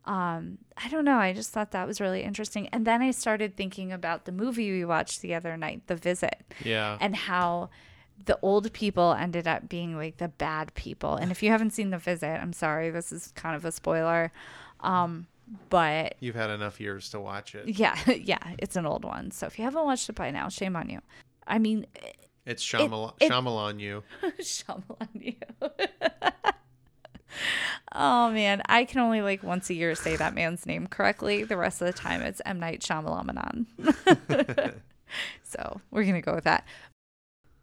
um 0.05 0.57
i 0.77 0.87
don't 0.89 1.05
know 1.05 1.17
i 1.17 1.31
just 1.33 1.51
thought 1.51 1.71
that 1.71 1.87
was 1.87 1.99
really 2.01 2.21
interesting 2.23 2.67
and 2.69 2.85
then 2.85 3.01
i 3.01 3.11
started 3.11 3.55
thinking 3.55 3.91
about 3.91 4.25
the 4.25 4.31
movie 4.31 4.71
we 4.71 4.85
watched 4.85 5.21
the 5.21 5.33
other 5.35 5.55
night 5.57 5.81
the 5.87 5.95
visit 5.95 6.43
Yeah. 6.63 6.97
and 7.01 7.15
how 7.15 7.69
the 8.25 8.37
old 8.43 8.71
people 8.73 9.13
ended 9.13 9.47
up 9.47 9.67
being 9.69 9.95
like 9.95 10.17
the 10.17 10.27
bad 10.27 10.73
people 10.75 11.15
and 11.15 11.31
if 11.31 11.41
you 11.43 11.49
haven't 11.49 11.71
seen 11.71 11.89
the 11.91 11.97
visit 11.97 12.39
i'm 12.41 12.53
sorry 12.53 12.89
this 12.91 13.11
is 13.11 13.31
kind 13.35 13.55
of 13.55 13.65
a 13.65 13.71
spoiler 13.71 14.31
um 14.81 15.27
but 15.69 16.15
You've 16.19 16.35
had 16.35 16.49
enough 16.49 16.79
years 16.79 17.09
to 17.09 17.19
watch 17.19 17.55
it. 17.55 17.67
yeah 17.67 17.97
yeah 18.11 18.39
it's 18.59 18.75
an 18.75 18.85
old 18.85 19.03
one 19.05 19.31
so 19.31 19.47
if 19.47 19.57
you 19.59 19.65
haven't 19.65 19.83
watched 19.85 20.09
it 20.09 20.15
by 20.15 20.31
now 20.31 20.47
shame 20.49 20.75
on 20.75 20.89
you 20.89 20.99
i 21.47 21.57
mean 21.59 21.85
It's 22.45 22.63
Shyamalan, 22.63 23.13
it- 23.19 23.31
Shyamalan 23.31 23.79
you. 23.79 24.03
Shyamalan 24.39 25.07
you. 25.13 25.35
oh 27.93 28.31
man, 28.31 28.61
I 28.67 28.83
can 28.85 28.99
only 28.99 29.21
like 29.21 29.43
once 29.43 29.69
a 29.69 29.73
year 29.73 29.95
say 29.95 30.15
that 30.15 30.33
man's 30.33 30.65
name 30.65 30.87
correctly. 30.87 31.43
The 31.43 31.57
rest 31.57 31.81
of 31.81 31.87
the 31.87 31.93
time 31.93 32.21
it's 32.21 32.41
M 32.45 32.59
Night 32.59 32.81
Shyamalan. 32.81 33.65
so 35.43 35.81
we're 35.91 36.03
gonna 36.03 36.21
go 36.21 36.35
with 36.35 36.43
that. 36.45 36.65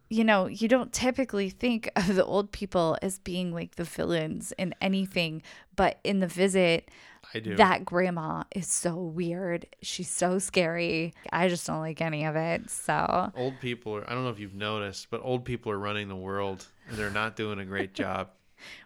You 0.09 0.23
know, 0.23 0.47
you 0.47 0.67
don't 0.67 0.91
typically 0.91 1.49
think 1.51 1.91
of 1.95 2.15
the 2.15 2.25
old 2.25 2.51
people 2.51 2.97
as 3.03 3.19
being 3.19 3.53
like 3.53 3.75
the 3.75 3.83
villains 3.83 4.51
in 4.57 4.73
anything, 4.81 5.43
but 5.75 5.99
in 6.03 6.19
the 6.19 6.27
visit, 6.27 6.89
I 7.33 7.39
do. 7.39 7.55
that 7.57 7.85
grandma 7.85 8.43
is 8.55 8.67
so 8.67 8.95
weird. 8.95 9.65
She's 9.81 10.09
so 10.09 10.39
scary. 10.39 11.13
I 11.31 11.47
just 11.47 11.67
don't 11.67 11.79
like 11.79 12.01
any 12.01 12.25
of 12.25 12.35
it. 12.35 12.69
So 12.69 13.31
old 13.35 13.59
people 13.59 13.95
are, 13.95 14.09
I 14.09 14.13
don't 14.13 14.23
know 14.23 14.29
if 14.31 14.39
you've 14.39 14.55
noticed, 14.55 15.07
but 15.11 15.21
old 15.23 15.45
people 15.45 15.71
are 15.71 15.77
running 15.79 16.07
the 16.07 16.15
world 16.15 16.65
and 16.89 16.97
they're 16.97 17.09
not 17.11 17.35
doing 17.35 17.59
a 17.59 17.65
great 17.65 17.93
job. 17.93 18.29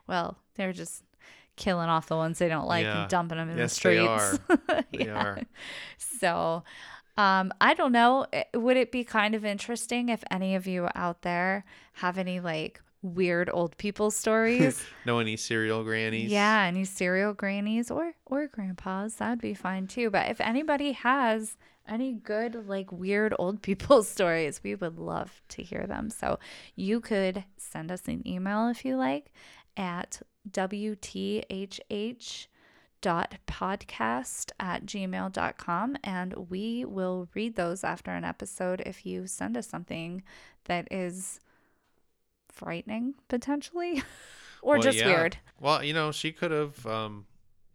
Well, 0.05 0.37
they're 0.55 0.71
just 0.73 1.01
killing 1.55 1.89
off 1.89 2.05
the 2.07 2.15
ones 2.15 2.37
they 2.37 2.47
don't 2.47 2.67
like 2.67 2.83
Yeah. 2.83 3.01
and 3.01 3.09
dumping 3.09 3.39
them 3.39 3.49
in 3.49 3.57
Yes, 3.57 3.79
the 3.79 3.89
they 3.89 3.95
streets. 3.97 4.39
are. 4.69 4.83
They 4.91 5.05
Yeah. 5.05 5.23
are. 5.23 5.39
So, 5.97 6.63
um, 7.17 7.51
I 7.59 7.73
don't 7.73 7.91
know. 7.91 8.27
Eh, 8.31 8.43
Would 8.53 8.77
it 8.77 8.91
be 8.91 9.03
kind 9.03 9.33
of 9.33 9.43
interesting 9.43 10.09
if 10.09 10.23
any 10.29 10.53
of 10.53 10.67
you 10.67 10.89
out 10.93 11.23
there 11.23 11.65
have 11.93 12.17
any 12.19 12.39
like 12.39 12.81
weird 13.04 13.49
old 13.54 13.78
people 13.78 14.10
stories? 14.24 14.84
Know 15.06 15.20
any 15.20 15.38
serial 15.38 15.84
grannies? 15.84 16.32
yeah, 16.32 16.64
any 16.64 16.86
serial 16.86 17.34
grannies 17.34 17.91
or 17.91 18.14
or 18.26 18.47
grandpas, 18.47 19.16
that'd 19.16 19.41
be 19.41 19.54
fine 19.54 19.88
too. 19.88 20.10
But 20.10 20.30
if 20.32 20.41
anybody 20.41 20.93
has 20.93 21.58
any 21.88 22.14
good 22.14 22.68
like 22.68 22.91
weird 22.91 23.36
old 23.38 23.62
people 23.68 24.04
stories, 24.04 24.62
we 24.64 24.74
would 24.76 24.97
love 24.97 25.41
to 25.49 25.62
hear 25.62 25.86
them. 25.86 26.10
So 26.10 26.39
you 26.76 26.99
could 27.01 27.43
send 27.58 27.91
us 27.91 28.08
an 28.08 28.26
email 28.28 28.70
if 28.70 28.84
you 28.86 28.95
like 28.95 29.32
at 29.76 30.22
wthh 30.49 32.47
dot 33.01 33.36
podcast 33.47 34.51
at 34.60 34.86
gmail.com 34.86 35.97
and 36.06 36.34
we 36.49 36.86
will 36.86 37.28
read 37.34 37.56
those 37.56 37.84
after 37.84 38.12
an 38.12 38.24
episode 38.24 38.82
if 38.86 39.06
you 39.06 39.28
send 39.28 39.58
us 39.58 39.68
something 39.68 40.24
that 40.66 40.88
is 40.89 41.39
frightening 42.54 43.16
potentially 43.28 44.01
or 44.62 44.76
Well, 44.76 44.82
just 44.82 44.97
yeah. 44.99 45.08
weird 45.08 45.38
Well, 45.60 45.84
you 45.84 45.93
know, 45.93 46.12
she 46.12 46.32
could 46.32 46.51
have, 46.51 46.86
um, 46.86 47.26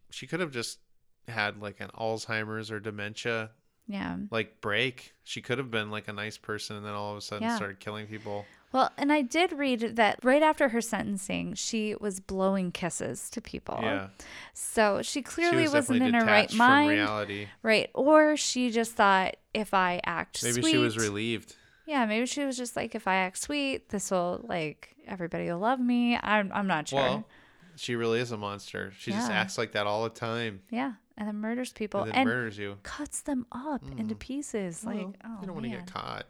she 0.09 0.25
could 0.27 0.39
have 0.39 0.51
just 0.51 0.79
had 1.27 1.61
like 1.61 1.79
an 1.79 1.89
Alzheimer's 1.97 2.71
or 2.71 2.79
dementia 2.79 3.51
yeah 3.87 4.17
like 4.31 4.61
break. 4.61 5.13
She 5.23 5.41
could 5.41 5.57
have 5.57 5.71
been 5.71 5.89
like 5.91 6.07
a 6.07 6.13
nice 6.13 6.37
person 6.37 6.75
and 6.77 6.85
then 6.85 6.93
all 6.93 7.11
of 7.11 7.17
a 7.17 7.21
sudden 7.21 7.43
Yeah. 7.47 7.55
started 7.55 7.79
killing 7.79 8.05
people. 8.07 8.45
well 8.71 8.91
and 8.99 9.11
i 9.11 9.23
did 9.23 9.51
read 9.51 9.95
that 9.95 10.19
right 10.23 10.43
after 10.43 10.69
her 10.69 10.79
sentencing 10.81 11.55
she 11.55 11.95
was 11.99 12.19
blowing 12.19 12.71
kisses 12.71 13.27
to 13.31 13.41
people 13.41 13.79
Yeah. 13.81 14.09
so 14.53 15.01
she 15.01 15.19
She 15.19 15.23
clearly 15.23 15.63
was 15.63 15.73
wasn't 15.73 16.03
in 16.03 16.13
her 16.13 16.23
right 16.25 16.53
mind 16.53 16.91
reality. 16.91 17.47
right 17.63 17.89
or 17.95 18.37
she 18.37 18.69
just 18.69 18.93
thought 18.93 19.37
if 19.55 19.73
i 19.73 19.99
act 20.05 20.43
Maybe 20.43 20.61
sweet 20.61 20.71
she 20.71 20.77
was 20.77 20.95
relieved. 20.97 21.55
Yeah 21.89 22.05
maybe 22.05 22.25
she 22.25 22.45
was 22.45 22.55
just 22.55 22.75
like 22.75 22.93
if 22.95 23.07
i 23.07 23.15
act 23.15 23.37
sweet 23.37 23.89
this 23.89 24.11
will 24.11 24.41
like 24.47 24.95
everybody 25.07 25.45
will 25.49 25.59
love 25.59 25.79
me 25.79 26.17
i'm, 26.21 26.51
I'm 26.53 26.67
not 26.67 26.87
sure 26.87 26.99
Well, 26.99 27.27
she 27.75 27.95
really 27.95 28.19
is 28.19 28.33
a 28.33 28.37
monster. 28.37 28.91
She 28.97 29.11
just 29.11 29.31
acts 29.31 29.57
like 29.57 29.71
that 29.71 29.87
all 29.87 30.03
the 30.03 30.09
time 30.09 30.61
yeah 30.69 30.93
and 31.19 31.27
then 31.27 31.35
murders 31.35 31.73
people 31.73 32.03
and 32.03 32.15
and, 32.15 32.27
murders 32.27 32.57
you. 32.57 32.77
cuts 32.83 33.21
them 33.21 33.45
up 33.51 33.83
into 33.97 34.15
mm. 34.15 34.19
pieces 34.19 34.83
like 34.85 34.95
Well, 34.95 35.13
oh 35.25 35.37
you 35.41 35.47
don't 35.47 35.55
want 35.55 35.65
to 35.65 35.71
get 35.71 35.91
caught. 35.91 36.25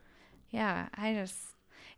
Yeah, 0.50 0.88
I 0.96 1.14
just 1.14 1.38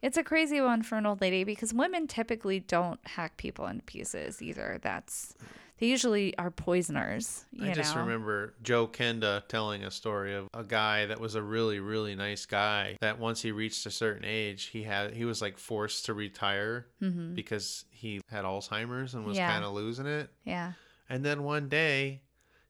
it's 0.02 0.18
a 0.18 0.24
crazy 0.24 0.60
one 0.60 0.84
for 0.84 0.98
an 0.98 1.06
old 1.06 1.22
lady 1.22 1.44
because 1.44 1.74
women 1.74 2.06
typically 2.08 2.60
don't 2.60 3.00
hack 3.06 3.38
people 3.38 3.66
into 3.68 3.84
pieces 3.84 4.42
either. 4.42 4.80
That's 4.82 5.36
they 5.82 5.88
usually 5.88 6.38
are 6.38 6.50
poisoners. 6.52 7.44
You 7.52 7.70
I 7.70 7.74
just 7.74 7.96
know? 7.96 8.02
remember 8.02 8.54
Joe 8.64 8.88
Kenda 8.88 9.46
telling 9.48 9.84
a 9.84 9.92
story 9.92 10.36
of 10.36 10.48
a 10.54 10.64
guy 10.64 11.08
that 11.08 11.20
was 11.20 11.36
a 11.36 11.42
really, 11.42 11.80
really 11.80 12.16
nice 12.16 12.46
guy. 12.46 12.98
That 13.02 13.20
once 13.20 13.42
he 13.42 13.52
reached 13.52 13.86
a 13.86 13.92
certain 13.92 14.24
age, 14.24 14.66
he 14.68 14.84
had 14.84 15.14
he 15.14 15.26
was 15.26 15.42
like 15.42 15.58
forced 15.58 16.06
to 16.06 16.14
retire 16.14 16.86
because 17.34 17.84
he 17.90 18.22
had 18.30 18.46
Alzheimer's 18.46 19.14
and 19.16 19.26
was 19.26 19.36
Mm-hmm. 19.36 19.42
Yeah. 19.42 19.52
kind 19.52 19.66
of 19.66 19.74
losing 19.74 20.06
it. 20.06 20.30
Yeah. 20.46 20.74
And 21.10 21.26
then 21.26 21.44
one 21.44 21.68
day, 21.68 22.22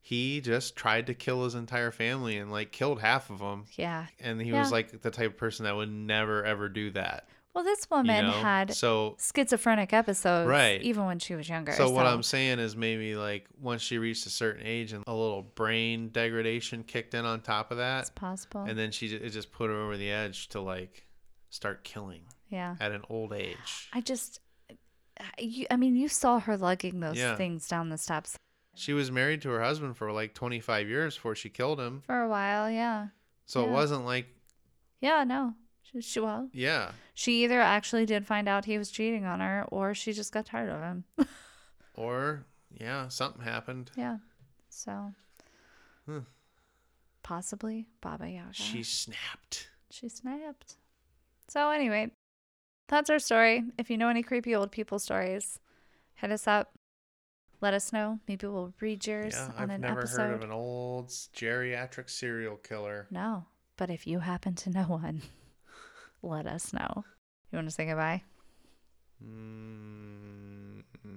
he 0.04 0.42
just 0.42 0.76
tried 0.76 1.06
to 1.08 1.14
kill 1.14 1.44
his 1.44 1.54
entire 1.54 1.92
family 1.92 2.38
and 2.38 2.50
like 2.52 2.72
killed 2.72 3.02
half 3.02 3.30
of 3.30 3.40
them. 3.40 3.66
Yeah. 3.78 4.06
And 4.20 4.42
he 4.42 4.50
Yeah. 4.52 4.60
was 4.60 4.72
like 4.72 5.02
the 5.02 5.12
type 5.12 5.32
of 5.32 5.38
person 5.38 5.66
that 5.66 5.76
would 5.76 5.92
never 5.92 6.44
ever 6.46 6.70
do 6.70 6.92
that. 6.92 7.28
Well, 7.54 7.64
this 7.66 7.86
you 7.92 7.98
woman 7.98 8.28
know? 8.28 8.32
had 8.32 8.74
so 8.74 9.18
schizophrenic 9.20 9.92
episodes 9.92 10.48
Right. 10.48 10.82
even 10.82 11.06
when 11.06 11.20
she 11.20 11.36
was 11.36 11.50
younger. 11.50 11.74
So 11.74 11.90
what 11.90 12.06
I'm 12.06 12.24
saying 12.24 12.60
is 12.60 12.76
maybe 12.78 13.16
like 13.16 13.46
once 13.60 13.82
she 13.82 13.98
reached 13.98 14.26
a 14.26 14.30
certain 14.30 14.66
age 14.66 14.94
and 14.94 15.04
a 15.06 15.14
little 15.14 15.42
brain 15.42 16.10
degradation 16.10 16.84
kicked 16.84 17.14
in 17.14 17.26
on 17.26 17.42
top 17.42 17.72
of 17.72 17.78
that, 17.78 18.02
it's 18.02 18.10
possible. 18.10 18.62
and 18.64 18.80
then 18.80 18.92
she 18.92 19.08
it 19.08 19.30
just 19.32 19.52
put 19.52 19.70
her 19.70 19.76
over 19.82 19.98
the 19.98 20.10
edge 20.10 20.48
to 20.50 20.62
like 20.62 21.06
start 21.50 21.84
killing 21.84 22.22
yeah. 22.48 22.76
at 22.80 22.94
an 22.94 23.02
old 23.10 23.34
age. 23.34 23.90
I 23.92 24.00
just, 24.00 24.40
you, 25.38 25.66
I 25.70 25.76
mean, 25.76 25.98
you 25.98 26.08
saw 26.08 26.40
her 26.40 26.56
lugging 26.56 27.02
those 27.02 27.18
Yeah. 27.18 27.36
things 27.36 27.68
down 27.68 27.90
the 27.90 27.98
steps 27.98 28.38
She 28.76 28.94
was 28.94 29.12
married 29.12 29.42
to 29.42 29.50
her 29.50 29.62
husband 29.62 29.98
for 29.98 30.14
like 30.14 30.34
25 30.34 30.88
years 30.88 31.16
before 31.16 31.36
she 31.36 31.50
killed 31.50 31.82
him. 31.82 32.02
for 32.06 32.22
a 32.22 32.30
while. 32.30 32.72
Yeah. 32.72 33.08
So 33.46 33.66
it 33.66 33.70
wasn't 33.70 34.06
like 34.06 34.28
Yeah. 35.02 35.26
No. 35.26 35.56
She, 35.94 36.02
she 36.02 36.20
well, 36.20 36.50
yeah, 36.54 36.92
she 37.14 37.44
either 37.44 37.60
actually 37.62 38.06
did 38.06 38.26
find 38.26 38.48
out 38.48 38.66
he 38.66 38.78
was 38.78 38.92
cheating 38.92 39.26
on 39.26 39.40
her, 39.40 39.66
or 39.70 39.94
she 39.94 40.14
just 40.14 40.32
got 40.34 40.46
tired 40.46 40.70
of 40.70 40.82
him. 40.82 41.04
or 41.96 42.46
yeah, 42.80 43.08
something 43.10 43.42
happened. 43.44 43.92
yeah. 43.96 44.18
So. 44.70 45.14
Hmm. 46.06 46.20
Possibly 47.24 47.88
Baba 48.02 48.28
Yaga. 48.30 48.54
She 48.54 48.84
snapped. 48.84 49.70
She 49.92 50.10
snapped. 50.10 50.78
So 51.50 51.70
anyway, 51.70 52.12
that's 52.88 53.10
our 53.10 53.20
story. 53.20 53.64
If 53.78 53.90
you 53.90 53.98
know 53.98 54.08
any 54.10 54.24
creepy 54.24 54.56
old 54.56 54.72
people 54.72 54.98
stories, 55.00 55.60
hit 56.16 56.32
us 56.32 56.48
up. 56.48 56.72
Let 57.62 57.74
us 57.76 57.94
know. 57.94 58.20
Maybe 58.28 58.48
we'll 58.48 58.74
read 58.80 59.06
yours 59.06 59.34
Yeah, 59.36 59.52
on 59.58 59.64
I've 59.64 59.70
an 59.70 59.82
never 59.82 60.00
episode. 60.00 60.22
heard 60.22 60.34
of 60.34 60.44
an 60.44 60.52
old 60.52 61.10
geriatric 61.10 62.10
serial 62.10 62.56
killer. 62.56 63.06
No, 63.12 63.46
but 63.78 63.92
if 63.92 64.08
you 64.08 64.20
happen 64.20 64.56
to 64.56 64.70
know 64.72 64.84
one, 64.86 65.22
let 66.24 66.48
us 66.48 66.74
know. 66.74 67.04
You 67.52 67.58
want 67.58 67.68
to 67.68 67.74
say 67.74 67.86
goodbye? 67.86 68.24
Mm, 69.24 70.84
Oh 71.04 71.10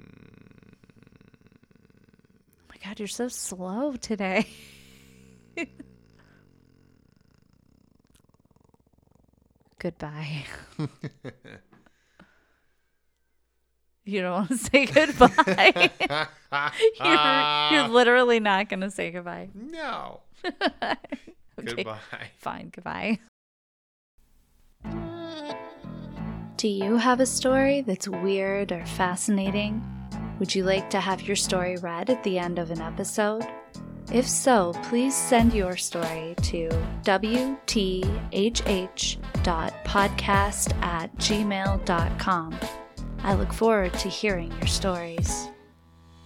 my 2.69 2.77
God, 2.85 2.99
you're 2.99 3.09
so 3.09 3.29
slow 3.29 3.95
today. 3.97 4.47
goodbye. 9.79 10.45
You 14.07 14.21
don't 14.21 14.33
want 14.33 14.49
to 14.51 14.59
say 14.59 14.85
goodbye. 14.85 15.91
you're, 17.03 17.81
you're 17.81 17.89
literally 17.89 18.39
not 18.39 18.69
going 18.69 18.81
to 18.83 18.91
say 18.91 19.11
goodbye. 19.11 19.49
no. 19.55 20.21
okay. 20.45 20.95
Goodbye. 21.65 21.99
Fine, 22.37 22.69
goodbye. 22.75 23.19
Do 26.65 26.71
you 26.71 26.97
have 26.97 27.21
a 27.21 27.27
story 27.27 27.83
that's 27.83 28.09
weird 28.09 28.73
or 28.73 28.87
fascinating? 28.87 29.85
Would 30.39 30.55
you 30.55 30.65
like 30.65 30.89
to 30.89 30.99
have 30.99 31.21
your 31.21 31.37
story 31.37 31.77
read 31.77 32.09
at 32.09 32.25
the 32.25 32.39
end 32.39 32.59
of 32.59 32.71
an 32.71 32.81
episode? 32.81 33.47
If 34.11 34.27
so, 34.27 34.73
please 34.85 35.15
send 35.15 35.53
your 35.53 35.77
story 35.77 36.35
to 36.45 36.71
wthh.podcast 37.03 38.03
at 40.83 41.15
gmail.com. 41.17 42.59
I 43.19 43.35
look 43.35 43.53
forward 43.53 43.93
to 43.93 44.09
hearing 44.09 44.51
your 44.53 44.67
stories. 44.67 45.49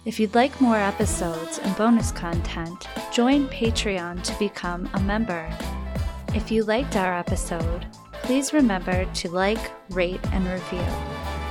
If 0.05 0.21
you'd 0.21 0.35
like 0.35 0.61
more 0.61 0.77
episodes 0.77 1.59
and 1.59 1.75
bonus 1.75 2.13
content, 2.13 2.87
join 3.11 3.49
Patreon 3.49 4.23
to 4.23 4.39
become 4.39 4.89
a 4.93 5.01
member. 5.01 5.53
If 6.33 6.49
you 6.49 6.63
liked 6.63 6.95
our 6.95 7.13
episode, 7.13 7.85
please 8.29 8.53
remember 8.53 9.05
to 9.05 9.27
like, 9.31 9.71
rate, 9.89 10.19
and 10.33 10.45
review. 10.45 10.85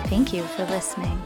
Thank 0.04 0.32
you 0.32 0.44
for 0.44 0.64
listening. 0.66 1.20